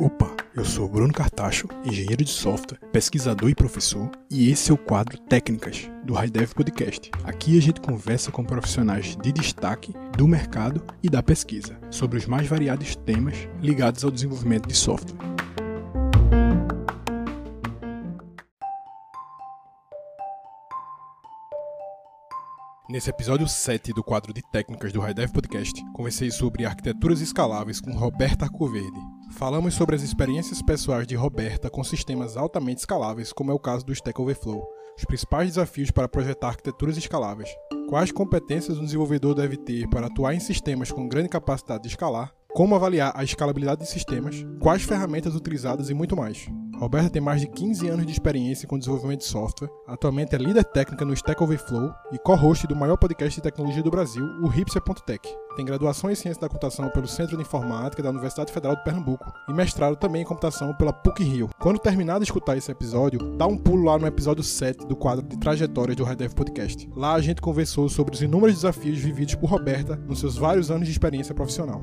Opa, 0.00 0.34
eu 0.56 0.64
sou 0.64 0.88
Bruno 0.88 1.12
Cartacho, 1.12 1.68
engenheiro 1.84 2.24
de 2.24 2.30
software, 2.30 2.80
pesquisador 2.90 3.48
e 3.48 3.54
professor, 3.54 4.10
e 4.28 4.50
esse 4.50 4.72
é 4.72 4.74
o 4.74 4.76
quadro 4.76 5.16
Técnicas 5.18 5.88
do 6.02 6.14
HighDev 6.14 6.52
Podcast. 6.52 7.12
Aqui 7.22 7.56
a 7.56 7.62
gente 7.62 7.80
conversa 7.80 8.32
com 8.32 8.42
profissionais 8.42 9.16
de 9.22 9.30
destaque 9.30 9.94
do 10.16 10.26
mercado 10.26 10.82
e 11.00 11.08
da 11.08 11.22
pesquisa 11.22 11.78
sobre 11.90 12.18
os 12.18 12.26
mais 12.26 12.48
variados 12.48 12.96
temas 12.96 13.48
ligados 13.62 14.02
ao 14.04 14.10
desenvolvimento 14.10 14.66
de 14.66 14.74
software. 14.74 15.39
Nesse 22.90 23.08
episódio 23.08 23.46
7 23.46 23.92
do 23.92 24.02
quadro 24.02 24.34
de 24.34 24.42
técnicas 24.50 24.92
do 24.92 25.00
HighDev 25.00 25.32
Podcast, 25.32 25.80
conversei 25.92 26.28
sobre 26.28 26.66
arquiteturas 26.66 27.20
escaláveis 27.20 27.80
com 27.80 27.92
Roberta 27.92 28.46
Arcoverde. 28.46 28.98
Falamos 29.30 29.74
sobre 29.74 29.94
as 29.94 30.02
experiências 30.02 30.60
pessoais 30.60 31.06
de 31.06 31.14
Roberta 31.14 31.70
com 31.70 31.84
sistemas 31.84 32.36
altamente 32.36 32.80
escaláveis, 32.80 33.32
como 33.32 33.52
é 33.52 33.54
o 33.54 33.60
caso 33.60 33.86
do 33.86 33.92
Stack 33.92 34.20
Overflow, 34.20 34.66
os 34.98 35.04
principais 35.04 35.50
desafios 35.50 35.92
para 35.92 36.08
projetar 36.08 36.48
arquiteturas 36.48 36.96
escaláveis, 36.96 37.48
quais 37.88 38.10
competências 38.10 38.76
um 38.76 38.84
desenvolvedor 38.84 39.36
deve 39.36 39.56
ter 39.56 39.88
para 39.88 40.08
atuar 40.08 40.34
em 40.34 40.40
sistemas 40.40 40.90
com 40.90 41.06
grande 41.06 41.28
capacidade 41.28 41.84
de 41.84 41.90
escalar, 41.90 42.34
como 42.48 42.74
avaliar 42.74 43.12
a 43.14 43.22
escalabilidade 43.22 43.82
de 43.82 43.88
sistemas, 43.88 44.44
quais 44.58 44.82
ferramentas 44.82 45.36
utilizadas 45.36 45.90
e 45.90 45.94
muito 45.94 46.16
mais. 46.16 46.48
Roberta 46.80 47.10
tem 47.10 47.20
mais 47.20 47.42
de 47.42 47.46
15 47.46 47.88
anos 47.88 48.06
de 48.06 48.12
experiência 48.12 48.66
com 48.66 48.78
desenvolvimento 48.78 49.18
de 49.20 49.26
software, 49.26 49.68
atualmente 49.86 50.34
é 50.34 50.38
líder 50.38 50.64
técnica 50.64 51.04
no 51.04 51.12
Stack 51.12 51.42
Overflow 51.42 51.92
e 52.10 52.18
co-host 52.18 52.66
do 52.66 52.74
maior 52.74 52.96
podcast 52.96 53.34
de 53.38 53.42
tecnologia 53.42 53.82
do 53.82 53.90
Brasil, 53.90 54.24
o 54.42 54.48
Hipster.tech. 54.48 55.20
Tem 55.56 55.64
graduação 55.66 56.10
em 56.10 56.14
Ciência 56.14 56.40
da 56.40 56.48
Computação 56.48 56.88
pelo 56.88 57.06
Centro 57.06 57.36
de 57.36 57.42
Informática 57.42 58.02
da 58.02 58.08
Universidade 58.08 58.50
Federal 58.50 58.76
de 58.76 58.82
Pernambuco 58.82 59.30
e 59.46 59.52
mestrado 59.52 59.94
também 59.94 60.22
em 60.22 60.24
Computação 60.24 60.72
pela 60.72 60.90
PUC-Rio. 60.90 61.50
Quando 61.60 61.78
terminar 61.78 62.18
de 62.18 62.24
escutar 62.24 62.56
esse 62.56 62.72
episódio, 62.72 63.36
dá 63.36 63.46
um 63.46 63.58
pulo 63.58 63.84
lá 63.84 63.98
no 63.98 64.06
episódio 64.06 64.42
7 64.42 64.86
do 64.86 64.96
quadro 64.96 65.26
de 65.28 65.36
trajetórias 65.36 65.98
do 65.98 66.04
Red 66.04 66.30
Podcast. 66.30 66.88
Lá 66.96 67.12
a 67.12 67.20
gente 67.20 67.42
conversou 67.42 67.90
sobre 67.90 68.14
os 68.14 68.22
inúmeros 68.22 68.56
desafios 68.56 68.98
vividos 68.98 69.34
por 69.34 69.50
Roberta 69.50 69.96
nos 69.96 70.20
seus 70.20 70.38
vários 70.38 70.70
anos 70.70 70.86
de 70.86 70.92
experiência 70.92 71.34
profissional. 71.34 71.82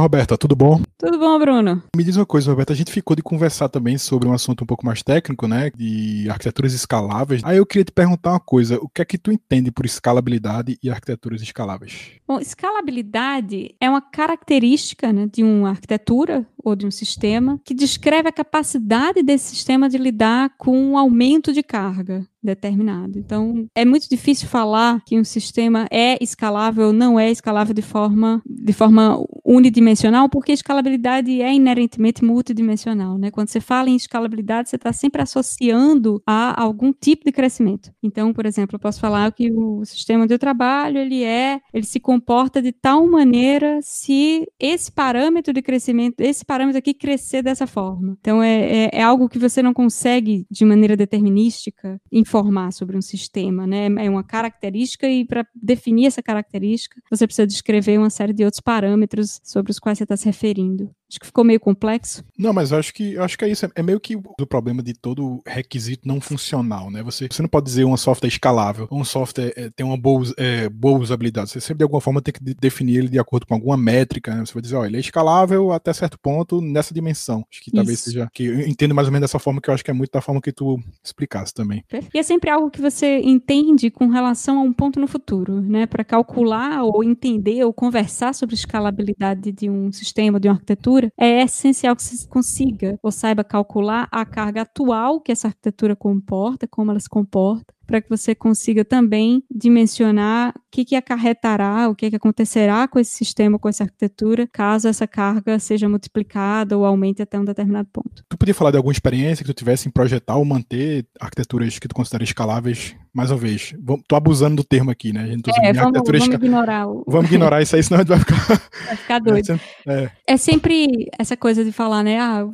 Roberta, 0.00 0.36
tudo 0.36 0.54
bom? 0.54 0.80
Tudo 1.06 1.20
bom, 1.20 1.38
Bruno? 1.38 1.84
Me 1.94 2.02
diz 2.02 2.16
uma 2.16 2.26
coisa, 2.26 2.50
Roberta, 2.50 2.72
a 2.72 2.76
gente 2.76 2.90
ficou 2.90 3.14
de 3.14 3.22
conversar 3.22 3.68
também 3.68 3.96
sobre 3.96 4.28
um 4.28 4.32
assunto 4.32 4.64
um 4.64 4.66
pouco 4.66 4.84
mais 4.84 5.04
técnico, 5.04 5.46
né, 5.46 5.70
de 5.70 6.28
arquiteturas 6.28 6.72
escaláveis. 6.72 7.42
Aí 7.44 7.58
eu 7.58 7.64
queria 7.64 7.84
te 7.84 7.92
perguntar 7.92 8.30
uma 8.30 8.40
coisa, 8.40 8.76
o 8.82 8.88
que 8.88 9.00
é 9.00 9.04
que 9.04 9.16
tu 9.16 9.30
entende 9.30 9.70
por 9.70 9.86
escalabilidade 9.86 10.76
e 10.82 10.90
arquiteturas 10.90 11.40
escaláveis? 11.40 12.10
Bom, 12.26 12.40
escalabilidade 12.40 13.72
é 13.80 13.88
uma 13.88 14.02
característica 14.02 15.12
né, 15.12 15.28
de 15.32 15.44
uma 15.44 15.70
arquitetura 15.70 16.44
ou 16.58 16.74
de 16.74 16.84
um 16.84 16.90
sistema 16.90 17.60
que 17.64 17.72
descreve 17.72 18.28
a 18.28 18.32
capacidade 18.32 19.22
desse 19.22 19.54
sistema 19.54 19.88
de 19.88 19.98
lidar 19.98 20.50
com 20.58 20.76
um 20.76 20.98
aumento 20.98 21.52
de 21.52 21.62
carga 21.62 22.26
determinado. 22.42 23.18
Então, 23.18 23.66
é 23.74 23.84
muito 23.84 24.08
difícil 24.08 24.48
falar 24.48 25.00
que 25.04 25.18
um 25.18 25.24
sistema 25.24 25.86
é 25.90 26.16
escalável 26.20 26.88
ou 26.88 26.92
não 26.92 27.18
é 27.18 27.30
escalável 27.30 27.74
de 27.74 27.82
forma, 27.82 28.42
de 28.44 28.72
forma 28.72 29.24
unidimensional, 29.44 30.28
porque 30.28 30.52
escalabilidade 30.52 30.95
é 31.42 31.54
inerentemente 31.54 32.24
multidimensional. 32.24 33.18
Né? 33.18 33.30
Quando 33.30 33.48
você 33.48 33.60
fala 33.60 33.90
em 33.90 33.96
escalabilidade, 33.96 34.68
você 34.68 34.76
está 34.76 34.92
sempre 34.92 35.22
associando 35.22 36.22
a 36.26 36.60
algum 36.60 36.92
tipo 36.92 37.24
de 37.24 37.32
crescimento. 37.32 37.90
Então, 38.02 38.32
por 38.32 38.46
exemplo, 38.46 38.76
eu 38.76 38.80
posso 38.80 39.00
falar 39.00 39.30
que 39.32 39.50
o 39.52 39.84
sistema 39.84 40.26
eu 40.28 40.38
trabalho, 40.38 40.98
ele 40.98 41.22
é, 41.22 41.60
ele 41.72 41.84
se 41.84 42.00
comporta 42.00 42.60
de 42.60 42.72
tal 42.72 43.06
maneira 43.08 43.78
se 43.82 44.46
esse 44.58 44.90
parâmetro 44.90 45.52
de 45.52 45.62
crescimento, 45.62 46.20
esse 46.20 46.44
parâmetro 46.44 46.78
aqui 46.78 46.94
crescer 46.94 47.42
dessa 47.42 47.66
forma. 47.66 48.16
Então, 48.20 48.42
é, 48.42 48.84
é, 48.84 48.90
é 48.92 49.02
algo 49.02 49.28
que 49.28 49.38
você 49.38 49.62
não 49.62 49.72
consegue, 49.72 50.46
de 50.50 50.64
maneira 50.64 50.96
determinística, 50.96 52.00
informar 52.10 52.72
sobre 52.72 52.96
um 52.96 53.02
sistema, 53.02 53.66
né? 53.66 53.86
É 53.98 54.10
uma 54.10 54.24
característica 54.24 55.08
e 55.08 55.24
para 55.24 55.46
definir 55.54 56.06
essa 56.06 56.22
característica, 56.22 57.00
você 57.10 57.26
precisa 57.26 57.46
descrever 57.46 57.98
uma 57.98 58.10
série 58.10 58.32
de 58.32 58.44
outros 58.44 58.60
parâmetros 58.60 59.40
sobre 59.44 59.70
os 59.70 59.78
quais 59.78 59.98
você 59.98 60.04
está 60.04 60.16
se 60.16 60.26
referindo 60.26 60.75
ouvindo. 60.84 60.94
Acho 61.08 61.20
que 61.20 61.26
ficou 61.26 61.44
meio 61.44 61.60
complexo. 61.60 62.24
Não, 62.36 62.52
mas 62.52 62.72
eu 62.72 62.78
acho 62.78 62.92
que 62.92 63.14
eu 63.14 63.22
acho 63.22 63.38
que 63.38 63.44
é 63.44 63.48
isso. 63.48 63.70
É 63.74 63.82
meio 63.82 64.00
que 64.00 64.16
o 64.16 64.46
problema 64.46 64.82
de 64.82 64.92
todo 64.92 65.40
requisito 65.46 66.06
não 66.06 66.20
funcional, 66.20 66.90
né? 66.90 67.02
Você, 67.02 67.28
você 67.30 67.42
não 67.42 67.48
pode 67.48 67.66
dizer 67.66 67.84
um 67.84 67.96
software 67.96 68.28
escalável, 68.28 68.88
um 68.90 69.04
software 69.04 69.52
é, 69.56 69.70
tem 69.70 69.86
uma 69.86 69.96
boa, 69.96 70.24
é, 70.36 70.68
boa 70.68 70.98
usabilidade. 70.98 71.50
Você 71.50 71.60
sempre 71.60 71.78
de 71.78 71.84
alguma 71.84 72.00
forma 72.00 72.20
tem 72.20 72.34
que 72.34 72.42
definir 72.54 72.98
ele 72.98 73.08
de 73.08 73.18
acordo 73.18 73.46
com 73.46 73.54
alguma 73.54 73.76
métrica. 73.76 74.34
Né? 74.34 74.44
Você 74.44 74.52
vai 74.52 74.62
dizer, 74.62 74.76
ó, 74.76 74.84
ele 74.84 74.96
é 74.96 75.00
escalável 75.00 75.72
até 75.72 75.92
certo 75.92 76.18
ponto 76.18 76.60
nessa 76.60 76.92
dimensão. 76.92 77.44
Acho 77.50 77.62
que 77.62 77.70
talvez 77.70 78.00
isso. 78.00 78.10
seja 78.10 78.28
que 78.32 78.44
eu 78.44 78.60
entendo 78.66 78.94
mais 78.94 79.06
ou 79.06 79.12
menos 79.12 79.28
dessa 79.28 79.38
forma 79.38 79.60
que 79.60 79.70
eu 79.70 79.74
acho 79.74 79.84
que 79.84 79.90
é 79.90 79.94
muito 79.94 80.10
da 80.10 80.20
forma 80.20 80.40
que 80.40 80.52
tu 80.52 80.80
explicasse 81.04 81.54
também. 81.54 81.84
E 82.12 82.18
é 82.18 82.22
sempre 82.22 82.50
algo 82.50 82.70
que 82.70 82.80
você 82.80 83.18
entende 83.18 83.90
com 83.90 84.08
relação 84.08 84.58
a 84.58 84.62
um 84.62 84.72
ponto 84.72 84.98
no 84.98 85.06
futuro, 85.06 85.60
né? 85.60 85.86
Para 85.86 86.04
calcular 86.04 86.82
ou 86.82 87.04
entender 87.04 87.64
ou 87.64 87.72
conversar 87.72 88.34
sobre 88.34 88.54
escalabilidade 88.54 89.52
de 89.52 89.70
um 89.70 89.92
sistema, 89.92 90.40
de 90.40 90.48
uma 90.48 90.54
arquitetura, 90.54 90.95
é 91.18 91.42
essencial 91.42 91.94
que 91.96 92.02
você 92.02 92.26
consiga 92.28 92.98
ou 93.02 93.10
saiba 93.10 93.44
calcular 93.44 94.08
a 94.10 94.24
carga 94.24 94.62
atual 94.62 95.20
que 95.20 95.32
essa 95.32 95.48
arquitetura 95.48 95.94
comporta, 95.96 96.66
como 96.68 96.90
ela 96.90 97.00
se 97.00 97.08
comporta, 97.08 97.74
para 97.86 98.00
que 98.00 98.08
você 98.08 98.34
consiga 98.34 98.84
também 98.84 99.42
dimensionar 99.50 100.50
o 100.56 100.60
que, 100.70 100.84
que 100.84 100.96
acarretará, 100.96 101.88
o 101.88 101.94
que, 101.94 102.10
que 102.10 102.16
acontecerá 102.16 102.86
com 102.88 102.98
esse 102.98 103.12
sistema, 103.12 103.58
com 103.58 103.68
essa 103.68 103.84
arquitetura, 103.84 104.48
caso 104.52 104.88
essa 104.88 105.06
carga 105.06 105.58
seja 105.58 105.88
multiplicada 105.88 106.76
ou 106.76 106.84
aumente 106.84 107.22
até 107.22 107.38
um 107.38 107.44
determinado 107.44 107.88
ponto. 107.92 108.24
Tu 108.28 108.36
podia 108.36 108.54
falar 108.54 108.70
de 108.72 108.76
alguma 108.76 108.92
experiência 108.92 109.44
que 109.44 109.52
tu 109.52 109.56
tivesse 109.56 109.88
em 109.88 109.90
projetar 109.90 110.36
ou 110.36 110.44
manter 110.44 111.06
arquiteturas 111.20 111.78
que 111.78 111.88
tu 111.88 111.94
considera 111.94 112.24
escaláveis? 112.24 112.94
Mais 113.14 113.30
uma 113.30 113.38
vez, 113.38 113.74
tô 114.06 114.14
abusando 114.14 114.56
do 114.56 114.64
termo 114.64 114.90
aqui, 114.90 115.10
né? 115.10 115.22
A 115.22 115.26
gente 115.26 115.50
é, 115.62 115.72
vamos, 115.72 116.02
vamos 116.04 116.26
ignorar. 116.26 116.86
O... 116.86 117.02
Vamos 117.06 117.30
ignorar 117.30 117.62
isso 117.62 117.74
aí, 117.74 117.82
senão 117.82 118.00
a 118.00 118.02
gente 118.02 118.08
vai 118.08 118.18
ficar... 118.18 118.36
Vai 118.86 118.96
ficar 118.96 119.18
doido. 119.20 119.60
É. 119.88 120.10
é 120.26 120.36
sempre 120.36 121.08
essa 121.16 121.36
coisa 121.36 121.64
de 121.64 121.70
falar, 121.70 122.02
né, 122.02 122.18
ah, 122.18 122.44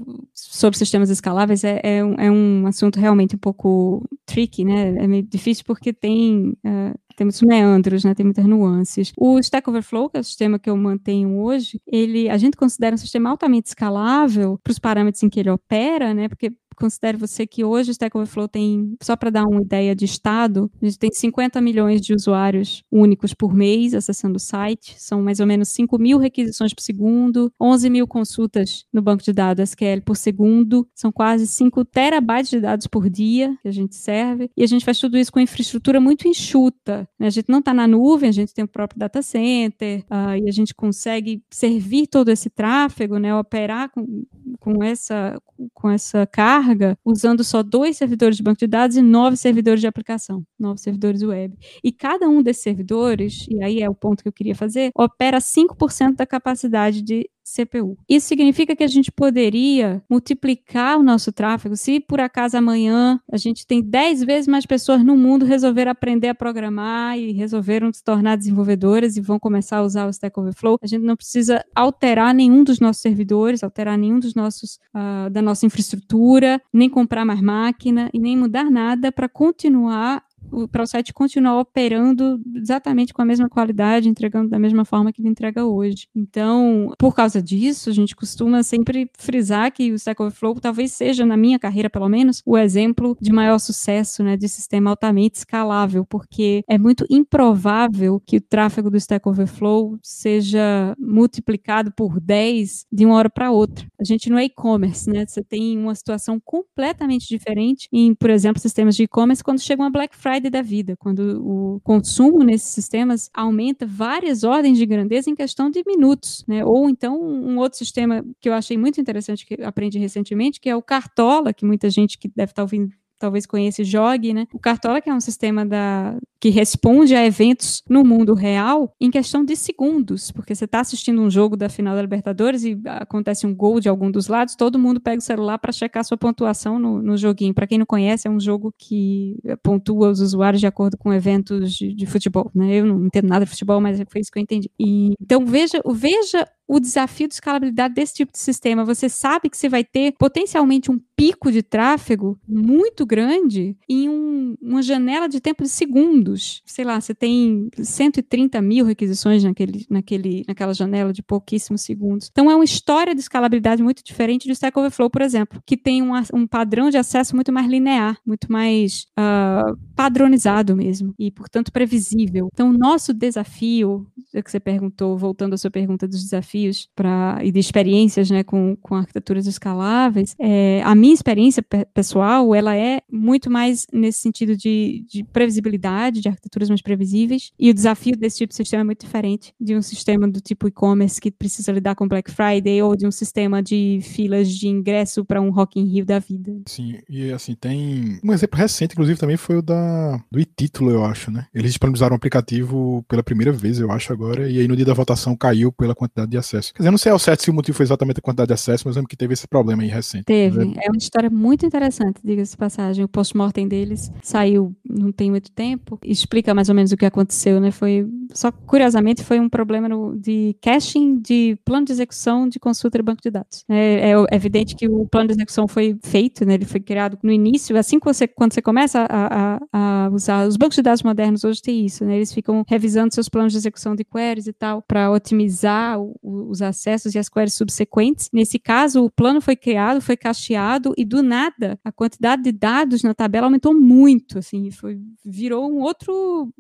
sobre 0.51 0.79
sistemas 0.79 1.11
escaláveis 1.11 1.63
é, 1.65 1.81
é, 1.83 2.05
um, 2.05 2.15
é 2.15 2.31
um 2.31 2.67
assunto 2.67 2.99
realmente 2.99 3.37
um 3.37 3.39
pouco 3.39 4.05
tricky, 4.27 4.65
né? 4.65 4.89
É 4.99 5.07
meio 5.07 5.23
difícil 5.23 5.65
porque 5.67 5.93
tem, 5.93 6.51
uh, 6.65 6.99
tem 7.17 7.25
muitos 7.25 7.43
meandros, 7.43 8.05
né? 8.05 8.15
Tem 8.15 8.25
muitas 8.25 8.45
nuances. 8.45 9.13
O 9.17 9.39
Stack 9.39 9.69
Overflow, 9.69 10.11
que 10.11 10.17
é 10.17 10.21
o 10.21 10.25
sistema 10.25 10.59
que 10.59 10.69
eu 10.69 10.77
mantenho 10.77 11.39
hoje, 11.39 11.81
ele, 11.87 12.29
a 12.29 12.37
gente 12.37 12.57
considera 12.57 12.95
um 12.95 12.99
sistema 12.99 13.31
altamente 13.31 13.69
escalável 13.69 14.59
para 14.63 14.71
os 14.73 14.79
parâmetros 14.79 15.23
em 15.23 15.29
que 15.29 15.41
ele 15.41 15.51
opera, 15.51 16.13
né? 16.13 16.29
Porque 16.29 16.53
considere 16.75 17.17
você 17.17 17.47
que 17.47 17.65
hoje 17.65 17.91
o 17.91 17.93
Stack 17.93 18.17
Overflow 18.17 18.49
tem, 18.49 18.97
só 19.03 19.17
para 19.17 19.31
dar 19.31 19.45
uma 19.45 19.63
ideia 19.63 19.95
de 19.95 20.05
estado, 20.05 20.71
a 20.81 20.85
gente 20.85 20.99
tem 20.99 21.11
50 21.13 21.61
milhões 21.61 22.01
de 22.01 22.15
usuários 22.15 22.83
únicos 22.91 23.35
por 23.35 23.55
mês 23.55 23.95
acessando 23.95 24.37
o 24.37 24.41
site, 24.41 24.95
são 24.99 25.23
mais 25.23 25.41
ou 25.41 25.47
menos 25.47 25.69
5 25.69 25.99
mil 25.99 26.19
requisições 26.19 26.75
por 26.75 26.83
segundo, 26.83 27.53
11 27.61 27.91
mil 27.91 28.07
consultas 28.07 28.85
no 28.93 29.03
banco 29.03 29.23
de 29.23 29.33
dados 29.33 29.71
SQL 29.71 30.03
por 30.05 30.17
segundo, 30.17 30.87
são 30.95 31.13
quase 31.13 31.47
5 31.47 31.85
terabytes 31.85 32.51
de 32.51 32.61
dados 32.61 32.87
por 32.87 33.09
dia 33.09 33.57
que 33.63 33.69
a 33.69 33.73
gente 33.73 33.95
serve, 33.95 34.51
e 34.57 34.63
a 34.63 34.67
gente 34.67 34.85
faz 34.85 34.99
tudo 34.99 35.19
isso 35.19 35.33
com 35.33 35.41
infraestrutura 35.41 36.01
muito 36.01 36.27
enxuta. 36.27 37.09
Né? 37.19 37.27
A 37.27 37.31
gente 37.31 37.49
não 37.49 37.59
está 37.59 37.73
na 37.73 37.87
nuvem, 37.87 38.29
a 38.29 38.33
gente 38.33 38.55
tem 38.55 38.65
o 38.65 38.69
próprio 38.69 38.99
data 38.99 39.23
center, 39.23 40.01
uh, 40.11 40.37
e 40.43 40.49
a 40.49 40.53
gente 40.53 40.75
consegue 40.75 41.43
servir 41.51 42.07
todo 42.07 42.31
esse 42.31 42.51
tráfego, 42.51 43.19
né, 43.19 43.35
operar 43.35 43.91
com, 43.91 44.25
com, 44.59 44.83
essa, 44.83 45.41
com 45.75 45.91
essa 45.91 46.27
carga 46.27 46.62
carga 46.63 46.97
usando 47.05 47.43
só 47.43 47.63
dois 47.63 47.97
servidores 47.97 48.37
de 48.37 48.43
banco 48.43 48.59
de 48.59 48.67
dados 48.67 48.97
e 48.97 49.03
nove 49.03 49.37
servidores 49.37 49.81
de 49.81 49.87
aplicação, 49.87 50.45
nove 50.59 50.81
servidores 50.81 51.23
web. 51.23 51.57
E 51.83 51.93
cada 51.93 52.29
um 52.29 52.43
desses 52.43 52.63
servidores, 52.63 53.47
e 53.49 53.63
aí 53.63 53.83
é 53.83 53.91
o 53.91 53.95
ponto 53.95 54.23
que 54.23 54.29
eu 54.29 54.33
queria 54.33 54.55
fazer, 54.55 54.91
opera 54.95 55.39
5% 55.39 56.17
da 56.17 56.27
capacidade 56.27 57.03
de 57.03 57.29
CPU. 57.55 57.97
Isso 58.09 58.29
significa 58.29 58.75
que 58.75 58.85
a 58.85 58.89
gente 58.89 59.11
poderia 59.11 60.03
multiplicar 60.09 60.99
o 60.99 61.03
nosso 61.03 61.33
tráfego 61.33 61.77
se 61.77 62.01
por 62.01 62.21
acaso 62.21 62.57
amanhã 62.57 63.21
a 63.31 63.37
gente 63.37 63.67
tem 63.67 63.83
10 63.83 64.25
vezes 64.25 64.49
mais 64.49 64.67
pessoas 64.67 65.05
no 65.05 65.17
mundo 65.17 65.45
resolver 65.45 65.89
aprender 65.89 66.29
a 66.29 66.35
programar 66.35 67.19
e 67.19 67.33
resolveram 67.33 67.93
se 67.93 68.03
tornar 68.03 68.37
desenvolvedores 68.37 69.17
e 69.17 69.21
vão 69.21 69.39
começar 69.39 69.79
a 69.79 69.83
usar 69.83 70.07
o 70.07 70.11
Stack 70.11 70.39
Overflow, 70.39 70.79
a 70.83 70.87
gente 70.87 71.03
não 71.03 71.17
precisa 71.17 71.65
alterar 71.75 72.35
nenhum 72.35 72.65
dos 72.65 72.81
nossos 72.81 73.03
servidores, 73.03 73.63
alterar 73.63 73.99
nenhum 73.99 74.19
dos 74.19 74.35
nossos 74.35 74.79
uh, 74.95 75.31
da 75.31 75.43
nossa 75.43 75.67
infraestrutura, 75.67 76.61
nem 76.73 76.89
comprar 76.89 77.25
mais 77.25 77.41
máquina 77.41 78.11
e 78.13 78.19
nem 78.19 78.37
mudar 78.37 78.71
nada 78.71 79.13
para 79.13 79.29
continuar 79.29 80.23
para 80.71 80.83
o 80.83 80.87
site 80.87 81.13
continuar 81.13 81.59
operando 81.59 82.41
exatamente 82.55 83.13
com 83.13 83.23
a 83.23 83.25
mesma 83.25 83.49
qualidade, 83.49 84.09
entregando 84.09 84.49
da 84.51 84.59
mesma 84.59 84.85
forma 84.85 85.13
que 85.13 85.21
ele 85.21 85.29
entrega 85.29 85.65
hoje. 85.65 86.07
Então, 86.15 86.93
por 86.99 87.15
causa 87.15 87.43
disso, 87.43 87.91
a 87.91 87.93
gente 87.93 88.15
costuma 88.15 88.63
sempre 88.63 89.11
frisar 89.19 89.73
que 89.73 89.93
o 89.93 89.95
Stack 89.95 90.21
Overflow 90.21 90.61
talvez 90.61 90.93
seja, 90.93 91.25
na 91.25 91.37
minha 91.37 91.59
carreira 91.59 91.89
pelo 91.89 92.09
menos, 92.09 92.43
o 92.45 92.57
exemplo 92.59 93.17
de 93.21 93.33
maior 93.33 93.59
sucesso 93.59 94.23
né, 94.23 94.37
de 94.37 94.49
sistema 94.49 94.91
altamente 94.91 95.39
escalável, 95.39 96.05
porque 96.05 96.63
é 96.69 96.79
muito 96.79 97.07
improvável 97.09 98.21
que 98.25 98.37
o 98.37 98.41
tráfego 98.41 98.91
do 98.91 98.97
Stack 98.97 99.27
Overflow 99.29 99.99
seja 100.03 100.95
multiplicado 100.99 101.93
por 101.93 102.21
10 102.21 102.87
de 102.93 103.07
uma 103.07 103.17
hora 103.17 103.31
para 103.31 103.51
outra. 103.51 103.87
A 103.99 104.05
gente 104.05 104.29
não 104.29 104.39
é 104.39 104.45
e-commerce, 104.45 105.09
né? 105.09 105.25
Você 105.27 105.43
tem 105.43 105.79
uma 105.79 105.95
situação 105.95 106.41
completamente 106.45 107.29
diferente 107.29 107.89
em, 107.93 108.15
por 108.15 108.31
exemplo, 108.31 108.61
sistemas 108.61 108.97
de 108.97 109.05
e-commerce 109.05 109.43
quando 109.43 109.61
chega 109.61 109.83
uma 109.83 109.91
Black 109.91 110.17
Friday 110.17 110.32
da 110.41 110.63
vida, 110.63 110.97
quando 110.97 111.43
o 111.45 111.81
consumo 111.81 112.43
nesses 112.43 112.69
sistemas 112.69 113.31
aumenta 113.35 113.87
várias 113.87 114.45
ordens 114.45 114.79
de 114.79 114.87
grandeza 114.87 115.31
em 115.31 115.35
questão 115.35 115.71
de 115.71 115.83
minutos, 115.87 116.45
né? 116.47 116.65
Ou 116.65 116.89
então 116.89 117.21
um 117.23 117.59
outro 117.59 117.79
sistema 117.79 118.25
que 118.41 118.49
eu 118.49 118.55
achei 118.55 118.77
muito 118.79 119.01
interessante 119.01 119.47
que 119.47 119.63
aprendi 119.63 119.99
recentemente, 119.99 120.61
que 120.61 120.69
é 120.69 120.77
o 120.77 120.83
Cartola, 120.83 121.53
que 121.53 121.65
muita 121.65 121.91
gente 121.91 122.19
que 122.19 122.29
deve 122.29 122.53
estar 122.53 122.63
ouvindo 122.63 122.91
talvez 123.23 123.47
conheça 123.47 123.85
Jog, 123.85 124.35
né? 124.35 124.49
O 124.53 124.59
Cartola, 124.59 125.01
que 125.01 125.09
é 125.09 125.15
um 125.15 125.21
sistema 125.21 125.65
da, 125.65 126.17
que 126.41 126.49
responde 126.49 127.15
a 127.15 127.25
eventos 127.25 127.85
no 127.89 128.05
mundo 128.05 128.35
real 128.35 128.93
em 129.01 129.13
questão 129.13 129.45
de 129.45 129.55
segundos, 129.55 130.33
porque 130.33 130.57
você 130.57 130.65
está 130.65 130.81
assistindo 130.81 131.23
um 131.23 131.31
jogo 131.31 131.57
da 131.57 131.69
final 131.69 131.95
da 131.95 132.03
Libertadores 132.03 132.65
e 132.65 132.77
acontece 132.85 133.47
um 133.47 133.55
gol 133.55 133.79
de 133.79 133.89
algum 133.89 134.11
dos 134.11 134.27
lados, 134.27 134.57
todo 134.57 134.77
mundo 134.77 135.01
pega 135.01 135.19
o 135.19 135.23
celular 135.23 135.57
para 135.59 135.71
checar 135.71 136.05
sua 136.05 136.17
pontuação 136.17 136.81
no, 136.81 137.01
no 137.01 137.17
joguinho. 137.17 137.55
Para 137.55 137.69
quem 137.69 137.79
não 137.79 137.87
conhece, 137.87 138.27
é 138.27 138.31
um 138.31 138.41
jogo 138.41 138.75
que 138.77 139.37
pontua 139.63 140.11
os 140.11 140.21
usuários 140.21 140.61
de 140.61 140.67
acordo 140.67 140.99
com 140.99 141.13
eventos 141.13 141.73
de, 141.73 141.95
de 141.95 142.07
futebol. 142.07 142.51
Né? 142.53 142.81
Eu 142.81 142.87
não 142.87 143.07
entendo 143.07 143.29
nada 143.29 143.45
de 143.45 143.51
futebol, 143.51 143.81
mas 143.81 144.03
foi 144.11 144.21
isso 144.21 144.33
que 144.33 144.39
eu 144.41 144.43
entendi. 144.43 144.69
E, 144.81 145.15
então 145.21 145.47
veja, 145.47 145.81
veja 145.95 146.45
o 146.73 146.81
desafio 146.81 147.29
de 147.29 147.35
escalabilidade 147.35 147.93
desse 147.93 148.15
tipo 148.15 148.33
de 148.33 148.39
sistema. 148.39 148.83
Você 148.83 149.07
sabe 149.07 149.51
que 149.51 149.59
você 149.59 149.69
vai 149.69 149.85
ter 149.85 150.15
potencialmente 150.19 150.91
um 150.91 150.99
pico 151.15 151.53
de 151.53 151.63
tráfego 151.63 152.39
muito 152.49 153.05
grande 153.05 153.77
em 153.87 154.09
um, 154.09 154.57
uma 154.61 154.81
janela 154.81 155.29
de 155.29 155.39
tempo 155.39 155.63
de 155.63 155.69
segundos. 155.69 156.63
Sei 156.65 156.83
lá, 156.83 156.99
você 156.99 157.15
tem 157.15 157.69
130 157.77 158.63
mil 158.63 158.87
requisições 158.87 159.45
naquele, 159.45 159.85
naquele, 159.91 160.45
naquela 160.49 160.73
janela 160.73 161.13
de 161.13 161.23
pouquíssimos 161.23 161.83
segundos. 161.83 162.31
Então 162.33 162.51
é 162.51 162.55
uma 162.55 162.65
história 162.65 163.15
de 163.15 163.21
escalabilidade 163.21 163.83
muito 163.83 164.03
diferente 164.03 164.49
do 164.49 164.53
Stack 164.53 164.79
Overflow, 164.79 165.11
por 165.11 165.21
exemplo, 165.21 165.63
que 165.67 165.77
tem 165.77 166.03
um, 166.03 166.13
um 166.33 166.47
padrão 166.47 166.89
de 166.89 166.97
acesso 166.97 167.35
muito 167.35 167.53
mais 167.53 167.69
linear, 167.69 168.19
muito 168.25 168.51
mais 168.51 169.05
uh, 169.19 169.77
padronizado 169.95 170.75
mesmo 170.75 171.15
e, 171.19 171.31
portanto, 171.31 171.71
previsível. 171.71 172.49
Então, 172.51 172.71
o 172.71 172.79
nosso 172.79 173.13
desafio, 173.13 174.07
que 174.33 174.51
você 174.51 174.59
perguntou, 174.59 175.19
voltando 175.19 175.53
à 175.53 175.59
sua 175.59 175.71
pergunta 175.71 176.09
dos 176.09 176.23
desafios 176.23 176.62
pra, 176.95 177.41
e 177.43 177.51
de 177.51 177.59
experiências 177.59 178.31
né, 178.31 178.43
com, 178.43 178.77
com 178.81 178.95
arquiteturas 178.95 179.47
escaláveis, 179.47 180.35
é, 180.39 180.83
a 180.85 180.95
minha 180.95 181.15
experiência 181.15 181.65
pessoal, 181.95 182.55
ela 182.55 182.77
é 182.77 183.01
muito 183.11 183.51
mais 183.51 183.87
nesse 183.93 184.21
sentido 184.21 184.57
de, 184.57 185.05
de 185.09 185.25
previsibilidade, 185.25 186.21
de 186.21 186.29
arquiteturas 186.29 186.69
mais 186.69 186.83
previsíveis, 186.83 187.53
e 187.59 187.71
o 187.71 187.75
desafio 187.75 188.17
desse 188.17 188.39
tipo 188.39 188.51
de 188.51 188.57
sistema 188.57 188.83
é 188.83 188.85
muito 188.85 189.05
diferente 189.05 189.55
de 189.61 189.77
um 189.77 189.83
sistema 189.83 190.29
do 190.29 190.41
tipo 190.41 190.69
e-commerce 190.69 191.21
que 191.21 191.31
precisa 191.31 191.73
lidar 191.73 191.95
com 191.95 192.09
Black 192.09 192.31
Friday 192.31 192.83
ou 192.83 192.97
de 192.97 193.07
um 193.07 193.11
sistema 193.11 193.63
de 193.63 194.01
filas 194.03 194.49
de 194.51 194.69
ingresso 194.69 195.25
para 195.25 195.41
um 195.41 195.51
Rock 195.51 195.79
in 195.79 195.85
Rio 195.85 196.05
da 196.05 196.19
vida. 196.19 196.53
Sim, 196.67 196.99
e 197.09 197.33
assim, 197.33 197.55
tem 197.55 198.21
um 198.23 198.33
exemplo 198.33 198.59
recente, 198.59 198.93
inclusive, 198.93 199.19
também 199.19 199.37
foi 199.37 199.57
o 199.57 199.63
da 199.63 200.23
do 200.31 200.41
e-título, 200.41 200.91
eu 200.91 201.05
acho, 201.05 201.31
né? 201.31 201.47
Eles 201.55 201.73
disponibilizaram 201.73 202.15
o 202.15 202.17
aplicativo 202.17 203.05
pela 203.09 203.23
primeira 203.23 203.53
vez, 203.53 203.79
eu 203.79 203.91
acho, 203.91 204.13
agora, 204.13 204.49
e 204.49 204.59
aí 204.59 204.69
no 204.69 204.77
dia 204.77 204.85
da 204.85 204.95
votação 204.95 205.37
caiu 205.37 205.73
pela 205.73 205.95
quantidade 205.95 206.31
de 206.31 206.37
acesso. 206.43 206.73
Quer 206.73 206.81
dizer, 206.81 206.89
eu 206.89 206.93
não 206.93 206.99
sei 206.99 207.13
ao 207.13 207.19
certo 207.19 207.43
se 207.43 207.51
o 207.51 207.55
motivo 207.55 207.77
foi 207.77 207.85
exatamente 207.85 208.19
a 208.19 208.23
quantidade 208.23 208.49
de 208.49 208.55
acesso, 208.55 208.85
mas 208.87 208.97
lembro 208.97 209.09
que 209.09 209.17
teve 209.17 209.33
esse 209.33 209.49
problema 209.49 209.83
aí 209.83 209.89
recente. 209.89 210.25
Teve. 210.25 210.65
Né? 210.65 210.75
É 210.83 210.91
uma 210.91 210.99
história 210.99 211.31
muito 211.31 211.65
interessante, 211.67 212.21
diga-se 212.23 212.53
de 212.53 212.57
passagem. 212.57 213.05
O 213.05 213.09
post-mortem 213.09 213.67
deles 213.67 214.11
saiu 214.23 214.75
não 214.85 215.11
tem 215.11 215.31
muito 215.31 215.51
tempo, 215.51 215.99
explica 216.05 216.55
mais 216.55 216.69
ou 216.69 216.75
menos 216.75 216.93
o 216.93 216.97
que 216.97 217.07
aconteceu, 217.07 217.61
né? 217.61 217.71
Foi, 217.71 218.07
só 218.33 218.53
curiosamente, 218.53 219.25
foi 219.25 219.41
um 219.41 219.49
problema 219.49 219.89
no, 219.89 220.17
de 220.17 220.57
caching 220.61 221.19
de 221.19 221.59
plano 221.65 221.87
de 221.87 221.93
execução 221.93 222.49
de 222.49 222.61
consulta 222.61 222.99
de 222.99 223.03
banco 223.03 223.23
de 223.23 223.31
dados. 223.31 223.65
É, 223.69 224.11
é, 224.11 224.35
evidente 224.35 224.75
que 224.77 224.89
o 224.89 225.07
plano 225.07 225.29
de 225.29 225.35
execução 225.35 225.67
foi 225.67 225.99
feito, 226.03 226.45
né? 226.45 226.55
Ele 226.55 226.65
foi 226.65 226.81
criado 226.81 227.19
no 227.23 227.33
início, 227.33 227.77
assim 227.77 227.99
que 227.99 228.05
você, 228.05 228.27
quando 228.29 228.53
você 228.53 228.63
começa 228.63 229.07
a, 229.09 229.59
a, 229.73 230.07
a 230.07 230.11
usar. 230.11 230.47
Os 230.47 230.57
bancos 230.57 230.77
de 230.77 230.83
dados 230.83 231.03
modernos 231.03 231.45
hoje 231.45 231.63
têm 231.63 231.87
isso, 231.87 232.05
né? 232.05 232.17
Eles 232.17 232.33
ficam 232.33 232.65
revisando 232.69 233.15
seus 233.15 233.29
planos 233.29 233.53
de 233.53 233.59
execução 233.59 233.95
de 233.95 234.05
queries 234.05 234.47
e 234.47 234.53
tal, 234.53 234.83
para 234.83 235.11
otimizar 235.11 236.01
o, 236.01 236.15
os 236.33 236.63
acessos 236.63 237.15
e 237.15 237.19
as 237.19 237.29
queries 237.29 237.55
subsequentes. 237.55 238.29
Nesse 238.33 238.59
caso, 238.59 239.05
o 239.05 239.11
plano 239.11 239.41
foi 239.41 239.57
criado, 239.57 240.01
foi 240.01 240.17
cacheado 240.17 240.93
e 240.97 241.05
do 241.05 241.23
nada 241.23 241.79
a 241.85 241.93
quantidade 241.93 242.43
de 242.43 242.53
dados 242.53 243.03
na 243.03 243.15
tabela 243.15 243.47
aumentou 243.47 243.75
muito, 243.75 244.39
assim, 244.39 244.71
foi, 244.71 244.99
virou 245.25 245.71
um 245.71 245.81
outro, 245.81 246.53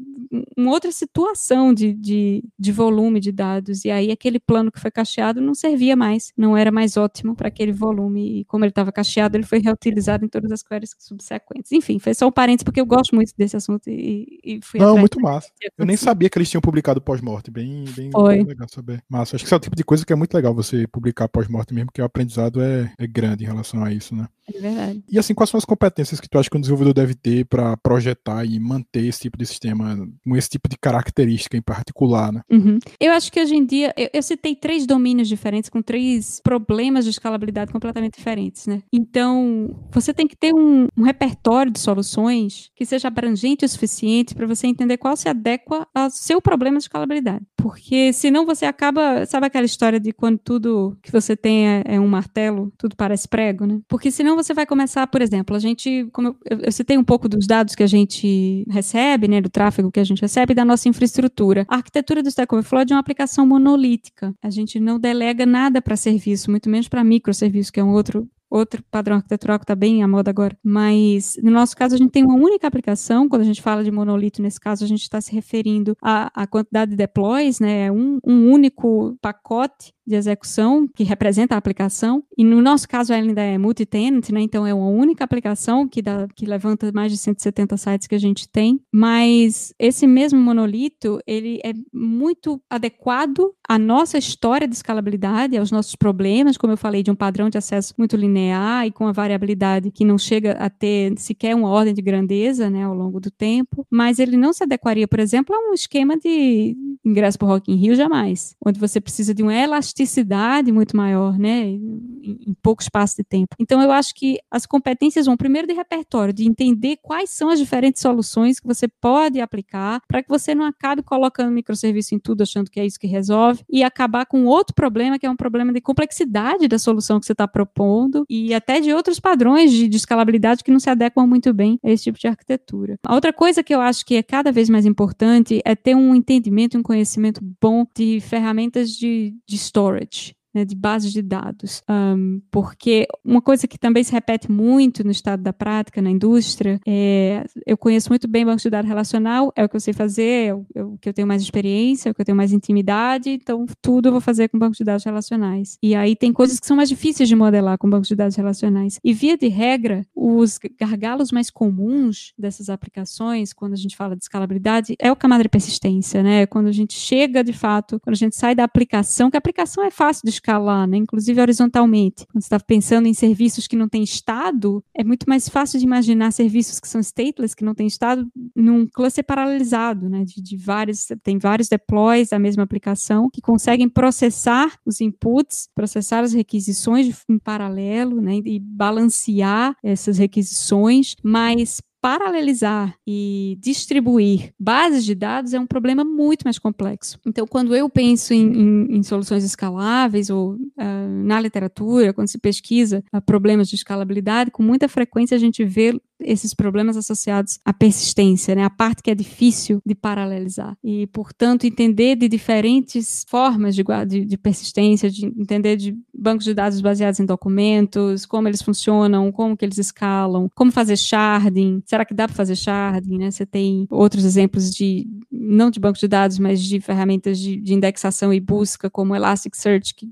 uma 0.57 0.71
outra 0.71 0.91
situação 0.91 1.73
de, 1.73 1.93
de, 1.93 2.45
de 2.59 2.73
volume 2.73 3.21
de 3.21 3.33
dados. 3.33 3.85
E 3.85 3.91
aí 3.91 4.11
aquele 4.11 4.39
plano 4.39 4.71
que 4.71 4.81
foi 4.81 4.91
cacheado 4.91 5.41
não 5.41 5.55
servia 5.55 5.97
mais, 5.97 6.33
não 6.37 6.57
era 6.57 6.71
mais 6.71 6.97
ótimo 6.97 7.35
para 7.35 7.49
aquele 7.49 7.73
volume. 7.73 8.41
E 8.41 8.45
como 8.45 8.65
ele 8.65 8.71
estava 8.71 8.93
cacheado, 8.93 9.37
ele 9.37 9.45
foi 9.45 9.59
reutilizado 9.61 10.25
em 10.25 10.29
todas 10.29 10.51
as 10.51 10.63
queries 10.63 10.95
subsequentes. 10.99 11.73
Enfim, 11.73 11.99
foi 11.99 12.15
só 12.15 12.27
um 12.27 12.33
parênteses, 12.33 12.65
porque 12.65 12.81
eu 12.81 12.87
gosto 12.87 13.15
muito 13.15 13.33
desse 13.37 13.57
assunto 13.57 13.89
e, 13.89 14.41
e 14.45 14.61
fui 14.63 14.81
Não, 14.81 14.97
muito 14.99 15.21
massa. 15.21 15.49
Eu 15.77 15.87
nem 15.87 15.97
sabia 15.97 16.29
que 16.29 16.39
eles 16.39 16.51
tinham 16.51 16.61
publicado 16.61 17.01
pós-morte. 17.01 17.51
Bem, 17.51 17.85
bem, 17.97 18.11
bem, 18.11 18.45
legal 18.45 18.69
saber. 18.69 19.03
Massa. 19.09 19.37
Acho 19.37 19.45
que 19.45 19.55
o 19.55 19.62
tipo 19.63 19.77
de 19.77 19.85
coisa 19.85 20.05
que 20.05 20.13
é 20.13 20.17
muito 20.17 20.35
legal 20.35 20.55
você 20.55 20.87
publicar 20.87 21.29
pós-morte 21.29 21.73
mesmo, 21.73 21.87
porque 21.87 22.03
o 22.03 22.05
aprendizado 22.05 22.61
é, 22.61 22.93
é 22.99 23.07
grande 23.07 23.45
em 23.45 23.47
relação 23.47 23.83
a 23.83 23.93
isso, 23.93 24.15
né? 24.15 24.27
É 24.49 24.61
verdade. 24.61 25.05
E 25.09 25.19
assim, 25.19 25.35
quais 25.35 25.51
são 25.51 25.59
as 25.59 25.65
competências 25.65 26.21
que 26.21 26.29
tu 26.29 26.39
acha 26.39 26.51
que 26.51 26.57
um 26.57 26.61
desenvolvedor 26.61 26.93
deve 26.93 27.15
ter 27.15 27.45
para 27.45 27.77
projetar 27.77 28.45
e 28.45 28.59
manter 28.59 29.07
esse 29.07 29.21
tipo 29.21 29.39
de 29.39 29.47
sistema 29.47 29.97
com 30.25 30.37
esse 30.37 30.49
tipo 30.49 30.69
de 30.69 30.77
característica 30.77 31.57
em 31.57 31.63
particular, 31.63 32.33
né? 32.33 32.43
Uhum. 32.51 32.79
Eu 32.99 33.13
acho 33.13 33.31
que 33.31 33.41
hoje 33.41 33.55
em 33.55 33.65
dia, 33.65 33.95
eu, 33.97 34.09
eu, 34.13 34.23
citei 34.23 34.57
três 34.57 34.87
domínios 34.87 35.29
diferentes 35.29 35.71
com 35.71 35.81
três 35.81 36.41
problemas 36.43 37.05
de 37.05 37.11
escalabilidade 37.11 37.73
completamente 37.73 38.17
diferentes, 38.17 38.67
né? 38.67 38.83
Então, 38.93 39.77
você 39.91 40.13
tem 40.13 40.27
que 40.27 40.37
ter 40.37 40.53
um, 40.53 40.89
um 40.97 41.03
repertório 41.03 41.71
de 41.71 41.79
soluções 41.79 42.71
que 42.75 42.85
seja 42.85 43.09
abrangente 43.09 43.65
o 43.65 43.69
suficiente 43.69 44.35
para 44.35 44.47
você 44.47 44.67
entender 44.67 44.97
qual 44.97 45.17
se 45.17 45.29
adequa 45.29 45.87
ao 45.95 46.11
seu 46.11 46.43
problema 46.43 46.79
de 46.79 46.85
escalabilidade. 46.85 47.45
Porque 47.57 48.13
senão 48.13 48.45
você 48.45 48.65
acaba, 48.65 49.25
sabe 49.27 49.47
aquela 49.53 49.67
história 49.67 50.01
de 50.01 50.13
quando 50.13 50.39
tudo 50.39 50.97
que 51.03 51.13
você 51.13 51.37
tem 51.37 51.69
é, 51.69 51.83
é 51.85 52.01
um 52.01 52.09
martelo, 52.09 52.73
tudo 52.79 52.97
parece 52.97 53.29
prego, 53.29 53.67
né? 53.67 53.81
Porque 53.87 54.11
senão 54.11 54.35
você 54.35 54.55
vai 54.55 54.65
começar, 54.65 55.07
por 55.07 55.21
exemplo, 55.21 55.55
a 55.55 55.59
gente, 55.59 56.09
como 56.13 56.29
eu, 56.49 56.59
eu 56.61 56.73
citei 56.73 56.97
um 56.97 57.05
pouco 57.05 57.29
dos 57.29 57.47
dados 57.47 57.75
que 57.75 57.83
a 57.83 57.87
gente 57.87 58.65
recebe, 58.71 59.29
né, 59.29 59.41
do 59.41 59.51
tráfego 59.51 59.93
que 59.93 60.01
a 60.01 60.05
gente 60.05 60.23
recebe 60.23 60.55
da 60.55 60.65
nossa 60.65 60.89
infraestrutura. 60.89 61.67
A 61.69 61.77
arquitetura 61.77 62.23
do 62.23 62.29
Stack 62.29 62.53
Overflow 62.55 62.83
é 62.83 62.85
de 62.85 62.95
uma 62.95 63.01
aplicação 63.01 63.47
monolítica. 63.47 64.35
A 64.43 64.49
gente 64.49 64.81
não 64.81 64.99
delega 64.99 65.45
nada 65.45 65.83
para 65.83 65.97
serviço, 65.97 66.51
muito 66.51 66.71
menos 66.71 66.89
para 66.89 67.05
microserviço, 67.05 67.73
que 67.73 67.81
é 67.81 67.85
um 67.85 67.93
outro 67.93 68.27
outro 68.53 68.83
padrão 68.91 69.17
arquitetural 69.17 69.59
que 69.59 69.65
está 69.65 69.75
bem 69.75 70.03
à 70.03 70.09
moda 70.09 70.31
agora. 70.31 70.57
Mas, 70.63 71.39
no 71.43 71.51
nosso 71.51 71.75
caso, 71.75 71.95
a 71.95 71.99
gente 71.99 72.11
tem 72.11 72.23
uma 72.23 72.35
única 72.35 72.67
aplicação. 72.67 73.29
Quando 73.29 73.43
a 73.43 73.47
gente 73.47 73.63
fala 73.63 73.83
de 73.83 73.91
monolito, 73.91 74.43
nesse 74.43 74.61
caso, 74.61 74.85
a 74.85 74.89
gente 74.89 75.03
está 75.03 75.21
se 75.21 75.33
referindo 75.33 75.97
à, 76.03 76.31
à 76.43 76.47
quantidade 76.47 76.91
de 76.91 76.97
deploys, 76.97 77.59
né? 77.59 77.87
É 77.87 77.93
um, 77.93 78.19
um 78.25 78.51
único 78.51 79.17
pacote 79.23 79.95
de 80.13 80.17
execução 80.17 80.87
que 80.95 81.03
representa 81.03 81.55
a 81.55 81.59
aplicação. 81.59 82.23
E 82.37 82.45
no 82.45 82.61
nosso 82.61 82.89
caso 82.89 83.13
ela 83.13 83.23
ainda 83.23 83.43
é 83.43 83.57
multi-tenant, 83.57 84.29
né? 84.31 84.43
Então 84.43 84.67
é 84.67 84.75
uma 84.75 84.89
única 84.89 85.25
aplicação 85.25 85.89
que, 85.89 86.03
dá, 86.03 86.29
que 86.35 86.45
levanta 86.47 86.93
mais 86.93 87.11
de 87.11 87.19
170 87.19 87.77
sites 87.77 88.07
que 88.07 88.15
a 88.15 88.19
gente 88.19 88.49
tem. 88.49 88.81
Mas 88.93 89.73
esse 89.79 90.07
mesmo 90.07 90.39
monolito, 90.39 91.19
ele 91.27 91.61
é 91.65 91.73
muito 91.93 92.61
adequado 92.69 93.53
à 93.67 93.79
nossa 93.79 94.19
história 94.19 94.69
de 94.69 94.75
escalabilidade, 94.75 95.57
aos 95.57 95.71
nossos 95.71 95.97
problemas, 95.97 96.57
como 96.57 96.75
eu 96.75 96.77
falei, 96.77 97.03
de 97.03 97.11
um 97.11 97.15
padrão 97.15 97.49
de 97.49 97.57
acesso 97.57 97.95
muito 97.97 98.17
linear 98.17 98.87
e 98.87 98.93
com 98.93 99.07
a 99.07 99.13
variabilidade 99.13 99.91
que 99.91 100.05
não 100.05 100.19
chega 100.19 100.53
a 100.53 100.69
ter 100.69 101.15
sequer 101.19 101.55
uma 101.55 101.69
ordem 101.71 101.95
de 101.95 102.03
grandeza, 102.03 102.69
né, 102.69 102.85
ao 102.85 102.95
longo 102.95 103.19
do 103.19 103.31
tempo. 103.31 103.87
Mas 103.91 104.19
ele 104.19 104.37
não 104.37 104.53
se 104.53 104.63
adequaria, 104.63 105.09
por 105.09 105.21
exemplo, 105.21 105.55
a 105.55 105.71
um 105.71 105.73
esquema 105.73 106.17
de 106.17 106.77
ingresso 107.05 107.39
por 107.39 107.47
Rock 107.47 107.73
in 107.73 107.77
Rio 107.77 107.95
jamais, 107.95 108.55
onde 108.65 108.79
você 108.79 109.01
precisa 109.01 109.35
de 109.35 109.43
uma 109.43 109.55
elasticidade 109.55 110.02
elasticidade 110.03 110.71
muito 110.73 110.97
maior, 110.97 111.39
né, 111.39 111.63
em, 111.63 112.57
pouco 112.63 112.83
espaço 112.83 113.17
de 113.17 113.25
tempo. 113.25 113.57
Então, 113.59 113.83
eu 113.83 113.91
acho 113.91 114.15
que 114.15 114.39
as 114.51 114.67
competências 114.67 115.27
vão 115.27 115.37
primeiro 115.37 115.67
de 115.67 115.75
repertório, 115.75 116.33
de 116.33 116.47
entender 116.47 116.99
quais 117.03 117.31
são 117.31 117.49
as 117.49 117.59
diferentes 117.59 118.01
soluções 118.01 118.61
que 118.61 118.67
você 118.67 118.87
pode 118.87 119.41
aplicar 119.41 120.01
para 120.07 120.23
que 120.23 120.29
você 120.29 120.55
não 120.55 120.65
acabe 120.65 121.03
colocando 121.03 121.51
microserviço 121.51 122.15
em 122.15 122.19
tudo, 122.19 122.43
achando 122.43 122.71
que 122.71 122.79
é 122.79 122.87
isso 122.87 122.99
que 122.99 123.07
resolve, 123.07 123.65
e 123.69 123.83
acabar 123.83 124.27
com 124.27 124.45
outro 124.45 124.75
problema, 124.75 125.19
que 125.19 125.27
é 125.27 125.31
um 125.31 125.37
problema 125.37 125.73
de 125.73 125.81
complexidade 125.81 126.69
da 126.69 126.79
solução 126.79 127.19
que 127.19 127.27
você 127.27 127.33
está 127.33 127.49
propondo 127.49 128.25
e 128.29 128.55
até 128.55 128.81
de 128.81 128.93
outros 128.93 129.19
padrões 129.19 129.71
de, 129.71 129.89
de 129.89 129.97
escalabilidade 129.97 130.63
que 130.63 130.71
não 130.71 130.81
se 130.81 130.91
adequam 130.91 131.27
muito 131.27 131.53
bem 131.53 131.79
a 131.83 131.91
esse 131.91 132.05
tipo 132.05 132.19
de 132.19 132.29
arquitetura. 132.29 132.99
A 133.05 133.15
outra 133.15 133.33
coisa 133.33 133.63
que 133.63 133.75
eu 133.75 133.81
acho 133.81 134.05
que 134.05 134.17
é 134.17 134.23
cada 134.23 134.53
vez 134.53 134.69
mais 134.69 134.87
importante 134.87 135.61
é 135.65 135.75
ter 135.75 135.95
um 135.95 136.15
entendimento, 136.15 136.79
um 136.79 136.83
conhecimento 136.83 137.41
bom 137.61 137.87
de 137.97 138.21
ferramentas 138.21 138.91
de, 138.91 139.35
de 139.47 139.57
storage 139.83 140.35
né, 140.55 140.65
de 140.65 140.75
bases 140.75 141.13
de 141.13 141.23
dados. 141.23 141.83
Um, 141.89 142.41
porque 142.51 143.07
uma 143.25 143.41
coisa 143.41 143.67
que 143.67 143.79
também 143.79 144.05
se 144.05 144.13
repete 144.13 144.51
muito 144.51 145.05
no 145.05 145.11
estado 145.11 145.43
da 145.43 145.53
prática, 145.53 146.03
na 146.03 146.11
indústria, 146.11 146.81
é 146.87 147.45
eu 147.67 147.77
conheço 147.77 148.09
muito 148.11 148.29
bem 148.29 148.45
banco 148.45 148.61
de 148.61 148.71
dados 148.71 148.89
relacional, 148.89 149.53
é 149.57 149.65
o 149.65 149.69
que 149.69 149.77
eu 149.77 149.81
sei 149.81 149.93
fazer, 149.93 150.49
é 150.49 150.55
o, 150.55 150.67
é 150.75 150.85
o, 150.85 150.99
que 150.99 151.09
eu 151.09 151.13
tenho 151.13 151.27
mais 151.27 151.43
experiência, 151.43 152.09
é 152.09 152.13
o 152.13 152.15
que 152.15 152.21
eu 152.21 152.25
tenho 152.25 152.37
mais 152.37 152.53
intimidade, 152.53 153.31
então 153.31 153.67
tudo 153.81 154.09
eu 154.09 154.13
vou 154.13 154.21
fazer 154.21 154.49
com 154.49 154.59
banco 154.59 154.77
de 154.77 154.85
dados 154.85 155.05
relacionais. 155.05 155.79
E 155.83 155.95
aí 155.95 156.15
tem 156.15 156.33
coisas 156.33 156.61
que 156.61 156.67
são 156.67 156.77
mais 156.77 156.89
difíceis 156.89 157.29
de 157.29 157.37
modelar 157.37 157.79
com 157.79 157.89
banco 157.89 158.07
de 158.07 158.15
dados 158.15 158.37
relacionais. 158.37 158.99
E 159.03 159.13
via 159.13 159.37
de 159.37 159.49
regra, 159.49 160.07
os 160.15 160.59
gargalos 160.79 161.33
mais 161.33 161.51
comuns 161.51 162.33
dessas 162.39 162.69
aplicações, 162.69 163.53
quando 163.53 163.73
a 163.73 163.77
gente 163.77 163.97
fala 163.97 164.17
de 164.17 164.23
escalabilidade, 164.23 164.95
é 164.99 165.11
o 165.11 165.17
camada 165.17 165.43
de 165.43 165.49
persistência, 165.49 166.23
né? 166.23 166.47
Quando 166.47 166.67
a 166.69 166.73
gente 166.73 166.95
chega 166.95 167.43
de 167.43 167.53
fato, 167.53 167.99
quando 168.01 168.15
a 168.15 168.19
gente 168.19 168.37
sai 168.37 168.55
da 168.55 168.65
aplicação, 168.65 169.31
que 169.31 169.37
a 169.37 169.39
aplicação 169.39 169.85
é 169.85 169.91
fácil 169.91 170.23
de 170.25 170.31
escalar, 170.43 170.87
né? 170.89 170.97
inclusive 170.97 171.41
horizontalmente. 171.41 172.27
Quando 172.27 172.43
você 172.43 172.47
está 172.47 172.59
pensando 172.61 173.07
em 173.07 173.15
serviços 173.15 173.67
que 173.69 173.77
não 173.77 173.89
têm 173.89 174.03
estado, 174.03 174.85
é 174.95 175.05
muito 175.05 175.25
mais 175.29 175.49
fácil 175.49 175.79
de 175.79 175.85
imaginar 175.85 176.33
serviços 176.33 176.81
que 176.81 176.89
são 176.89 177.01
stateless, 177.01 177.55
que 177.55 177.65
não 177.65 177.75
têm 177.75 177.87
estado, 177.87 178.27
num 178.55 178.87
cluster 178.87 179.25
paralelizado, 179.25 180.09
né? 180.09 180.25
de, 180.25 180.43
de 180.43 180.57
vários, 180.57 181.07
tem 181.23 181.39
vários 181.39 181.69
deploys 181.69 182.31
da 182.31 182.39
mesma 182.39 182.65
aplicação 182.65 183.31
que 183.33 183.41
conseguem 183.41 183.89
processar 183.89 184.77
os 184.85 185.01
inputs, 185.01 185.69
processar 185.75 186.25
as 186.25 186.33
requisições 186.33 187.25
em 187.29 187.39
paralelo, 187.39 188.21
né? 188.21 188.41
e 188.45 188.59
balancear 188.59 189.77
essas 189.83 190.19
requisições, 190.19 191.15
mas 191.23 191.81
paralelizar 192.03 192.97
e 193.07 193.57
distribuir 193.61 194.53
bases 194.59 195.05
de 195.05 195.15
dados 195.15 195.55
é 195.55 195.61
um 195.61 195.67
problema 195.67 196.03
muito 196.03 196.43
mais 196.43 196.59
complexo. 196.59 197.17
Então, 197.25 197.47
quando 197.47 197.77
eu 197.77 197.89
penso 197.89 198.35
em, 198.35 198.43
em, 198.43 198.97
em 198.97 199.03
soluções 199.05 199.45
escaláveis 199.45 200.29
ou 200.29 200.55
uh, 200.55 201.25
na 201.25 201.41
literatura, 201.41 202.13
quando 202.13 202.27
se 202.27 202.39
pesquisa 202.39 203.05
uh, 203.15 203.23
problemas 203.23 203.69
de 203.69 203.77
escalabilidade, 203.77 204.51
com 204.51 204.65
muita 204.65 204.89
frequência 204.89 205.37
a 205.37 205.39
gente 205.39 205.65
vê 205.65 205.97
esses 206.25 206.55
problemas 206.55 206.97
associados 206.97 207.59
à 207.65 207.73
persistência, 207.73 208.55
né? 208.55 208.65
A 208.65 208.71
parte 208.71 209.03
que 209.03 209.11
é 209.11 209.15
difícil 209.15 209.81
de 209.85 209.95
paralelizar. 209.95 210.77
E, 210.83 211.07
portanto, 211.09 211.65
entender 211.65 212.17
de 212.17 212.29
diferentes 212.29 213.25
formas 213.29 213.75
de, 213.75 213.85
de, 214.07 214.25
de 214.25 214.39
persistência, 214.39 215.11
de 215.11 215.27
entender 215.27 215.77
de 215.77 215.97
bancos 216.15 216.45
de 216.45 216.55
dados 216.55 216.81
baseados 216.81 217.19
em 217.21 217.27
documentos, 217.27 218.25
como 218.25 218.47
eles 218.47 218.63
funcionam, 218.63 219.33
como 219.33 219.57
que 219.57 219.65
eles 219.65 219.79
escalam, 219.79 220.49
como 220.55 220.71
fazer 220.71 220.97
sharding, 220.97 221.83
será 221.85 222.05
que 222.05 222.15
dá 222.15 222.29
para 222.29 222.37
fazer 222.37 222.57
sharding, 222.57 223.19
né? 223.19 223.31
Você 223.31 223.45
tem 223.45 223.87
outros 223.91 224.25
exemplos 224.25 224.71
de, 224.71 225.07
não 225.31 225.71
de 225.71 225.81
bancos 225.81 226.01
de 226.01 226.09
dados, 226.09 226.39
mas 226.39 226.63
de 226.63 226.81
ferramentas 226.81 227.39
de, 227.39 227.57
de 227.57 227.75
indexação 227.75 228.33
e 228.33 228.41
busca, 228.41 228.89
como 228.89 229.17
Elasticsearch, 229.17 229.95
que, 229.95 230.09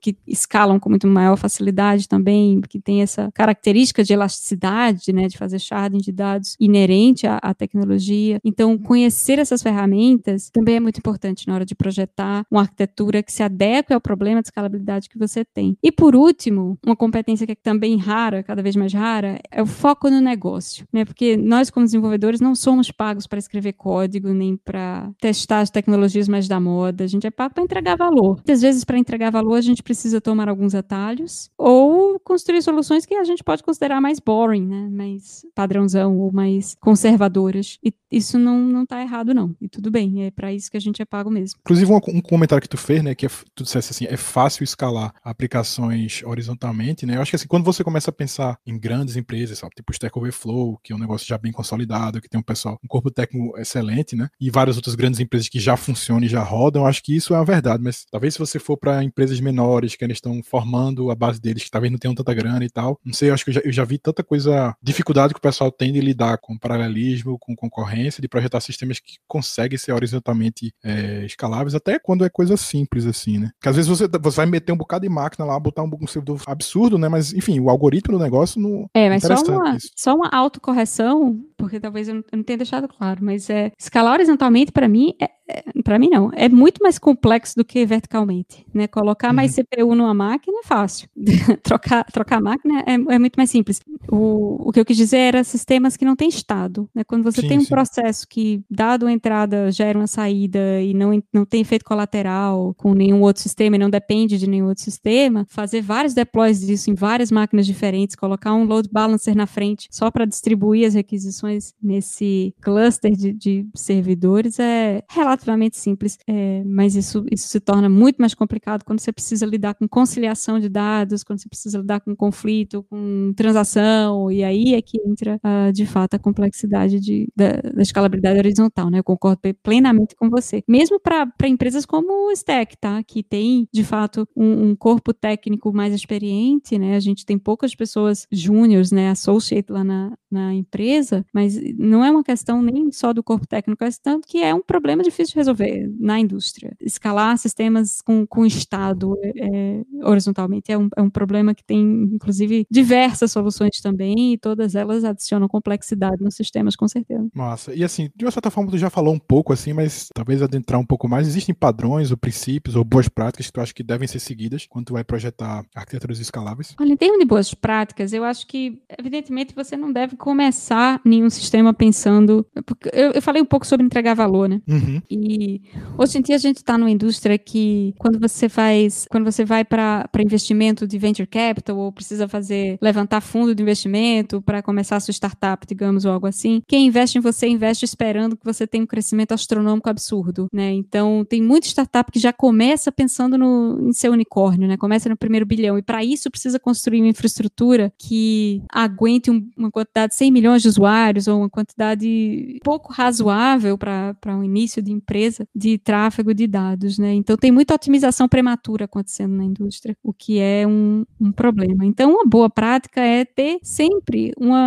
que 0.00 0.16
escalam 0.26 0.78
com 0.78 0.90
muito 0.90 1.06
maior 1.06 1.36
facilidade 1.36 2.06
também, 2.06 2.60
que 2.60 2.80
tem 2.80 3.02
essa 3.02 3.30
característica 3.32 4.04
de 4.04 4.12
elasticidade, 4.12 5.12
né? 5.12 5.28
De 5.28 5.37
fazer 5.38 5.58
sharding 5.58 5.98
de 5.98 6.12
dados 6.12 6.56
inerente 6.58 7.26
à, 7.26 7.38
à 7.42 7.54
tecnologia. 7.54 8.38
Então, 8.44 8.76
conhecer 8.76 9.38
essas 9.38 9.62
ferramentas 9.62 10.50
também 10.50 10.76
é 10.76 10.80
muito 10.80 10.98
importante 10.98 11.46
na 11.46 11.54
hora 11.54 11.64
de 11.64 11.74
projetar 11.74 12.44
uma 12.50 12.62
arquitetura 12.62 13.22
que 13.22 13.32
se 13.32 13.42
adeque 13.42 13.92
ao 13.92 14.00
problema 14.00 14.40
de 14.42 14.48
escalabilidade 14.48 15.08
que 15.08 15.18
você 15.18 15.44
tem. 15.44 15.76
E 15.82 15.92
por 15.92 16.14
último, 16.14 16.78
uma 16.84 16.96
competência 16.96 17.46
que 17.46 17.52
é 17.52 17.56
também 17.56 17.96
rara, 17.96 18.42
cada 18.42 18.62
vez 18.62 18.76
mais 18.76 18.92
rara, 18.92 19.38
é 19.50 19.62
o 19.62 19.66
foco 19.66 20.10
no 20.10 20.20
negócio, 20.20 20.84
né? 20.92 21.04
Porque 21.04 21.36
nós 21.36 21.70
como 21.70 21.86
desenvolvedores 21.86 22.40
não 22.40 22.54
somos 22.54 22.90
pagos 22.90 23.26
para 23.26 23.38
escrever 23.38 23.72
código 23.74 24.28
nem 24.28 24.56
para 24.56 25.10
testar 25.20 25.60
as 25.60 25.70
tecnologias 25.70 26.28
mais 26.28 26.48
da 26.48 26.58
moda. 26.58 27.04
A 27.04 27.06
gente 27.06 27.26
é 27.26 27.30
pago 27.30 27.54
para 27.54 27.64
entregar 27.64 27.96
valor. 27.96 28.36
Muitas 28.36 28.62
vezes 28.62 28.84
para 28.84 28.98
entregar 28.98 29.30
valor 29.30 29.54
a 29.54 29.60
gente 29.60 29.82
precisa 29.82 30.20
tomar 30.20 30.48
alguns 30.48 30.74
atalhos 30.74 31.50
ou 31.56 32.18
construir 32.20 32.62
soluções 32.62 33.06
que 33.06 33.14
a 33.14 33.24
gente 33.24 33.44
pode 33.44 33.62
considerar 33.62 34.00
mais 34.00 34.18
boring, 34.18 34.66
né? 34.66 34.88
Mais 34.90 35.27
padrãozão 35.54 36.18
ou 36.18 36.32
mais 36.32 36.76
conservadoras. 36.80 37.78
E 37.84 37.92
isso 38.10 38.38
não, 38.38 38.58
não 38.58 38.86
tá 38.86 39.00
errado, 39.00 39.34
não. 39.34 39.54
E 39.60 39.68
tudo 39.68 39.90
bem, 39.90 40.24
é 40.24 40.30
para 40.30 40.52
isso 40.52 40.70
que 40.70 40.76
a 40.76 40.80
gente 40.80 41.02
é 41.02 41.04
pago 41.04 41.30
mesmo. 41.30 41.58
Inclusive, 41.60 41.92
um, 41.92 41.96
um 41.96 42.20
comentário 42.20 42.62
que 42.62 42.68
tu 42.68 42.76
fez, 42.76 43.02
né, 43.02 43.14
que 43.14 43.26
é, 43.26 43.28
tu 43.54 43.64
dissesse 43.64 43.92
assim, 43.92 44.06
é 44.06 44.16
fácil 44.16 44.64
escalar 44.64 45.12
aplicações 45.22 46.22
horizontalmente, 46.24 47.04
né? 47.04 47.16
Eu 47.16 47.22
acho 47.22 47.30
que 47.30 47.36
assim, 47.36 47.46
quando 47.46 47.64
você 47.64 47.84
começa 47.84 48.10
a 48.10 48.12
pensar 48.12 48.58
em 48.66 48.78
grandes 48.78 49.16
empresas, 49.16 49.58
sabe, 49.58 49.74
tipo 49.76 49.92
Stack 49.92 50.18
Overflow, 50.18 50.78
que 50.82 50.92
é 50.92 50.96
um 50.96 50.98
negócio 50.98 51.26
já 51.26 51.36
bem 51.36 51.52
consolidado, 51.52 52.20
que 52.20 52.28
tem 52.28 52.40
um 52.40 52.42
pessoal, 52.42 52.78
um 52.82 52.88
corpo 52.88 53.10
técnico 53.10 53.58
excelente, 53.58 54.16
né? 54.16 54.28
E 54.40 54.50
várias 54.50 54.76
outras 54.76 54.94
grandes 54.94 55.20
empresas 55.20 55.48
que 55.48 55.60
já 55.60 55.76
funcionam 55.76 56.24
e 56.24 56.28
já 56.28 56.42
rodam, 56.42 56.86
acho 56.86 57.02
que 57.02 57.14
isso 57.14 57.34
é 57.34 57.36
a 57.36 57.44
verdade, 57.44 57.82
mas 57.82 58.06
talvez 58.10 58.34
se 58.34 58.40
você 58.40 58.58
for 58.58 58.76
para 58.76 59.04
empresas 59.04 59.40
menores 59.40 59.94
que 59.94 60.04
eles 60.04 60.16
estão 60.16 60.42
formando 60.42 61.10
a 61.10 61.14
base 61.14 61.40
deles, 61.40 61.64
que 61.64 61.70
talvez 61.70 61.90
não 61.90 61.98
tenham 61.98 62.14
tanta 62.14 62.32
grana 62.32 62.64
e 62.64 62.70
tal, 62.70 62.98
não 63.04 63.12
sei, 63.12 63.30
eu 63.30 63.34
acho 63.34 63.44
que 63.44 63.50
eu 63.50 63.54
já, 63.54 63.60
eu 63.64 63.72
já 63.72 63.84
vi 63.84 63.98
tanta 63.98 64.22
coisa, 64.22 64.74
dificuldade 64.82 65.07
dificuldade 65.08 65.32
que 65.32 65.38
o 65.38 65.42
pessoal 65.42 65.72
tem 65.72 65.92
de 65.92 66.00
lidar 66.00 66.38
com 66.38 66.58
paralelismo, 66.58 67.38
com 67.38 67.56
concorrência, 67.56 68.20
de 68.20 68.28
projetar 68.28 68.60
sistemas 68.60 68.98
que 68.98 69.16
conseguem 69.26 69.78
ser 69.78 69.92
horizontalmente 69.92 70.72
é, 70.84 71.24
escaláveis, 71.24 71.74
até 71.74 71.98
quando 71.98 72.24
é 72.24 72.28
coisa 72.28 72.56
simples 72.56 73.06
assim, 73.06 73.38
né? 73.38 73.50
Porque 73.54 73.68
às 73.68 73.76
vezes 73.76 73.88
você, 73.88 74.06
você 74.06 74.36
vai 74.36 74.46
meter 74.46 74.72
um 74.72 74.76
bocado 74.76 75.02
de 75.02 75.08
máquina 75.08 75.46
lá, 75.46 75.58
botar 75.58 75.82
um, 75.82 75.90
um 76.00 76.06
servidor 76.06 76.42
absurdo, 76.46 76.98
né? 76.98 77.08
Mas, 77.08 77.32
enfim, 77.32 77.58
o 77.58 77.70
algoritmo 77.70 78.18
do 78.18 78.22
negócio 78.22 78.60
não. 78.60 78.88
É, 78.94 79.08
mas 79.08 79.22
só 79.22 79.34
uma, 79.34 79.76
só 79.96 80.14
uma 80.14 80.28
autocorreção, 80.30 81.40
porque 81.56 81.80
talvez 81.80 82.08
eu 82.08 82.16
não, 82.16 82.24
eu 82.30 82.36
não 82.36 82.44
tenha 82.44 82.58
deixado 82.58 82.86
claro, 82.86 83.24
mas 83.24 83.48
é 83.48 83.72
escalar 83.78 84.14
horizontalmente, 84.14 84.72
para 84.72 84.88
mim, 84.88 85.14
é, 85.20 85.30
é 85.48 85.82
para 85.82 85.98
mim 85.98 86.10
não, 86.10 86.30
é 86.34 86.48
muito 86.48 86.82
mais 86.82 86.98
complexo 86.98 87.56
do 87.56 87.64
que 87.64 87.84
verticalmente, 87.86 88.66
né? 88.74 88.86
Colocar 88.86 89.28
uhum. 89.28 89.34
mais 89.34 89.54
CPU 89.54 89.94
numa 89.94 90.12
máquina 90.12 90.58
é 90.60 90.66
fácil, 90.66 91.08
trocar, 91.62 92.04
trocar 92.04 92.36
a 92.36 92.40
máquina 92.40 92.80
é, 92.86 93.14
é 93.14 93.18
muito 93.18 93.36
mais 93.36 93.50
simples. 93.50 93.80
O, 94.10 94.68
o 94.68 94.72
que 94.72 94.80
eu 94.80 94.84
quis 94.84 94.97
dizer 94.98 95.18
era 95.18 95.44
sistemas 95.44 95.96
que 95.96 96.04
não 96.04 96.14
têm 96.14 96.28
estado. 96.28 96.88
Né? 96.94 97.02
Quando 97.04 97.22
você 97.22 97.40
sim, 97.40 97.48
tem 97.48 97.58
um 97.58 97.62
sim. 97.62 97.68
processo 97.68 98.26
que, 98.28 98.62
dado 98.70 99.06
a 99.06 99.12
entrada, 99.12 99.70
gera 99.70 99.98
uma 99.98 100.06
saída 100.06 100.80
e 100.82 100.92
não, 100.92 101.22
não 101.32 101.44
tem 101.44 101.60
efeito 101.60 101.84
colateral 101.84 102.74
com 102.76 102.92
nenhum 102.92 103.22
outro 103.22 103.42
sistema 103.42 103.76
e 103.76 103.78
não 103.78 103.90
depende 103.90 104.38
de 104.38 104.48
nenhum 104.48 104.68
outro 104.68 104.84
sistema, 104.84 105.46
fazer 105.48 105.80
vários 105.80 106.14
deploys 106.14 106.60
disso 106.60 106.90
em 106.90 106.94
várias 106.94 107.30
máquinas 107.30 107.66
diferentes, 107.66 108.16
colocar 108.16 108.54
um 108.54 108.64
load 108.64 108.88
balancer 108.92 109.34
na 109.34 109.46
frente 109.46 109.88
só 109.90 110.10
para 110.10 110.24
distribuir 110.24 110.86
as 110.86 110.94
requisições 110.94 111.72
nesse 111.82 112.54
cluster 112.60 113.12
de, 113.12 113.32
de 113.32 113.66
servidores 113.74 114.58
é 114.58 115.02
relativamente 115.08 115.76
simples, 115.76 116.18
é, 116.26 116.62
mas 116.64 116.94
isso, 116.94 117.24
isso 117.30 117.48
se 117.48 117.60
torna 117.60 117.88
muito 117.88 118.18
mais 118.18 118.34
complicado 118.34 118.84
quando 118.84 119.00
você 119.00 119.12
precisa 119.12 119.46
lidar 119.46 119.74
com 119.74 119.88
conciliação 119.88 120.58
de 120.58 120.68
dados, 120.68 121.22
quando 121.22 121.40
você 121.40 121.48
precisa 121.48 121.78
lidar 121.78 122.00
com 122.00 122.14
conflito, 122.16 122.84
com 122.84 123.32
transação, 123.36 124.30
e 124.30 124.42
aí 124.42 124.74
é 124.74 124.82
que 124.88 124.98
entra, 125.06 125.38
uh, 125.44 125.70
de 125.70 125.84
fato, 125.84 126.14
a 126.14 126.18
complexidade 126.18 126.98
de, 126.98 127.28
da, 127.36 127.52
da, 127.74 127.82
escalabilidade 127.82 128.38
horizontal, 128.38 128.88
né? 128.90 128.98
Eu 129.00 129.04
concordo 129.04 129.38
plenamente 129.62 130.16
com 130.16 130.30
você. 130.30 130.62
Mesmo 130.66 130.98
para 130.98 131.28
empresas 131.46 131.84
como 131.84 132.28
o 132.28 132.32
Stack, 132.32 132.76
tá? 132.78 133.02
Que 133.02 133.22
tem, 133.22 133.68
de 133.70 133.84
fato, 133.84 134.26
um, 134.34 134.70
um, 134.70 134.76
corpo 134.76 135.12
técnico 135.12 135.72
mais 135.72 135.92
experiente, 135.92 136.78
né? 136.78 136.96
A 136.96 137.00
gente 137.00 137.26
tem 137.26 137.38
poucas 137.38 137.74
pessoas 137.74 138.26
júniores, 138.32 138.90
né? 138.90 139.10
Associate 139.10 139.70
lá 139.70 139.84
na, 139.84 140.16
na 140.30 140.54
empresa, 140.54 141.24
mas 141.34 141.58
não 141.76 142.02
é 142.02 142.10
uma 142.10 142.24
questão 142.24 142.62
nem 142.62 142.90
só 142.90 143.12
do 143.12 143.22
corpo 143.22 143.46
técnico, 143.46 143.84
é 143.84 143.88
tanto 144.02 144.26
que 144.26 144.38
é 144.38 144.54
um 144.54 144.62
problema 144.62 145.02
difícil 145.02 145.32
de 145.32 145.38
resolver 145.38 145.92
na 145.98 146.18
indústria. 146.18 146.74
Escalar 146.80 147.36
sistemas 147.36 148.00
com, 148.00 148.26
com 148.26 148.46
Estado 148.46 149.14
é, 149.22 149.82
horizontalmente 150.02 150.72
é 150.72 150.78
um, 150.78 150.88
é 150.96 151.02
um 151.02 151.10
problema 151.10 151.54
que 151.54 151.64
tem, 151.64 151.82
inclusive, 152.14 152.66
diversas 152.70 153.32
soluções 153.32 153.80
também, 153.82 154.34
e 154.34 154.38
todas 154.38 154.74
elas 154.80 155.04
adicionam 155.04 155.48
complexidade 155.48 156.22
nos 156.22 156.34
sistemas, 156.34 156.76
com 156.76 156.88
certeza. 156.88 157.28
Massa. 157.34 157.74
E 157.74 157.84
assim, 157.84 158.10
de 158.14 158.24
uma 158.24 158.30
certa 158.30 158.50
forma, 158.50 158.70
tu 158.70 158.78
já 158.78 158.90
falou 158.90 159.14
um 159.14 159.18
pouco 159.18 159.52
assim, 159.52 159.72
mas 159.72 160.08
talvez 160.14 160.42
adentrar 160.42 160.80
um 160.80 160.86
pouco 160.86 161.08
mais. 161.08 161.26
Existem 161.26 161.54
padrões 161.54 162.10
ou 162.10 162.16
princípios 162.16 162.76
ou 162.76 162.84
boas 162.84 163.08
práticas 163.08 163.46
que 163.46 163.52
tu 163.52 163.60
acha 163.60 163.74
que 163.74 163.82
devem 163.82 164.08
ser 164.08 164.20
seguidas 164.20 164.66
quando 164.68 164.86
tu 164.86 164.92
vai 164.92 165.04
projetar 165.04 165.64
arquiteturas 165.74 166.18
escaláveis? 166.18 166.74
Olha, 166.80 166.92
em 166.92 166.96
termos 166.96 167.18
de 167.18 167.24
boas 167.24 167.54
práticas, 167.54 168.12
eu 168.12 168.24
acho 168.24 168.46
que, 168.46 168.80
evidentemente, 168.98 169.54
você 169.54 169.76
não 169.76 169.92
deve 169.92 170.16
começar 170.16 171.00
nenhum 171.04 171.30
sistema 171.30 171.72
pensando. 171.72 172.46
Eu, 172.92 173.12
eu 173.12 173.22
falei 173.22 173.42
um 173.42 173.46
pouco 173.46 173.66
sobre 173.66 173.84
entregar 173.84 174.14
valor, 174.14 174.48
né? 174.48 174.60
Uhum. 174.68 175.00
E 175.10 175.62
hoje 175.96 176.18
em 176.18 176.22
dia 176.22 176.36
a 176.36 176.38
gente 176.38 176.56
está 176.56 176.76
numa 176.76 176.90
indústria 176.90 177.38
que, 177.38 177.94
quando 177.98 178.18
você 178.18 178.48
faz, 178.48 179.06
quando 179.10 179.24
você 179.24 179.44
vai 179.44 179.64
para 179.64 180.08
investimento 180.18 180.86
de 180.86 180.98
venture 180.98 181.26
capital 181.26 181.76
ou 181.78 181.92
precisa 181.92 182.28
fazer 182.28 182.78
levantar 182.80 183.20
fundo 183.20 183.54
de 183.54 183.62
investimento 183.62 184.42
para 184.42 184.62
começar 184.68 184.96
a 184.96 185.00
sua 185.00 185.12
startup, 185.12 185.66
digamos, 185.66 186.04
ou 186.04 186.12
algo 186.12 186.26
assim, 186.26 186.60
quem 186.68 186.88
investe 186.88 187.16
em 187.16 187.22
você 187.22 187.48
investe 187.48 187.86
esperando 187.86 188.36
que 188.36 188.44
você 188.44 188.66
tenha 188.66 188.84
um 188.84 188.86
crescimento 188.86 189.32
astronômico 189.32 189.88
absurdo, 189.88 190.46
né? 190.52 190.74
Então 190.74 191.24
tem 191.26 191.40
muita 191.40 191.66
startup 191.68 192.12
que 192.12 192.18
já 192.18 192.34
começa 192.34 192.92
pensando 192.92 193.38
no, 193.38 193.88
em 193.88 193.94
seu 193.94 194.12
unicórnio, 194.12 194.68
né? 194.68 194.76
Começa 194.76 195.08
no 195.08 195.16
primeiro 195.16 195.46
bilhão 195.46 195.78
e 195.78 195.82
para 195.82 196.04
isso 196.04 196.30
precisa 196.30 196.60
construir 196.60 197.00
uma 197.00 197.08
infraestrutura 197.08 197.90
que 197.96 198.62
aguente 198.70 199.30
um, 199.30 199.48
uma 199.56 199.70
quantidade 199.70 200.10
de 200.10 200.16
100 200.16 200.30
milhões 200.30 200.60
de 200.60 200.68
usuários 200.68 201.28
ou 201.28 201.38
uma 201.38 201.48
quantidade 201.48 202.60
pouco 202.62 202.92
razoável 202.92 203.78
para 203.78 204.36
um 204.36 204.44
início 204.44 204.82
de 204.82 204.92
empresa 204.92 205.46
de 205.56 205.78
tráfego 205.78 206.34
de 206.34 206.46
dados, 206.46 206.98
né? 206.98 207.14
Então 207.14 207.38
tem 207.38 207.50
muita 207.50 207.74
otimização 207.74 208.28
prematura 208.28 208.84
acontecendo 208.84 209.34
na 209.34 209.44
indústria, 209.44 209.96
o 210.02 210.12
que 210.12 210.38
é 210.38 210.66
um, 210.66 211.06
um 211.18 211.32
problema. 211.32 211.86
Então 211.86 212.10
uma 212.12 212.26
boa 212.26 212.50
prática 212.50 213.00
é 213.00 213.24
ter 213.24 213.58
sempre 213.62 214.32
uma 214.38 214.57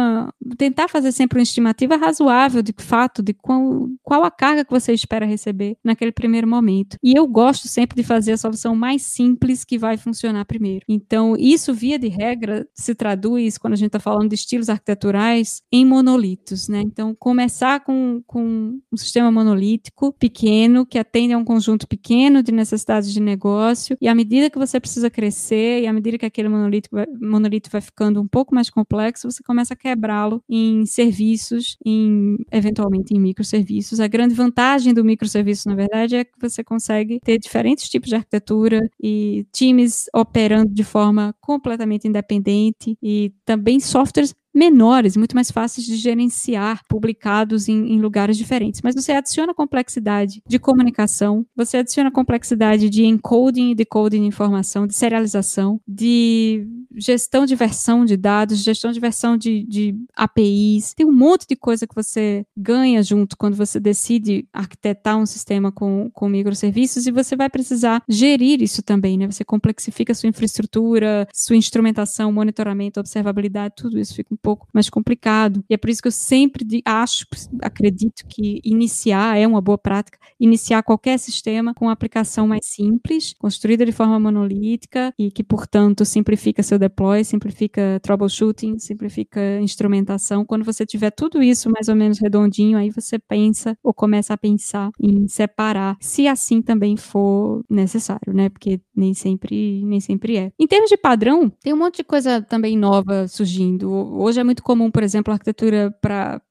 tentar 0.57 0.87
fazer 0.87 1.11
sempre 1.11 1.39
uma 1.39 1.43
estimativa 1.43 1.95
razoável 1.95 2.61
de 2.61 2.73
fato 2.77 3.21
de 3.21 3.33
qual, 3.33 3.87
qual 4.03 4.23
a 4.23 4.31
carga 4.31 4.65
que 4.65 4.71
você 4.71 4.93
espera 4.93 5.25
receber 5.25 5.77
naquele 5.83 6.11
primeiro 6.11 6.47
momento. 6.47 6.97
E 7.03 7.17
eu 7.17 7.27
gosto 7.27 7.67
sempre 7.67 7.95
de 7.95 8.03
fazer 8.03 8.33
a 8.33 8.37
solução 8.37 8.75
mais 8.75 9.01
simples 9.03 9.63
que 9.63 9.77
vai 9.77 9.97
funcionar 9.97 10.45
primeiro. 10.45 10.85
Então 10.87 11.35
isso 11.37 11.73
via 11.73 11.97
de 11.97 12.07
regra 12.07 12.67
se 12.73 12.93
traduz 12.95 13.57
quando 13.57 13.73
a 13.73 13.77
gente 13.77 13.87
está 13.87 13.99
falando 13.99 14.29
de 14.29 14.35
estilos 14.35 14.69
arquiteturais 14.69 15.61
em 15.71 15.85
monolitos, 15.85 16.67
né? 16.67 16.81
Então 16.81 17.15
começar 17.17 17.81
com, 17.81 18.21
com 18.25 18.79
um 18.91 18.97
sistema 18.97 19.31
monolítico 19.31 20.13
pequeno 20.13 20.85
que 20.85 20.97
atende 20.97 21.33
a 21.33 21.37
um 21.37 21.45
conjunto 21.45 21.87
pequeno 21.87 22.43
de 22.43 22.51
necessidades 22.51 23.13
de 23.13 23.19
negócio 23.19 23.97
e 24.01 24.07
à 24.07 24.15
medida 24.15 24.49
que 24.49 24.57
você 24.57 24.79
precisa 24.79 25.09
crescer 25.09 25.81
e 25.81 25.87
à 25.87 25.93
medida 25.93 26.17
que 26.17 26.25
aquele 26.25 26.49
monolito 26.49 26.89
vai, 26.91 27.05
monolito 27.19 27.69
vai 27.71 27.81
ficando 27.81 28.21
um 28.21 28.27
pouco 28.27 28.53
mais 28.53 28.69
complexo, 28.69 29.29
você 29.29 29.43
começa 29.43 29.73
a 29.73 29.77
quebrá-lo 29.81 30.43
em 30.49 30.85
serviços, 30.85 31.77
em 31.85 32.37
eventualmente 32.51 33.13
em 33.13 33.19
microserviços. 33.19 33.99
A 33.99 34.07
grande 34.07 34.35
vantagem 34.35 34.93
do 34.93 35.03
microserviço, 35.03 35.67
na 35.69 35.75
verdade, 35.75 36.15
é 36.17 36.23
que 36.25 36.33
você 36.39 36.63
consegue 36.63 37.19
ter 37.23 37.37
diferentes 37.39 37.89
tipos 37.89 38.09
de 38.09 38.15
arquitetura 38.15 38.79
e 39.01 39.45
times 39.51 40.05
operando 40.13 40.73
de 40.73 40.83
forma 40.83 41.33
completamente 41.41 42.07
independente 42.07 42.97
e 43.01 43.33
também 43.45 43.79
softwares 43.79 44.33
menores, 44.53 45.15
muito 45.15 45.35
mais 45.35 45.49
fáceis 45.49 45.85
de 45.85 45.95
gerenciar, 45.95 46.81
publicados 46.87 47.67
em, 47.67 47.93
em, 47.93 48.01
lugares 48.01 48.37
diferentes. 48.37 48.81
Mas 48.81 48.95
você 48.95 49.11
adiciona 49.11 49.53
complexidade 49.53 50.41
de 50.47 50.59
comunicação, 50.59 51.45
você 51.55 51.77
adiciona 51.77 52.11
complexidade 52.11 52.89
de 52.89 53.05
encoding 53.05 53.71
e 53.71 53.75
decoding 53.75 54.21
de 54.21 54.27
informação, 54.27 54.85
de 54.85 54.95
serialização, 54.95 55.79
de 55.87 56.67
gestão 56.95 57.45
de 57.45 57.55
versão 57.55 58.03
de 58.03 58.17
dados, 58.17 58.59
gestão 58.59 58.91
de 58.91 58.99
versão 58.99 59.37
de, 59.37 59.63
de 59.63 59.95
APIs. 60.15 60.93
Tem 60.93 61.05
um 61.05 61.13
monte 61.13 61.45
de 61.47 61.55
coisa 61.55 61.87
que 61.87 61.95
você 61.95 62.45
ganha 62.55 63.01
junto 63.01 63.37
quando 63.37 63.55
você 63.55 63.79
decide 63.79 64.47
arquitetar 64.51 65.17
um 65.17 65.25
sistema 65.25 65.71
com, 65.71 66.09
com 66.13 66.27
microserviços 66.27 67.07
e 67.07 67.11
você 67.11 67.35
vai 67.35 67.49
precisar 67.49 68.03
gerir 68.07 68.61
isso 68.61 68.81
também, 68.81 69.17
né? 69.17 69.27
Você 69.27 69.43
complexifica 69.43 70.13
sua 70.13 70.29
infraestrutura, 70.29 71.27
sua 71.33 71.55
instrumentação, 71.55 72.31
monitoramento, 72.31 72.99
observabilidade, 72.99 73.75
tudo 73.77 73.97
isso 73.97 74.15
fica 74.15 74.33
um 74.33 74.37
pouco 74.41 74.67
mais 74.73 74.89
complicado. 74.89 75.63
E 75.69 75.73
é 75.73 75.77
por 75.77 75.89
isso 75.89 76.01
que 76.01 76.07
eu 76.07 76.11
sempre 76.11 76.65
acho, 76.85 77.25
acredito 77.61 78.25
que 78.27 78.59
iniciar 78.63 79.37
é 79.37 79.47
uma 79.47 79.61
boa 79.61 79.77
prática, 79.77 80.17
iniciar 80.39 80.83
qualquer 80.83 81.17
sistema 81.19 81.73
com 81.73 81.85
uma 81.85 81.91
aplicação 81.91 82.47
mais 82.47 82.65
simples, 82.65 83.33
construída 83.37 83.85
de 83.85 83.91
forma 83.91 84.19
monolítica 84.19 85.13
e 85.17 85.31
que, 85.31 85.43
portanto, 85.43 86.05
simplifica 86.05 86.63
seu 86.63 86.79
deploy, 86.79 87.23
simplifica 87.23 87.99
troubleshooting, 88.01 88.79
simplifica 88.79 89.59
instrumentação. 89.61 90.45
Quando 90.45 90.65
você 90.65 90.85
tiver 90.85 91.11
tudo 91.11 91.41
isso 91.43 91.69
mais 91.69 91.87
ou 91.87 91.95
menos 91.95 92.19
redondinho, 92.19 92.77
aí 92.77 92.89
você 92.89 93.19
pensa 93.19 93.77
ou 93.83 93.93
começa 93.93 94.33
a 94.33 94.37
pensar 94.37 94.91
em 94.99 95.27
separar, 95.27 95.97
se 96.01 96.27
assim 96.27 96.61
também 96.61 96.97
for 96.97 97.63
necessário, 97.69 98.33
né? 98.33 98.49
Porque 98.49 98.79
nem 98.95 99.13
sempre, 99.13 99.83
nem 99.85 99.99
sempre 99.99 100.37
é. 100.37 100.51
Em 100.59 100.67
termos 100.67 100.89
de 100.89 100.97
padrão, 100.97 101.49
tem 101.61 101.73
um 101.73 101.77
monte 101.77 101.97
de 101.97 102.03
coisa 102.03 102.41
também 102.41 102.77
nova 102.77 103.27
surgindo. 103.27 103.89
Hoje 104.31 104.39
é 104.39 104.45
muito 104.45 104.63
comum, 104.63 104.89
por 104.89 105.03
exemplo, 105.03 105.29
a 105.29 105.35
arquitetura 105.35 105.93
para 105.99 106.41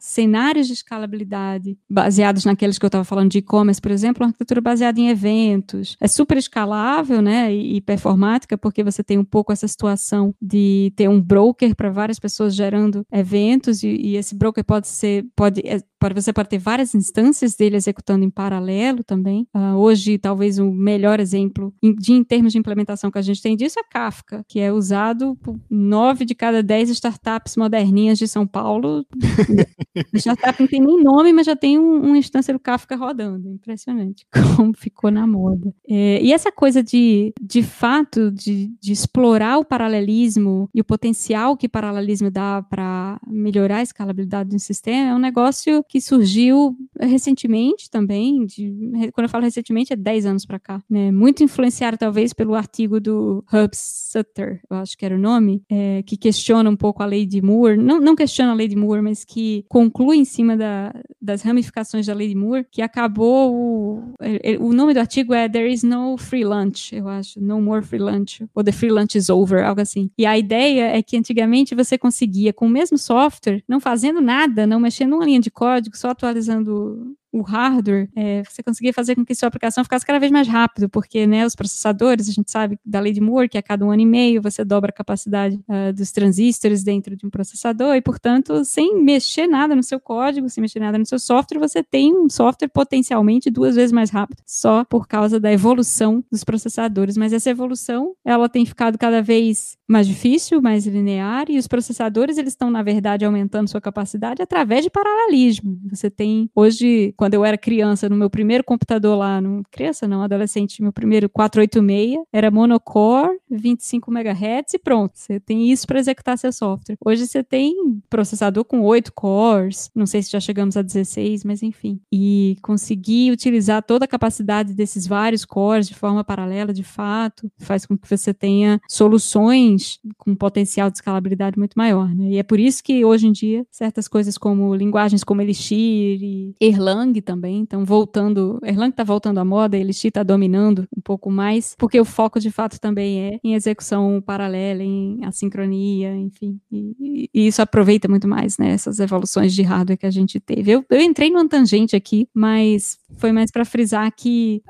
cenários 0.00 0.66
de 0.66 0.72
escalabilidade 0.72 1.78
baseados 1.88 2.44
naqueles 2.44 2.78
que 2.78 2.84
eu 2.84 2.88
estava 2.88 3.04
falando 3.04 3.30
de 3.30 3.38
e-commerce, 3.38 3.80
por 3.80 3.90
exemplo, 3.90 4.22
uma 4.22 4.28
arquitetura 4.28 4.60
baseada 4.60 5.00
em 5.00 5.08
eventos. 5.08 5.96
É 6.00 6.08
super 6.08 6.36
escalável, 6.36 7.20
né, 7.22 7.54
e, 7.54 7.76
e 7.76 7.80
performática, 7.80 8.56
porque 8.56 8.82
você 8.82 9.02
tem 9.02 9.18
um 9.18 9.24
pouco 9.24 9.52
essa 9.52 9.66
situação 9.68 10.34
de 10.40 10.92
ter 10.96 11.08
um 11.08 11.20
broker 11.20 11.74
para 11.74 11.90
várias 11.90 12.18
pessoas 12.18 12.54
gerando 12.54 13.04
eventos 13.12 13.82
e, 13.82 13.88
e, 13.88 14.16
esse 14.16 14.34
broker 14.34 14.64
pode 14.64 14.88
ser, 14.88 15.24
pode, 15.34 15.60
é, 15.64 15.80
pode 15.98 16.14
você 16.14 16.32
pode 16.32 16.48
ter 16.48 16.58
várias 16.58 16.94
instâncias 16.94 17.54
dele 17.54 17.76
executando 17.76 18.24
em 18.24 18.30
paralelo 18.30 19.04
também. 19.04 19.46
Uh, 19.54 19.76
hoje, 19.76 20.18
talvez 20.18 20.58
o 20.58 20.70
melhor 20.72 21.20
exemplo 21.20 21.72
de 21.82 22.12
em 22.12 22.24
termos 22.24 22.52
de 22.52 22.58
implementação 22.58 23.10
que 23.10 23.18
a 23.18 23.22
gente 23.22 23.42
tem 23.42 23.56
disso 23.56 23.78
é 23.78 23.82
Kafka, 23.90 24.44
que 24.48 24.60
é 24.60 24.72
usado 24.72 25.36
por 25.42 25.58
nove 25.70 26.24
de 26.24 26.34
cada 26.34 26.62
dez 26.62 26.88
startups 26.90 27.56
moderninhas 27.56 28.18
de 28.18 28.26
São 28.26 28.46
Paulo. 28.46 29.04
a 30.14 30.18
startup 30.18 30.60
não 30.60 30.66
tem 30.66 30.80
nem 30.80 31.02
nome, 31.02 31.32
mas 31.32 31.46
já 31.46 31.56
tem 31.56 31.78
um, 31.78 32.00
uma 32.00 32.18
instância 32.18 32.52
do 32.52 32.60
Kafka 32.60 32.96
rodando. 32.96 33.48
Impressionante 33.48 34.26
como 34.56 34.72
ficou 34.76 35.10
na 35.10 35.26
moda. 35.26 35.74
É, 35.88 36.20
e 36.22 36.32
essa 36.32 36.50
coisa 36.50 36.82
de, 36.82 37.32
de 37.40 37.62
fato, 37.62 38.30
de, 38.30 38.70
de 38.80 38.92
explorar 38.92 39.58
o 39.58 39.64
paralelismo 39.64 40.68
e 40.74 40.80
o 40.80 40.84
potencial 40.84 41.56
que 41.56 41.66
o 41.66 41.70
paralelismo 41.70 42.30
dá 42.30 42.62
para 42.62 43.20
melhorar 43.26 43.78
a 43.78 43.82
escalabilidade 43.82 44.50
do 44.50 44.58
sistema 44.58 45.10
é 45.10 45.14
um 45.14 45.18
negócio 45.18 45.84
que 45.88 46.00
surgiu 46.00 46.76
recentemente 46.98 47.90
também. 47.90 48.44
De, 48.46 48.74
quando 49.12 49.26
eu 49.26 49.30
falo 49.30 49.44
recentemente, 49.44 49.92
é 49.92 49.96
10 49.96 50.26
anos 50.26 50.46
para 50.46 50.58
cá. 50.58 50.82
Né? 50.88 51.10
Muito 51.10 51.42
influenciado, 51.42 51.96
talvez, 51.96 52.32
pelo 52.32 52.54
artigo 52.54 53.00
do 53.00 53.44
Hub 53.52 53.70
Sutter, 53.74 54.60
eu 54.70 54.76
acho 54.76 54.96
que 54.96 55.04
era 55.04 55.14
o 55.14 55.18
nome, 55.18 55.62
é, 55.68 56.02
que 56.02 56.16
questiona 56.16 56.68
um 56.68 56.76
pouco 56.76 57.02
a 57.02 57.06
lei 57.06 57.26
de 57.26 57.40
Moore. 57.42 57.76
Não, 57.76 58.00
não 58.00 58.16
questiona 58.16 58.52
a 58.52 58.54
lei 58.54 58.68
de 58.68 58.76
Moore, 58.76 59.02
mas 59.02 59.24
que 59.26 59.64
conclui 59.68 60.18
em 60.18 60.24
cima 60.24 60.56
da, 60.56 60.94
das 61.20 61.42
ramificações 61.42 62.06
da 62.06 62.14
lei 62.14 62.28
de 62.28 62.34
Moore, 62.34 62.66
que 62.70 62.80
acabou. 62.80 63.54
O, 63.54 64.14
o 64.60 64.72
nome 64.72 64.94
do 64.94 65.00
artigo 65.00 65.34
é 65.34 65.48
There 65.48 65.70
is 65.70 65.82
no 65.82 66.16
free 66.16 66.44
lunch, 66.44 66.94
eu 66.94 67.08
acho. 67.08 67.40
No 67.40 67.60
more 67.60 67.84
free 67.84 67.98
lunch. 67.98 68.44
Ou 68.54 68.62
The 68.62 68.72
free 68.72 68.90
lunch 68.90 69.16
is 69.18 69.28
over, 69.28 69.64
algo 69.64 69.80
assim. 69.80 70.10
E 70.16 70.24
a 70.24 70.38
ideia 70.38 70.96
é 70.96 71.02
que 71.02 71.16
antigamente 71.16 71.74
você 71.74 71.98
conseguia, 71.98 72.52
com 72.52 72.66
o 72.66 72.70
mesmo 72.70 72.96
software, 72.96 73.62
não 73.68 73.80
fazendo 73.80 74.20
nada, 74.20 74.66
não 74.66 74.78
mexendo 74.80 75.14
uma 75.14 75.24
linha 75.24 75.40
de 75.40 75.50
código, 75.50 75.96
só 75.96 76.10
atualizando 76.10 77.15
o 77.38 77.42
hardware, 77.42 78.08
é, 78.16 78.42
você 78.42 78.62
conseguia 78.62 78.92
fazer 78.92 79.14
com 79.14 79.24
que 79.24 79.34
sua 79.34 79.48
aplicação 79.48 79.84
ficasse 79.84 80.04
cada 80.04 80.18
vez 80.18 80.32
mais 80.32 80.48
rápido, 80.48 80.88
porque 80.88 81.26
né, 81.26 81.44
os 81.44 81.54
processadores, 81.54 82.28
a 82.28 82.32
gente 82.32 82.50
sabe 82.50 82.78
da 82.84 83.00
lei 83.00 83.12
de 83.12 83.20
Moore, 83.20 83.48
que 83.48 83.58
a 83.58 83.62
cada 83.62 83.84
um 83.84 83.90
ano 83.90 84.02
e 84.02 84.06
meio 84.06 84.42
você 84.42 84.64
dobra 84.64 84.90
a 84.90 84.92
capacidade 84.92 85.56
uh, 85.68 85.92
dos 85.92 86.12
transistores 86.12 86.82
dentro 86.82 87.16
de 87.16 87.26
um 87.26 87.30
processador, 87.30 87.94
e 87.94 88.00
portanto, 88.00 88.64
sem 88.64 89.02
mexer 89.02 89.46
nada 89.46 89.74
no 89.74 89.82
seu 89.82 90.00
código, 90.00 90.48
sem 90.48 90.62
mexer 90.62 90.80
nada 90.80 90.98
no 90.98 91.06
seu 91.06 91.18
software, 91.18 91.58
você 91.58 91.82
tem 91.82 92.14
um 92.16 92.28
software 92.28 92.68
potencialmente 92.68 93.50
duas 93.50 93.76
vezes 93.76 93.92
mais 93.92 94.10
rápido, 94.10 94.42
só 94.46 94.84
por 94.84 95.06
causa 95.06 95.38
da 95.38 95.52
evolução 95.52 96.24
dos 96.30 96.44
processadores. 96.44 97.16
Mas 97.16 97.32
essa 97.32 97.50
evolução, 97.50 98.14
ela 98.24 98.48
tem 98.48 98.64
ficado 98.64 98.98
cada 98.98 99.22
vez 99.22 99.76
mais 99.88 100.06
difícil, 100.06 100.60
mais 100.60 100.86
linear, 100.86 101.46
e 101.48 101.58
os 101.58 101.66
processadores, 101.66 102.38
eles 102.38 102.52
estão, 102.52 102.70
na 102.70 102.82
verdade, 102.82 103.24
aumentando 103.24 103.68
sua 103.68 103.80
capacidade 103.80 104.42
através 104.42 104.84
de 104.84 104.90
paralelismo. 104.90 105.78
Você 105.90 106.10
tem, 106.10 106.50
hoje, 106.54 107.14
quando 107.16 107.25
eu 107.34 107.44
era 107.44 107.58
criança, 107.58 108.08
no 108.08 108.16
meu 108.16 108.30
primeiro 108.30 108.64
computador 108.64 109.16
lá, 109.18 109.40
no, 109.40 109.62
criança 109.70 110.06
não, 110.06 110.22
adolescente, 110.22 110.82
meu 110.82 110.92
primeiro 110.92 111.28
486, 111.28 112.24
era 112.32 112.50
monocore, 112.50 113.38
25 113.50 114.10
MHz 114.10 114.74
e 114.74 114.78
pronto. 114.78 115.12
Você 115.14 115.40
tem 115.40 115.70
isso 115.70 115.86
para 115.86 115.98
executar 115.98 116.38
seu 116.38 116.52
software. 116.52 116.96
Hoje 117.04 117.26
você 117.26 117.42
tem 117.42 117.74
processador 118.08 118.64
com 118.64 118.82
8 118.82 119.12
cores, 119.12 119.90
não 119.94 120.06
sei 120.06 120.22
se 120.22 120.30
já 120.30 120.40
chegamos 120.40 120.76
a 120.76 120.82
16, 120.82 121.44
mas 121.44 121.62
enfim. 121.62 122.00
E 122.12 122.56
conseguir 122.62 123.32
utilizar 123.32 123.82
toda 123.82 124.04
a 124.04 124.08
capacidade 124.08 124.74
desses 124.74 125.06
vários 125.06 125.44
cores 125.44 125.88
de 125.88 125.94
forma 125.94 126.24
paralela, 126.24 126.72
de 126.72 126.82
fato, 126.82 127.50
faz 127.58 127.86
com 127.86 127.96
que 127.96 128.08
você 128.08 128.32
tenha 128.32 128.80
soluções 128.88 129.98
com 130.16 130.34
potencial 130.34 130.90
de 130.90 130.98
escalabilidade 130.98 131.58
muito 131.58 131.74
maior, 131.74 132.14
né? 132.14 132.30
E 132.30 132.38
é 132.38 132.42
por 132.42 132.58
isso 132.58 132.82
que 132.82 133.04
hoje 133.04 133.26
em 133.26 133.32
dia 133.32 133.66
certas 133.70 134.08
coisas 134.08 134.38
como 134.38 134.74
linguagens 134.74 135.24
como 135.24 135.42
Elixir 135.42 136.22
e 136.22 136.54
Erlang 136.60 137.15
Erlang 137.16 137.20
também, 137.22 137.58
então 137.60 137.84
voltando, 137.84 138.58
Erlang 138.62 138.90
está 138.90 139.04
voltando 139.04 139.38
à 139.38 139.44
moda, 139.44 139.76
Elixir 139.76 140.08
está 140.08 140.22
dominando 140.22 140.86
um 140.96 141.00
pouco 141.00 141.30
mais, 141.30 141.74
porque 141.78 142.00
o 142.00 142.04
foco 142.04 142.40
de 142.40 142.50
fato 142.50 142.78
também 142.80 143.20
é 143.20 143.40
em 143.42 143.54
execução 143.54 144.22
paralela, 144.24 144.82
em 144.82 145.24
assincronia, 145.24 146.14
enfim, 146.16 146.60
e, 146.70 147.30
e 147.32 147.46
isso 147.46 147.62
aproveita 147.62 148.08
muito 148.08 148.28
mais, 148.28 148.58
né, 148.58 148.70
essas 148.70 149.00
evoluções 149.00 149.54
de 149.54 149.62
hardware 149.62 149.98
que 149.98 150.06
a 150.06 150.10
gente 150.10 150.40
teve. 150.40 150.72
Eu, 150.72 150.84
eu 150.90 151.00
entrei 151.00 151.30
numa 151.30 151.48
tangente 151.48 151.96
aqui, 151.96 152.28
mas 152.34 152.98
foi 153.16 153.32
mais 153.32 153.50
para 153.50 153.64
frisar 153.64 154.12
que 154.14 154.62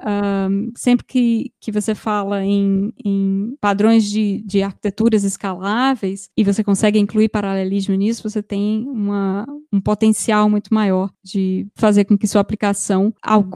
um, 0.51 0.71
sempre 0.77 1.05
que, 1.07 1.53
que 1.61 1.73
você 1.73 1.95
fala 1.95 2.45
em, 2.45 2.93
em 3.05 3.57
padrões 3.61 4.05
de, 4.05 4.43
de 4.47 4.63
arquiteturas 4.63 5.25
escaláveis 5.25 6.29
e 6.37 6.45
você 6.45 6.63
consegue 6.63 6.99
incluir 6.99 7.29
paralelismo 7.29 7.95
nisso, 7.95 8.29
você 8.29 8.43
tem 8.43 8.87
uma, 8.89 9.47
um 9.73 9.81
potencial 9.81 10.49
muito 10.49 10.73
maior 10.73 11.11
de 11.25 11.67
fazer 11.75 12.05
com 12.05 12.17
que 12.17 12.27
sua 12.37 12.42
aplicação 12.42 13.14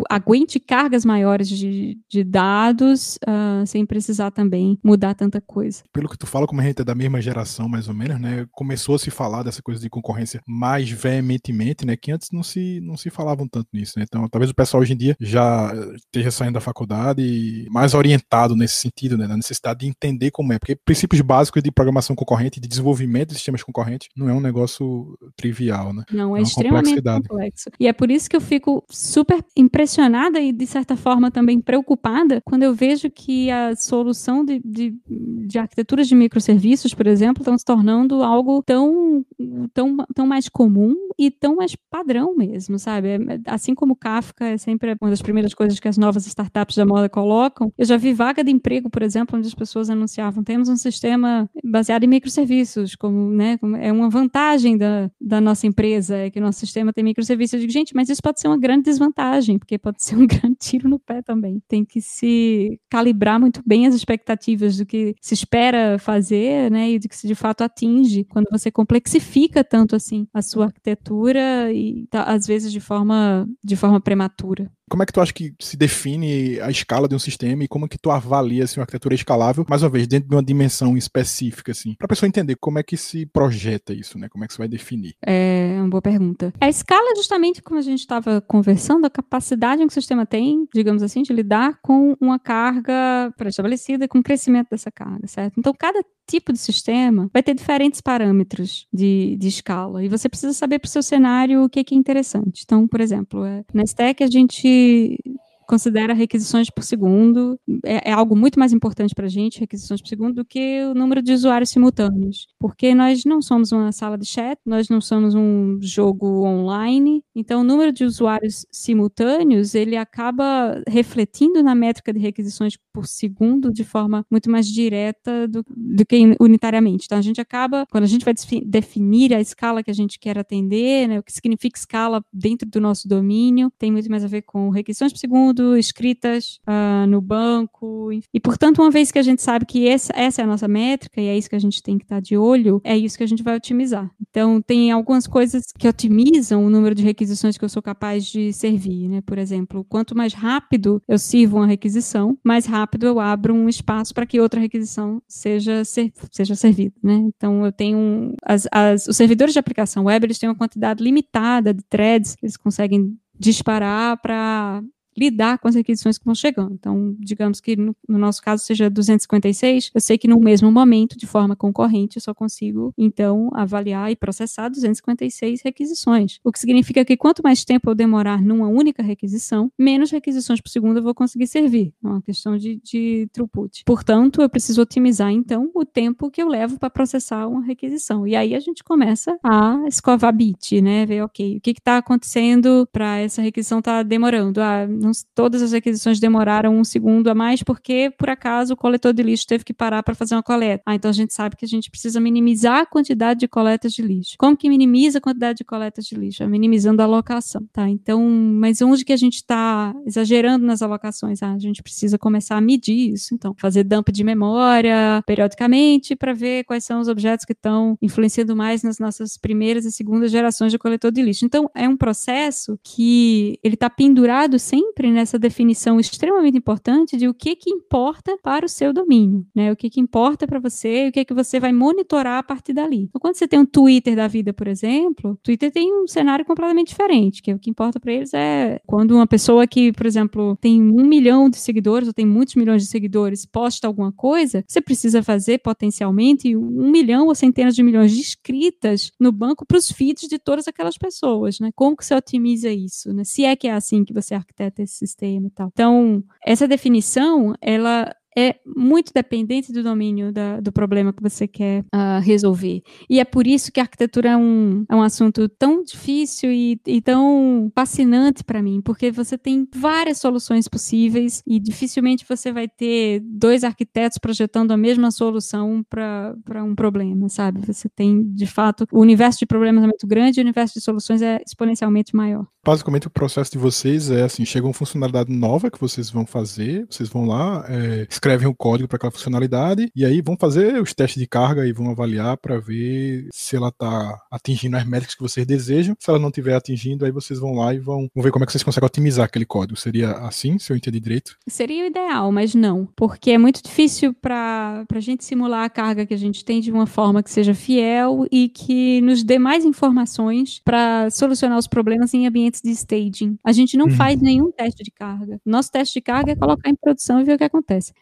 aguente 0.09 0.59
cargas 0.59 1.05
maiores 1.05 1.49
de, 1.49 1.99
de 2.09 2.25
dados 2.25 3.19
uh, 3.29 3.67
sem 3.67 3.85
precisar 3.85 4.31
também 4.31 4.79
mudar 4.83 5.15
tanta 5.15 5.41
coisa. 5.41 5.83
Pelo 5.93 6.09
que 6.09 6.17
tu 6.17 6.27
fala, 6.27 6.47
como 6.47 6.61
a 6.61 6.65
gente 6.65 6.81
é 6.81 6.85
da 6.85 6.95
mesma 6.95 7.21
geração, 7.21 7.69
mais 7.69 7.89
ou 7.89 7.95
menos, 7.95 8.19
né? 8.19 8.47
Começou 8.53 8.95
a 8.95 8.99
se 8.99 9.11
falar 9.11 9.43
dessa 9.43 9.61
coisa 9.63 9.81
de 9.81 9.91
concorrência 9.91 10.41
mais 10.47 10.91
veementemente, 10.91 11.85
né? 11.85 11.95
Que 11.97 12.11
antes 12.11 12.29
não 12.33 12.43
se, 12.43 12.81
não 12.81 12.97
se 12.97 13.11
falavam 13.11 13.47
tanto 13.47 13.69
nisso, 13.73 13.99
né? 13.99 14.05
Então, 14.09 14.27
talvez 14.29 14.51
o 14.51 14.55
pessoal 14.55 14.83
hoje 14.83 14.95
em 14.95 14.97
dia 14.97 15.17
já 15.21 15.73
esteja 15.97 16.31
saindo 16.31 16.55
da 16.55 16.61
faculdade 16.61 17.67
mais 17.71 17.93
orientado 17.93 18.57
nesse 18.57 18.77
sentido, 18.77 19.19
né? 19.19 19.27
Na 19.27 19.37
necessidade 19.37 19.81
de 19.81 19.89
entender 19.89 20.31
como 20.31 20.53
é. 20.53 20.59
Porque 20.59 20.77
princípios 20.77 21.21
básicos 21.21 21.63
de 21.63 21.71
programação 21.71 22.17
concorrente, 22.17 22.61
de 22.61 22.69
desenvolvimento 22.69 23.29
de 23.29 23.35
sistemas 23.35 23.63
concorrentes, 23.63 24.09
não 24.17 24.29
é 24.29 24.33
um 24.33 24.41
negócio 24.41 25.19
trivial, 25.37 25.93
né? 25.93 26.05
Não, 26.11 26.35
é, 26.35 26.41
é 26.41 26.43
extremamente 26.43 27.03
complexo. 27.03 27.71
E 27.79 27.87
é 27.87 27.93
por 27.93 28.11
isso 28.11 28.29
que 28.31 28.37
eu 28.37 28.41
fico 28.41 28.60
super 28.89 29.45
impressionada 29.57 30.41
e, 30.41 30.53
de 30.53 30.67
certa 30.67 30.97
forma, 30.97 31.31
também 31.31 31.61
preocupada 31.61 32.41
quando 32.45 32.63
eu 32.63 32.75
vejo 32.75 33.11
que 33.11 33.51
a 33.51 33.75
solução 33.77 34.45
de, 34.45 34.61
de, 34.65 34.95
de 35.09 35.59
arquiteturas 35.59 36.09
de 36.09 36.15
microserviços, 36.15 36.95
por 36.95 37.07
exemplo, 37.07 37.43
estão 37.43 37.57
se 37.57 37.65
tornando 37.65 38.23
algo 38.23 38.63
tão, 38.63 39.25
tão, 39.73 39.97
tão 40.15 40.27
mais 40.27 40.49
comum 40.49 40.95
e 41.19 41.31
tão 41.31 41.57
mais 41.57 41.77
padrão 41.91 42.35
mesmo, 42.37 42.79
sabe? 42.79 43.09
É, 43.09 43.19
assim 43.47 43.75
como 43.75 43.97
Kafka 43.97 44.45
é 44.45 44.59
sempre 44.59 44.97
uma 45.01 45.11
das 45.11 45.23
primeiras 45.23 45.55
coisas 45.55 45.79
que 45.79 45.89
as 45.89 45.99
novas 45.99 46.27
startups 46.27 46.77
da 46.77 46.87
moda 46.87 47.09
colocam, 47.09 47.73
eu 47.77 47.85
já 47.85 47.97
vi 47.97 48.13
vaga 48.13 48.43
de 48.45 48.51
emprego, 48.51 48.91
por 48.91 49.03
exemplo, 49.03 49.39
onde 49.39 49.49
as 49.49 49.55
pessoas 49.55 49.91
anunciavam, 49.91 50.43
temos 50.43 50.69
um 50.69 50.77
sistema 50.77 51.49
baseado 51.65 52.05
em 52.05 52.09
microserviços, 52.09 52.95
como, 52.95 53.31
né, 53.31 53.59
é 53.81 53.93
uma 53.93 54.09
vantagem 54.09 54.77
da, 54.77 55.11
da 55.21 55.41
nossa 55.41 55.67
empresa, 55.67 56.17
é 56.17 56.31
que 56.31 56.39
o 56.39 56.43
nosso 56.43 56.59
sistema 56.61 56.93
tem 56.93 57.05
microserviços. 57.05 57.55
Eu 57.55 57.61
digo, 57.61 57.73
gente, 57.73 57.95
mas 57.95 58.09
isso 58.09 58.23
pode 58.23 58.41
ser 58.41 58.49
uma 58.51 58.59
grande 58.59 58.85
desvantagem, 58.85 59.59
porque 59.59 59.79
pode 59.79 60.03
ser 60.03 60.17
um 60.17 60.27
grande 60.29 60.57
tiro 60.59 60.89
no 60.89 60.99
pé 60.99 61.23
também. 61.23 61.63
Tem 61.69 61.85
que 61.85 62.01
se 62.01 62.79
calibrar 62.91 63.39
muito 63.41 63.63
bem 63.67 63.87
as 63.87 63.95
expectativas 63.95 64.77
do 64.77 64.87
que 64.87 65.15
se 65.21 65.35
espera 65.35 65.99
fazer, 65.99 66.71
né, 66.71 66.91
e 66.93 66.99
do 66.99 67.09
que 67.09 67.17
se 67.17 67.27
de 67.27 67.35
fato 67.35 67.63
atinge 67.63 68.25
quando 68.25 68.47
você 68.51 68.71
complexifica 68.71 69.65
tanto 69.65 69.97
assim 69.97 70.27
a 70.35 70.43
sua 70.43 70.67
arquitetura 70.67 71.73
e 71.73 72.07
tá, 72.11 72.25
às 72.25 72.47
vezes 72.47 72.73
de 72.73 72.81
forma 72.81 73.49
de 73.65 73.77
forma 73.77 74.01
prematura. 74.01 74.71
Como 74.91 75.03
é 75.03 75.07
que 75.07 75.13
tu 75.13 75.21
acha 75.21 75.33
que 75.33 75.55
se 75.61 75.77
define 75.77 76.61
a 76.61 76.71
escala 76.71 77.09
de 77.09 77.15
um 77.15 77.19
sistema 77.19 77.63
e 77.65 77.69
como 77.69 77.87
é 77.87 77.89
que 77.89 77.99
tu 77.99 78.11
avalia 78.11 78.65
assim, 78.65 78.81
uma 78.81 78.83
arquitetura 78.83 79.15
escalável, 79.15 79.65
mais 79.69 79.83
uma 79.83 79.89
vez, 79.89 80.07
dentro 80.07 80.29
de 80.29 80.35
uma 80.35 80.43
dimensão 80.43 80.97
específica, 80.97 81.73
assim, 81.73 81.95
para 81.95 82.07
a 82.07 82.09
pessoa 82.09 82.27
entender 82.27 82.57
como 82.57 82.79
é 82.79 82.83
que 82.83 82.97
se 82.97 83.25
projeta 83.27 83.95
isso, 83.95 84.19
né? 84.19 84.29
Como 84.29 84.45
é 84.45 84.47
que 84.47 84.53
você 84.53 84.59
vai 84.59 84.69
definir? 84.69 85.15
É 85.25 85.77
uma 85.79 85.89
boa 85.89 86.03
pergunta. 86.03 86.53
A 86.61 86.69
escala 86.69 87.15
justamente 87.15 87.63
como 87.63 87.79
a 87.79 87.83
gente 87.83 88.01
estava 88.01 88.41
conversando, 88.41 89.07
a 89.07 89.11
capacidade 89.11 89.81
que 89.81 89.89
o 89.89 89.91
sistema 89.91 90.27
tem, 90.27 90.67
digamos 90.75 91.03
assim, 91.03 91.23
de 91.23 91.33
lidar 91.33 91.79
com 91.81 92.17
uma 92.21 92.39
carga 92.39 93.33
pré-estabelecida, 93.37 94.09
com 94.09 94.19
o 94.19 94.23
crescimento 94.23 94.69
dessa 94.71 94.91
carga, 94.91 95.27
certo? 95.27 95.55
Então, 95.59 95.73
cada 95.79 96.03
tipo 96.31 96.53
de 96.53 96.59
sistema 96.59 97.29
vai 97.33 97.43
ter 97.43 97.55
diferentes 97.55 98.01
parâmetros 98.01 98.87
de, 98.93 99.37
de 99.37 99.49
escala 99.49 100.05
e 100.05 100.09
você 100.09 100.29
precisa 100.29 100.53
saber 100.53 100.79
para 100.79 100.87
o 100.87 100.91
seu 100.91 101.03
cenário 101.03 101.65
o 101.65 101.69
que 101.69 101.81
é, 101.81 101.85
que 101.85 101.95
é 101.95 101.99
interessante. 101.99 102.63
Então, 102.65 102.87
por 102.87 103.01
exemplo, 103.01 103.45
é, 103.45 103.65
na 103.75 103.83
Stack 103.83 104.23
a 104.23 104.29
gente 104.29 104.67
que 104.81 105.41
considera 105.71 106.13
requisições 106.13 106.69
por 106.69 106.83
segundo, 106.83 107.57
é, 107.85 108.11
é 108.11 108.13
algo 108.13 108.35
muito 108.35 108.59
mais 108.59 108.73
importante 108.73 109.15
para 109.15 109.27
a 109.27 109.29
gente, 109.29 109.61
requisições 109.61 110.03
por 110.03 110.09
segundo, 110.09 110.35
do 110.35 110.45
que 110.45 110.83
o 110.83 110.95
número 110.95 111.23
de 111.23 111.33
usuários 111.33 111.71
simultâneos. 111.71 112.49
Porque 112.59 112.93
nós 112.93 113.25
não 113.25 113.41
somos 113.41 113.71
uma 113.71 113.93
sala 113.93 114.19
de 114.19 114.27
chat, 114.27 114.59
nós 114.67 114.89
não 114.89 115.01
somos 115.01 115.33
um 115.37 115.79
jogo 115.81 116.45
online, 116.45 117.23
então 117.37 117.61
o 117.61 117.65
número 117.65 117.93
de 117.93 118.05
usuários 118.05 118.67
simultâneos, 118.73 119.77
ele 119.77 119.97
acaba 119.97 120.83
refletindo 120.89 121.63
na 121.63 121.73
métrica 121.73 122.13
de 122.13 122.19
requisições 122.19 122.77
por 122.93 123.07
segundo 123.07 123.73
de 123.73 123.85
forma 123.85 124.27
muito 124.29 124.51
mais 124.51 124.67
direta 124.67 125.47
do, 125.47 125.65
do 125.69 126.05
que 126.05 126.35
unitariamente. 126.41 127.05
Então 127.05 127.19
a 127.19 127.23
gente 127.23 127.41
acaba, 127.41 127.87
quando 127.93 128.03
a 128.03 128.09
gente 128.09 128.25
vai 128.25 128.35
definir 128.67 129.33
a 129.35 129.41
escala 129.41 129.85
que 129.85 129.91
a 129.91 129.95
gente 129.95 130.19
quer 130.19 130.37
atender, 130.37 131.07
né, 131.07 131.21
o 131.21 131.23
que 131.23 131.33
significa 131.33 131.79
escala 131.79 132.25
dentro 132.33 132.69
do 132.69 132.81
nosso 132.81 133.07
domínio, 133.07 133.71
tem 133.79 133.93
muito 133.93 134.11
mais 134.11 134.25
a 134.25 134.29
ver 134.29 134.43
com 134.43 134.71
requisições 134.71 135.13
por 135.13 135.19
segundo, 135.21 135.60
escritas 135.77 136.61
uh, 136.69 137.07
no 137.07 137.21
banco. 137.21 138.11
E, 138.33 138.41
portanto, 138.41 138.81
uma 138.81 138.91
vez 138.91 139.11
que 139.11 139.19
a 139.19 139.23
gente 139.23 139.43
sabe 139.43 139.67
que 139.67 139.89
essa, 139.89 140.13
essa 140.15 140.43
é 140.43 140.45
a 140.45 140.47
nossa 140.47 140.69
métrica 140.69 141.21
e 141.21 141.27
é 141.27 141.37
isso 141.37 141.49
que 141.49 141.57
a 141.57 141.61
gente 141.61 141.83
tem 141.83 141.99
que 141.99 142.05
estar 142.05 142.21
de 142.21 142.37
olho, 142.37 142.81
é 142.85 142.97
isso 142.97 143.17
que 143.17 143.25
a 143.25 143.27
gente 143.27 143.43
vai 143.43 143.57
otimizar. 143.57 144.11
Então, 144.29 144.61
tem 144.61 144.91
algumas 144.91 145.27
coisas 145.27 145.65
que 145.79 145.89
otimizam 145.89 146.65
o 146.65 146.71
número 146.71 146.95
de 146.95 147.03
requisições 147.03 147.57
que 147.57 147.65
eu 147.65 147.69
sou 147.69 147.83
capaz 147.83 148.27
de 148.27 148.53
servir, 148.53 149.09
né? 149.09 149.21
Por 149.21 149.39
exemplo, 149.39 149.85
quanto 149.89 150.17
mais 150.17 150.33
rápido 150.33 151.03
eu 151.09 151.19
sirvo 151.19 151.57
uma 151.57 151.67
requisição, 151.67 152.39
mais 152.45 152.67
rápido 152.67 153.07
eu 153.07 153.21
abro 153.21 153.55
um 153.55 153.69
espaço 153.69 154.15
para 154.15 154.27
que 154.27 154.41
outra 154.41 154.61
requisição 154.61 155.23
seja, 155.29 155.85
ser, 155.85 156.13
seja 156.31 156.55
servida, 156.55 156.95
né? 157.03 157.15
Então, 157.37 157.65
eu 157.65 157.73
tenho 157.73 158.35
as, 158.45 158.67
as, 158.73 159.07
os 159.07 159.17
servidores 159.17 159.53
de 159.53 159.59
aplicação 159.59 160.05
web, 160.05 160.27
eles 160.27 160.39
têm 160.39 160.49
uma 160.49 160.55
quantidade 160.55 161.03
limitada 161.03 161.73
de 161.73 161.83
threads 161.85 162.35
que 162.35 162.45
eles 162.45 162.57
conseguem 162.57 163.17
disparar 163.39 164.21
para 164.21 164.83
lidar 165.17 165.59
com 165.59 165.69
as 165.69 165.75
requisições 165.75 166.19
que 166.19 166.25
vão 166.25 166.35
chegando. 166.35 166.75
Então, 166.75 167.15
digamos 167.19 167.61
que 167.61 167.77
no, 167.77 167.95
no, 168.09 168.19
nosso 168.19 168.43
caso 168.43 168.65
seja 168.65 168.89
256, 168.89 169.91
eu 169.95 170.01
sei 170.01 170.17
que 170.17 170.29
no 170.29 170.39
mesmo 170.41 170.71
momento, 170.71 171.17
de 171.17 171.27
forma 171.27 171.57
concorrente, 171.57 172.17
eu 172.17 172.23
só 172.23 172.35
consigo, 172.35 172.93
então, 172.97 173.51
avaliar 173.53 174.11
e 174.11 174.17
processar 174.17 174.69
256 174.69 175.63
requisições. 175.63 176.39
O 176.45 176.53
que 176.53 176.59
significa 176.59 177.05
que 177.05 177.17
quanto 177.17 177.43
mais 177.43 177.65
tempo 177.65 177.91
eu 177.91 177.95
demorar 177.95 178.41
numa 178.43 178.69
única 178.69 179.03
requisição, 179.03 179.71
menos 179.79 180.11
requisições 180.11 180.61
por 180.61 180.69
segundo 180.69 180.99
eu 180.99 181.03
vou 181.03 181.15
conseguir 181.15 181.47
servir. 181.47 181.93
É 182.03 182.09
uma 182.09 182.23
questão 182.23 182.57
de, 182.57 182.81
de 182.83 183.29
throughput. 183.33 183.83
Portanto, 183.85 184.43
eu 184.43 184.49
preciso 184.49 184.83
otimizar, 184.83 185.31
então, 185.31 185.71
o 185.75 185.85
tempo 185.85 186.31
que 186.31 186.43
eu 186.43 186.49
levo 186.49 186.79
para 186.79 186.91
processar 186.91 187.47
uma 187.47 187.65
requisição. 187.65 188.27
E 188.27 188.37
aí 188.37 188.55
a 188.55 188.61
gente 188.61 188.83
começa 188.85 189.39
a 189.43 189.85
escovar 189.87 190.35
bit, 190.35 190.81
né? 190.81 191.07
Ver, 191.07 191.23
ok, 191.23 191.57
o 191.57 191.61
que 191.61 191.71
está 191.71 191.99
acontecendo 191.99 192.89
para 192.93 193.19
essa 193.19 193.43
requisição 193.43 193.81
estar 193.81 193.99
tá 193.99 194.03
demorando? 194.03 194.61
Ah, 194.61 194.87
não, 195.01 195.11
todas 195.35 195.63
as 195.63 195.73
requisições 195.73 196.21
demoraram 196.21 196.77
um 196.77 196.85
segundo 196.85 197.29
a 197.29 197.35
mais 197.35 197.63
porque, 197.63 198.13
por 198.19 198.29
acaso, 198.29 198.75
o 198.75 198.77
coletor 198.77 199.13
de 199.13 199.23
lixo 199.23 199.47
teve 199.47 199.65
que 199.65 199.73
parar 199.73 200.03
para 200.03 200.15
fazer 200.15 200.35
uma 200.35 200.43
coleta. 200.43 200.83
Ah, 200.87 200.95
então 200.95 201.09
a 201.09 201.15
gente 201.15 201.33
sabe 201.33 201.57
que 201.57 201.65
a 201.65 201.69
gente 201.69 201.91
precisa 201.91 202.21
minimizar 202.21 202.81
a 202.81 202.87
quantidade 202.87 203.41
de 203.41 203.49
coletas 203.49 203.93
de 203.93 204.03
lixo. 204.03 204.37
Como 204.39 204.57
que 204.57 204.69
minimiza 204.69 205.19
a 205.19 205.21
quantidade 205.21 205.59
de 205.59 205.65
coletas 205.65 206.05
de 206.05 206.15
lixo? 206.15 206.43
É 206.43 206.47
minimizando 206.47 207.03
a 207.03 207.05
alocação, 207.05 207.67
tá? 207.73 207.89
Então, 207.89 208.29
mas 208.29 208.81
onde 208.83 209.05
que 209.05 209.13
a 209.13 209.17
gente 209.17 209.37
está 209.37 209.95
exagerando 210.05 210.65
nas 210.65 210.83
alocações? 210.83 211.43
Ah, 211.43 211.53
a 211.53 211.59
gente 211.59 211.83
precisa 211.83 212.19
começar 212.19 212.57
a 212.57 212.61
medir 212.61 213.13
isso, 213.15 213.35
então. 213.35 213.55
Fazer 213.59 213.85
dump 213.85 214.09
de 214.11 214.23
memória 214.23 215.23
periodicamente 215.27 216.15
para 216.15 216.33
ver 216.33 216.65
quais 216.65 216.85
são 216.85 217.01
os 217.01 217.09
objetos 217.09 217.45
que 217.45 217.53
estão 217.53 217.97
influenciando 218.03 218.55
mais 218.55 218.83
nas 218.83 218.99
nossas 218.99 219.37
primeiras 219.37 219.85
e 219.85 219.93
segundas 219.93 220.31
gerações 220.31 220.73
de 220.73 220.79
coletor 220.79 221.11
de 221.11 221.23
lixo. 221.23 221.45
Então, 221.45 221.71
é 221.75 221.89
um 221.89 221.97
processo 221.97 222.79
que 222.83 223.59
ele 223.63 223.75
está 223.75 223.89
pendurado 223.89 224.59
sem 224.59 224.90
sempre 224.91 225.11
nessa 225.13 225.39
definição 225.39 226.01
extremamente 226.01 226.59
importante 226.59 227.17
de 227.17 227.29
o 227.29 227.35
que 227.35 227.55
que 227.55 227.71
importa 227.71 228.37
para 228.43 228.67
o 228.67 228.69
seu 228.69 228.93
domínio, 228.93 229.47
né? 229.55 229.71
O 229.71 229.77
que 229.77 229.89
que 229.89 230.01
importa 230.01 230.47
para 230.47 230.59
você 230.59 231.07
e 231.07 231.09
o 231.09 231.13
que 231.13 231.25
que 231.25 231.33
você 231.33 231.61
vai 231.61 231.73
monitorar 231.73 232.39
a 232.39 232.43
partir 232.43 232.73
dali. 232.73 233.05
Então, 233.05 233.21
quando 233.21 233.37
você 233.37 233.47
tem 233.47 233.59
um 233.59 233.65
Twitter 233.65 234.17
da 234.17 234.27
vida, 234.27 234.53
por 234.53 234.67
exemplo, 234.67 235.39
Twitter 235.43 235.71
tem 235.71 235.93
um 235.93 236.07
cenário 236.09 236.45
completamente 236.45 236.89
diferente, 236.89 237.41
que 237.41 237.51
é 237.51 237.55
o 237.55 237.59
que 237.59 237.71
importa 237.71 238.01
para 238.01 238.13
eles 238.13 238.35
é 238.35 238.81
quando 238.85 239.13
uma 239.13 239.27
pessoa 239.27 239.67
que, 239.67 239.93
por 239.93 240.07
exemplo, 240.07 240.57
tem 240.61 240.83
um 240.83 241.07
milhão 241.07 241.49
de 241.49 241.59
seguidores 241.59 242.09
ou 242.09 242.15
tem 242.15 242.27
muitos 242.27 242.57
milhões 242.57 242.83
de 242.83 242.89
seguidores 242.89 243.47
posta 243.47 243.87
alguma 243.87 244.13
coisa, 244.13 244.65
você 244.67 244.81
precisa 244.81 245.23
fazer 245.23 245.59
potencialmente 245.59 246.57
um 246.57 246.91
milhão 246.91 247.29
ou 247.29 247.35
centenas 247.35 247.75
de 247.75 247.83
milhões 247.83 248.13
de 248.13 248.21
escritas 248.21 249.13
no 249.21 249.31
banco 249.31 249.65
para 249.65 249.79
os 249.79 249.91
feeds 249.91 250.29
de 250.29 250.39
todas 250.39 250.67
aquelas 250.67 250.99
pessoas, 250.99 251.61
né? 251.61 251.71
Como 251.75 251.97
que 251.97 252.05
você 252.05 252.15
otimiza 252.15 252.71
isso, 252.71 253.13
né? 253.13 253.23
Se 253.25 253.45
é 253.45 253.55
que 253.55 253.69
é 253.69 253.73
assim 253.73 254.05
que 254.05 254.13
você 254.13 254.35
arquiteta 254.35 254.80
esse 254.83 254.97
sistema 254.97 255.47
e 255.47 255.51
tal. 255.51 255.69
Então, 255.73 256.23
essa 256.45 256.67
definição, 256.67 257.55
ela 257.61 258.15
é 258.37 258.57
muito 258.65 259.13
dependente 259.13 259.73
do 259.73 259.83
domínio 259.83 260.33
da, 260.33 260.61
do 260.61 260.73
problema 260.73 261.13
que 261.13 261.23
você 261.23 261.49
quer 261.49 261.85
uh, 261.95 262.21
resolver. 262.23 262.83
E 263.09 263.19
é 263.19 263.25
por 263.25 263.47
isso 263.47 263.73
que 263.73 263.81
a 263.81 263.83
arquitetura 263.83 264.31
é 264.31 264.37
um, 264.37 264.85
é 264.89 264.95
um 264.95 265.03
assunto 265.03 265.49
tão 265.49 265.83
difícil 265.83 266.51
e, 266.51 266.81
e 266.87 267.01
tão 267.01 267.71
fascinante 267.75 268.45
para 268.45 268.63
mim, 268.63 268.81
porque 268.83 269.11
você 269.11 269.37
tem 269.37 269.67
várias 269.75 270.19
soluções 270.19 270.69
possíveis 270.69 271.43
e 271.47 271.59
dificilmente 271.59 272.25
você 272.29 272.53
vai 272.53 272.69
ter 272.69 273.21
dois 273.21 273.65
arquitetos 273.65 274.19
projetando 274.19 274.71
a 274.73 274.77
mesma 274.77 275.11
solução 275.11 275.85
para 275.89 276.65
um 276.65 276.75
problema, 276.75 277.29
sabe? 277.29 277.61
Você 277.67 277.89
tem, 277.89 278.23
de 278.33 278.47
fato, 278.47 278.87
o 278.93 279.01
universo 279.01 279.41
de 279.41 279.47
problemas 279.47 279.83
é 279.83 279.87
muito 279.87 280.07
grande 280.07 280.39
e 280.39 280.43
o 280.43 280.45
universo 280.45 280.75
de 280.75 280.81
soluções 280.81 281.21
é 281.21 281.41
exponencialmente 281.45 282.15
maior. 282.15 282.47
Basicamente, 282.65 283.07
o 283.07 283.11
processo 283.11 283.53
de 283.53 283.59
vocês 283.59 284.11
é 284.11 284.23
assim: 284.23 284.45
chega 284.45 284.67
uma 284.67 284.75
funcionalidade 284.75 285.33
nova 285.33 285.71
que 285.71 285.81
vocês 285.81 286.11
vão 286.11 286.27
fazer, 286.27 286.87
vocês 286.91 287.09
vão 287.09 287.25
lá, 287.25 287.65
é, 287.69 288.07
escrevem 288.09 288.47
o 288.47 288.55
código 288.55 288.87
para 288.87 288.97
aquela 288.97 289.11
funcionalidade 289.11 289.91
e 289.97 290.05
aí 290.05 290.21
vão 290.21 290.37
fazer 290.39 290.81
os 290.81 290.93
testes 290.93 291.21
de 291.21 291.27
carga 291.27 291.67
e 291.67 291.73
vão 291.73 291.91
avaliar 291.91 292.37
para 292.37 292.59
ver 292.59 293.29
se 293.33 293.57
ela 293.57 293.69
está 293.69 294.21
atingindo 294.31 294.77
as 294.77 294.85
métricas 294.85 295.15
que 295.15 295.23
vocês 295.23 295.47
desejam. 295.47 295.97
Se 295.99 296.11
ela 296.11 296.19
não 296.19 296.29
estiver 296.29 296.55
atingindo, 296.55 297.05
aí 297.05 297.11
vocês 297.11 297.39
vão 297.41 297.55
lá 297.55 297.75
e 297.75 297.79
vão, 297.79 298.09
vão 298.15 298.23
ver 298.23 298.31
como 298.31 298.45
é 298.45 298.47
que 298.47 298.53
vocês 298.53 298.63
conseguem 298.63 298.87
otimizar 298.87 299.25
aquele 299.25 299.47
código. 299.47 299.79
Seria 299.79 300.13
assim, 300.19 300.59
se 300.59 300.71
eu 300.71 300.77
entendi 300.77 301.01
direito? 301.01 301.37
Seria 301.49 301.85
o 301.85 301.87
ideal, 301.87 302.31
mas 302.31 302.55
não, 302.55 302.87
porque 302.95 303.31
é 303.31 303.39
muito 303.39 303.63
difícil 303.63 304.13
para 304.13 304.85
a 304.93 305.01
gente 305.01 305.25
simular 305.25 305.65
a 305.65 305.71
carga 305.71 306.05
que 306.05 306.15
a 306.15 306.19
gente 306.19 306.45
tem 306.45 306.61
de 306.61 306.71
uma 306.71 306.87
forma 306.87 307.23
que 307.23 307.31
seja 307.31 307.55
fiel 307.55 308.27
e 308.31 308.49
que 308.49 309.01
nos 309.01 309.23
dê 309.23 309.39
mais 309.39 309.65
informações 309.65 310.61
para 310.63 311.09
solucionar 311.11 311.59
os 311.59 311.67
problemas 311.67 312.13
em 312.13 312.27
ambientes 312.27 312.50
de 312.51 312.71
staging. 312.71 313.39
A 313.45 313.53
gente 313.53 313.77
não 313.77 313.87
hum. 313.87 313.91
faz 313.91 314.21
nenhum 314.21 314.51
teste 314.51 314.83
de 314.83 314.91
carga. 314.91 315.41
Nosso 315.45 315.71
teste 315.71 315.95
de 315.95 316.01
carga 316.01 316.33
é 316.33 316.37
colocar 316.37 316.69
em 316.71 316.75
produção 316.75 317.21
e 317.21 317.25
ver 317.25 317.35
o 317.35 317.39
que 317.39 317.45
acontece. 317.45 317.93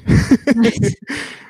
Mas, 0.57 0.75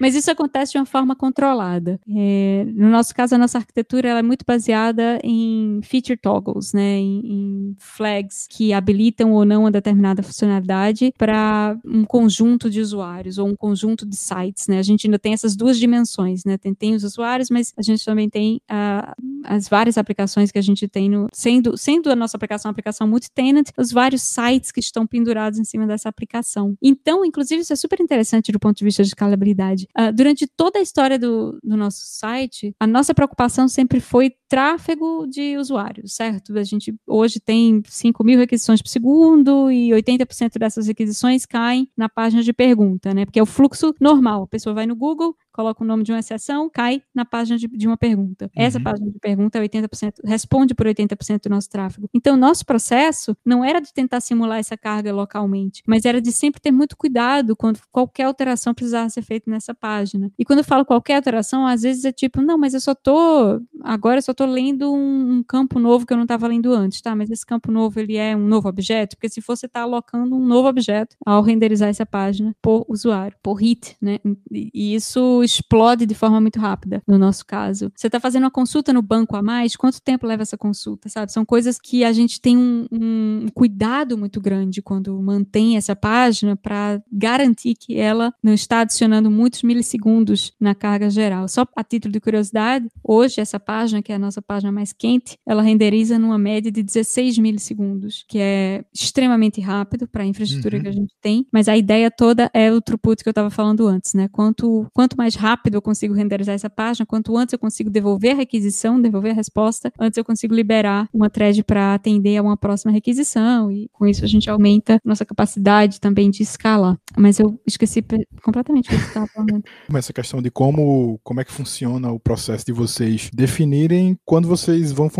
mas 0.00 0.14
isso 0.14 0.30
acontece 0.30 0.72
de 0.72 0.78
uma 0.78 0.86
forma 0.86 1.14
controlada. 1.14 2.00
É, 2.08 2.64
no 2.74 2.88
nosso 2.88 3.14
caso, 3.14 3.34
a 3.34 3.38
nossa 3.38 3.58
arquitetura 3.58 4.08
é 4.08 4.22
muito 4.22 4.44
baseada 4.46 5.20
em 5.22 5.80
feature 5.82 6.16
toggles, 6.16 6.72
né, 6.72 6.98
em, 6.98 7.20
em 7.24 7.76
flags 7.78 8.46
que 8.48 8.72
habilitam 8.72 9.32
ou 9.32 9.44
não 9.44 9.62
uma 9.62 9.70
determinada 9.70 10.22
funcionalidade 10.22 11.12
para 11.18 11.78
um 11.84 12.04
conjunto 12.04 12.70
de 12.70 12.80
usuários 12.80 13.38
ou 13.38 13.48
um 13.48 13.56
conjunto 13.56 14.06
de 14.06 14.16
sites. 14.16 14.66
Né? 14.66 14.78
A 14.78 14.82
gente 14.82 15.06
ainda 15.06 15.18
tem 15.18 15.32
essas 15.32 15.54
duas 15.54 15.78
dimensões, 15.78 16.44
né? 16.44 16.56
tem, 16.56 16.74
tem 16.74 16.94
os 16.94 17.04
usuários, 17.04 17.50
mas 17.50 17.72
a 17.76 17.82
gente 17.82 18.04
também 18.04 18.28
tem 18.28 18.60
uh, 18.70 19.14
as 19.44 19.68
várias 19.68 19.98
aplicações 19.98 20.50
que 20.50 20.58
a 20.58 20.62
gente 20.62 20.88
tem, 20.88 21.08
no, 21.10 21.28
sendo, 21.32 21.76
sendo 21.76 22.10
a 22.10 22.16
nossa 22.16 22.36
aplicação 22.36 22.68
uma 22.68 22.72
aplicação 22.72 23.06
multi-tenant, 23.06 23.68
os 23.76 23.90
vários 23.90 24.22
sites 24.22 24.72
que 24.72 24.80
estão 24.80 25.06
pendurados 25.06 25.58
em 25.58 25.64
cima 25.64 25.86
dessa 25.86 26.08
aplicação. 26.08 26.76
Então, 26.80 27.24
inclusive, 27.24 27.62
isso 27.62 27.72
é 27.72 27.76
super 27.76 28.00
interessante 28.00 28.52
do 28.52 28.58
ponto 28.58 28.69
de 28.78 28.84
vista 28.84 29.02
de 29.02 29.08
escalabilidade. 29.08 29.86
Uh, 29.98 30.12
durante 30.12 30.46
toda 30.46 30.78
a 30.78 30.82
história 30.82 31.18
do, 31.18 31.58
do 31.62 31.76
nosso 31.76 32.00
site, 32.02 32.74
a 32.78 32.86
nossa 32.86 33.14
preocupação 33.14 33.68
sempre 33.68 34.00
foi 34.00 34.32
tráfego 34.48 35.26
de 35.28 35.56
usuários, 35.56 36.14
certo? 36.14 36.58
A 36.58 36.64
gente 36.64 36.92
hoje 37.06 37.38
tem 37.38 37.82
5 37.86 38.24
mil 38.24 38.38
requisições 38.38 38.82
por 38.82 38.88
segundo 38.88 39.70
e 39.70 39.90
80% 39.90 40.58
dessas 40.58 40.88
requisições 40.88 41.46
caem 41.46 41.88
na 41.96 42.08
página 42.08 42.42
de 42.42 42.52
pergunta, 42.52 43.14
né? 43.14 43.24
Porque 43.24 43.38
é 43.38 43.42
o 43.42 43.46
fluxo 43.46 43.94
normal. 44.00 44.42
A 44.42 44.48
pessoa 44.48 44.74
vai 44.74 44.86
no 44.86 44.96
Google, 44.96 45.36
coloca 45.60 45.84
o 45.84 45.86
nome 45.86 46.02
de 46.02 46.10
uma 46.10 46.18
exceção, 46.18 46.70
cai 46.70 47.02
na 47.14 47.24
página 47.24 47.58
de, 47.58 47.68
de 47.68 47.86
uma 47.86 47.96
pergunta. 47.96 48.46
Uhum. 48.46 48.64
Essa 48.64 48.80
página 48.80 49.10
de 49.10 49.18
pergunta 49.18 49.58
é 49.58 49.68
80%, 49.68 50.14
responde 50.24 50.74
por 50.74 50.86
80% 50.86 51.42
do 51.42 51.50
nosso 51.50 51.68
tráfego. 51.68 52.08
Então, 52.14 52.36
nosso 52.36 52.64
processo 52.64 53.36
não 53.44 53.62
era 53.62 53.80
de 53.80 53.92
tentar 53.92 54.20
simular 54.20 54.58
essa 54.58 54.76
carga 54.76 55.12
localmente, 55.12 55.82
mas 55.86 56.04
era 56.06 56.20
de 56.20 56.32
sempre 56.32 56.60
ter 56.60 56.72
muito 56.72 56.96
cuidado 56.96 57.54
quando 57.54 57.78
qualquer 57.92 58.24
alteração 58.24 58.72
precisasse 58.72 59.14
ser 59.14 59.22
feita 59.22 59.50
nessa 59.50 59.74
página. 59.74 60.30
E 60.38 60.44
quando 60.44 60.60
eu 60.60 60.64
falo 60.64 60.84
qualquer 60.84 61.16
alteração, 61.16 61.66
às 61.66 61.82
vezes 61.82 62.04
é 62.04 62.12
tipo, 62.12 62.40
não, 62.40 62.56
mas 62.56 62.72
eu 62.72 62.80
só 62.80 62.94
tô, 62.94 63.60
agora 63.82 64.18
eu 64.18 64.22
só 64.22 64.32
tô 64.32 64.46
lendo 64.46 64.92
um, 64.92 65.38
um 65.38 65.42
campo 65.42 65.78
novo 65.78 66.06
que 66.06 66.12
eu 66.12 66.16
não 66.16 66.24
estava 66.24 66.46
lendo 66.46 66.72
antes, 66.72 67.02
tá? 67.02 67.14
Mas 67.14 67.30
esse 67.30 67.44
campo 67.44 67.70
novo, 67.70 68.00
ele 68.00 68.16
é 68.16 68.34
um 68.34 68.46
novo 68.46 68.68
objeto? 68.68 69.16
Porque 69.16 69.28
se 69.28 69.42
você 69.46 69.66
está 69.66 69.82
alocando 69.82 70.34
um 70.36 70.46
novo 70.46 70.68
objeto 70.68 71.16
ao 71.26 71.42
renderizar 71.42 71.88
essa 71.90 72.06
página 72.06 72.54
por 72.62 72.86
usuário, 72.88 73.36
por 73.42 73.54
hit, 73.54 73.96
né? 74.00 74.18
E 74.50 74.94
isso 74.94 75.42
explode 75.54 76.06
de 76.06 76.14
forma 76.14 76.40
muito 76.40 76.58
rápida, 76.58 77.02
no 77.06 77.18
nosso 77.18 77.44
caso. 77.44 77.90
Você 77.94 78.06
está 78.06 78.20
fazendo 78.20 78.44
uma 78.44 78.50
consulta 78.50 78.92
no 78.92 79.02
banco 79.02 79.36
a 79.36 79.42
mais, 79.42 79.76
quanto 79.76 80.00
tempo 80.00 80.26
leva 80.26 80.42
essa 80.42 80.56
consulta, 80.56 81.08
sabe? 81.08 81.32
São 81.32 81.44
coisas 81.44 81.78
que 81.78 82.04
a 82.04 82.12
gente 82.12 82.40
tem 82.40 82.56
um, 82.56 82.86
um 82.90 83.46
cuidado 83.54 84.16
muito 84.16 84.40
grande 84.40 84.82
quando 84.82 85.20
mantém 85.20 85.76
essa 85.76 85.94
página 85.94 86.56
para 86.56 87.02
garantir 87.10 87.74
que 87.74 87.98
ela 87.98 88.32
não 88.42 88.52
está 88.52 88.80
adicionando 88.80 89.30
muitos 89.30 89.62
milissegundos 89.62 90.52
na 90.60 90.74
carga 90.74 91.10
geral. 91.10 91.48
Só 91.48 91.66
a 91.76 91.84
título 91.84 92.12
de 92.12 92.20
curiosidade, 92.20 92.88
hoje 93.02 93.40
essa 93.40 93.58
página, 93.58 94.02
que 94.02 94.12
é 94.12 94.16
a 94.16 94.18
nossa 94.18 94.40
página 94.42 94.72
mais 94.72 94.92
quente, 94.92 95.38
ela 95.46 95.62
renderiza 95.62 96.18
numa 96.18 96.38
média 96.38 96.70
de 96.70 96.82
16 96.82 97.38
milissegundos, 97.38 98.24
que 98.28 98.38
é 98.38 98.84
extremamente 98.92 99.60
rápido 99.60 100.06
para 100.06 100.22
a 100.22 100.26
infraestrutura 100.26 100.76
uhum. 100.76 100.82
que 100.82 100.88
a 100.88 100.92
gente 100.92 101.14
tem, 101.20 101.46
mas 101.52 101.68
a 101.68 101.76
ideia 101.76 102.10
toda 102.10 102.50
é 102.52 102.72
o 102.72 102.80
throughput 102.80 103.22
que 103.22 103.28
eu 103.28 103.32
estava 103.32 103.50
falando 103.50 103.86
antes, 103.86 104.14
né? 104.14 104.28
Quanto, 104.28 104.86
quanto 104.92 105.16
mais 105.16 105.29
rápido 105.36 105.74
eu 105.74 105.82
consigo 105.82 106.14
renderizar 106.14 106.54
essa 106.54 106.70
página, 106.70 107.06
quanto 107.06 107.36
antes 107.36 107.52
eu 107.52 107.58
consigo 107.58 107.90
devolver 107.90 108.32
a 108.32 108.36
requisição, 108.36 109.00
devolver 109.00 109.32
a 109.32 109.34
resposta, 109.34 109.92
antes 109.98 110.16
eu 110.16 110.24
consigo 110.24 110.54
liberar 110.54 111.08
uma 111.12 111.30
thread 111.30 111.62
para 111.64 111.94
atender 111.94 112.36
a 112.36 112.42
uma 112.42 112.56
próxima 112.56 112.92
requisição, 112.92 113.70
e 113.70 113.88
com 113.92 114.06
isso 114.06 114.24
a 114.24 114.28
gente 114.28 114.48
aumenta 114.48 114.98
nossa 115.04 115.24
capacidade 115.24 116.00
também 116.00 116.30
de 116.30 116.42
escalar. 116.42 116.96
Mas 117.16 117.38
eu 117.38 117.60
esqueci 117.66 118.04
completamente 118.42 118.86
o 118.86 118.90
que 118.90 118.96
você 118.96 119.06
estava 119.06 119.26
falando. 119.26 119.62
Essa 119.94 120.12
questão 120.12 120.40
de 120.40 120.50
como, 120.50 121.18
como 121.22 121.40
é 121.40 121.44
que 121.44 121.52
funciona 121.52 122.10
o 122.10 122.18
processo 122.18 122.64
de 122.64 122.72
vocês 122.72 123.30
definirem 123.32 124.16
quando 124.24 124.48
vocês 124.48 124.92
vão 124.92 125.10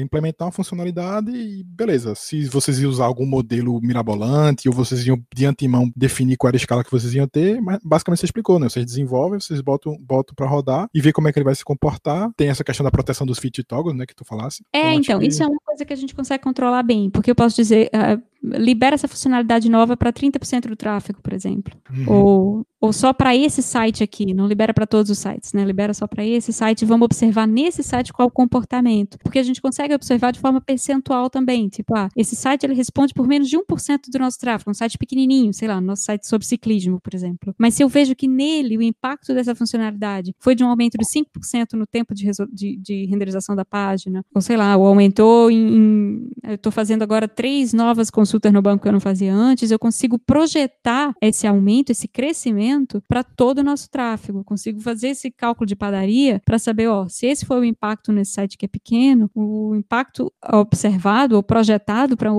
implementar 0.00 0.46
uma 0.46 0.52
funcionalidade 0.52 1.30
e 1.30 1.62
beleza, 1.64 2.14
se 2.14 2.44
vocês 2.46 2.80
iam 2.80 2.90
usar 2.90 3.04
algum 3.04 3.26
modelo 3.26 3.80
mirabolante 3.80 4.68
ou 4.68 4.74
vocês 4.74 5.06
iam 5.06 5.20
de 5.34 5.46
antemão 5.46 5.90
definir 5.94 6.36
qual 6.36 6.48
era 6.48 6.56
a 6.56 6.58
escala 6.58 6.84
que 6.84 6.90
vocês 6.90 7.14
iam 7.14 7.28
ter, 7.28 7.60
mas 7.60 7.78
basicamente 7.84 8.20
você 8.20 8.26
explicou, 8.26 8.58
né? 8.58 8.68
Vocês 8.68 8.84
desenvolvem, 8.84 9.40
vocês 9.40 9.53
botam, 9.60 9.96
botam 10.00 10.34
para 10.34 10.46
rodar 10.46 10.88
e 10.94 11.00
ver 11.00 11.12
como 11.12 11.28
é 11.28 11.32
que 11.32 11.38
ele 11.38 11.44
vai 11.44 11.54
se 11.54 11.64
comportar. 11.64 12.30
Tem 12.36 12.48
essa 12.48 12.64
questão 12.64 12.84
da 12.84 12.90
proteção 12.90 13.26
dos 13.26 13.38
feed 13.38 13.64
toggles, 13.64 13.96
né, 13.96 14.06
que 14.06 14.14
tu 14.14 14.24
falasse. 14.24 14.64
É, 14.72 14.92
então, 14.92 15.00
então 15.00 15.20
que... 15.20 15.26
isso 15.26 15.42
é 15.42 15.46
uma 15.46 15.60
coisa 15.64 15.84
que 15.84 15.92
a 15.92 15.96
gente 15.96 16.14
consegue 16.14 16.42
controlar 16.42 16.82
bem, 16.82 17.10
porque 17.10 17.30
eu 17.30 17.34
posso 17.34 17.56
dizer, 17.56 17.90
uh, 17.94 18.22
libera 18.42 18.94
essa 18.94 19.08
funcionalidade 19.08 19.68
nova 19.70 19.96
para 19.96 20.12
30% 20.12 20.68
do 20.68 20.76
tráfego, 20.76 21.20
por 21.22 21.32
exemplo. 21.32 21.74
Uhum. 21.90 22.04
Ou, 22.12 22.66
ou 22.84 22.92
só 22.92 23.14
para 23.14 23.34
esse 23.34 23.62
site 23.62 24.04
aqui, 24.04 24.34
não 24.34 24.46
libera 24.46 24.74
para 24.74 24.86
todos 24.86 25.10
os 25.10 25.16
sites, 25.16 25.54
né? 25.54 25.64
Libera 25.64 25.94
só 25.94 26.06
para 26.06 26.22
esse 26.22 26.52
site. 26.52 26.84
Vamos 26.84 27.06
observar 27.06 27.48
nesse 27.48 27.82
site 27.82 28.12
qual 28.12 28.28
o 28.28 28.30
comportamento. 28.30 29.16
Porque 29.20 29.38
a 29.38 29.42
gente 29.42 29.62
consegue 29.62 29.94
observar 29.94 30.32
de 30.32 30.38
forma 30.38 30.60
percentual 30.60 31.30
também. 31.30 31.66
Tipo, 31.70 31.96
ah, 31.96 32.10
esse 32.14 32.36
site 32.36 32.64
ele 32.64 32.74
responde 32.74 33.14
por 33.14 33.26
menos 33.26 33.48
de 33.48 33.56
1% 33.56 34.10
do 34.12 34.18
nosso 34.18 34.38
tráfego, 34.38 34.70
um 34.70 34.74
site 34.74 34.98
pequenininho, 34.98 35.54
sei 35.54 35.66
lá, 35.66 35.80
nosso 35.80 36.02
site 36.02 36.28
sobre 36.28 36.46
ciclismo, 36.46 37.00
por 37.00 37.14
exemplo. 37.14 37.54
Mas 37.58 37.72
se 37.72 37.82
eu 37.82 37.88
vejo 37.88 38.14
que 38.14 38.28
nele 38.28 38.76
o 38.76 38.82
impacto 38.82 39.32
dessa 39.32 39.54
funcionalidade 39.54 40.34
foi 40.38 40.54
de 40.54 40.62
um 40.62 40.68
aumento 40.68 40.98
de 40.98 41.06
5% 41.06 41.72
no 41.72 41.86
tempo 41.86 42.12
de, 42.12 42.30
de, 42.52 42.76
de, 42.76 43.06
renderização 43.06 43.56
da 43.56 43.64
página, 43.64 44.22
ou 44.34 44.42
sei 44.42 44.58
lá, 44.58 44.76
ou 44.76 44.86
aumentou 44.86 45.50
em. 45.50 45.76
em 45.76 46.30
eu 46.42 46.56
estou 46.56 46.70
fazendo 46.70 47.02
agora 47.02 47.26
três 47.26 47.72
novas 47.72 48.10
consultas 48.10 48.52
no 48.52 48.60
banco 48.60 48.82
que 48.82 48.88
eu 48.88 48.92
não 48.92 49.00
fazia 49.00 49.34
antes, 49.34 49.70
eu 49.70 49.78
consigo 49.78 50.18
projetar 50.18 51.14
esse 51.22 51.46
aumento, 51.46 51.88
esse 51.88 52.06
crescimento 52.06 52.73
para 53.08 53.22
todo 53.22 53.58
o 53.58 53.62
nosso 53.62 53.90
tráfego. 53.90 54.44
Consigo 54.44 54.80
fazer 54.80 55.08
esse 55.08 55.30
cálculo 55.30 55.66
de 55.66 55.76
padaria 55.76 56.40
para 56.44 56.58
saber, 56.58 56.88
ó, 56.88 57.08
se 57.08 57.26
esse 57.26 57.44
foi 57.44 57.60
o 57.60 57.64
impacto 57.64 58.12
nesse 58.12 58.32
site 58.32 58.56
que 58.56 58.64
é 58.64 58.68
pequeno, 58.68 59.30
o 59.34 59.74
impacto 59.74 60.32
observado 60.52 61.36
ou 61.36 61.42
projetado 61.42 62.16
para 62.16 62.30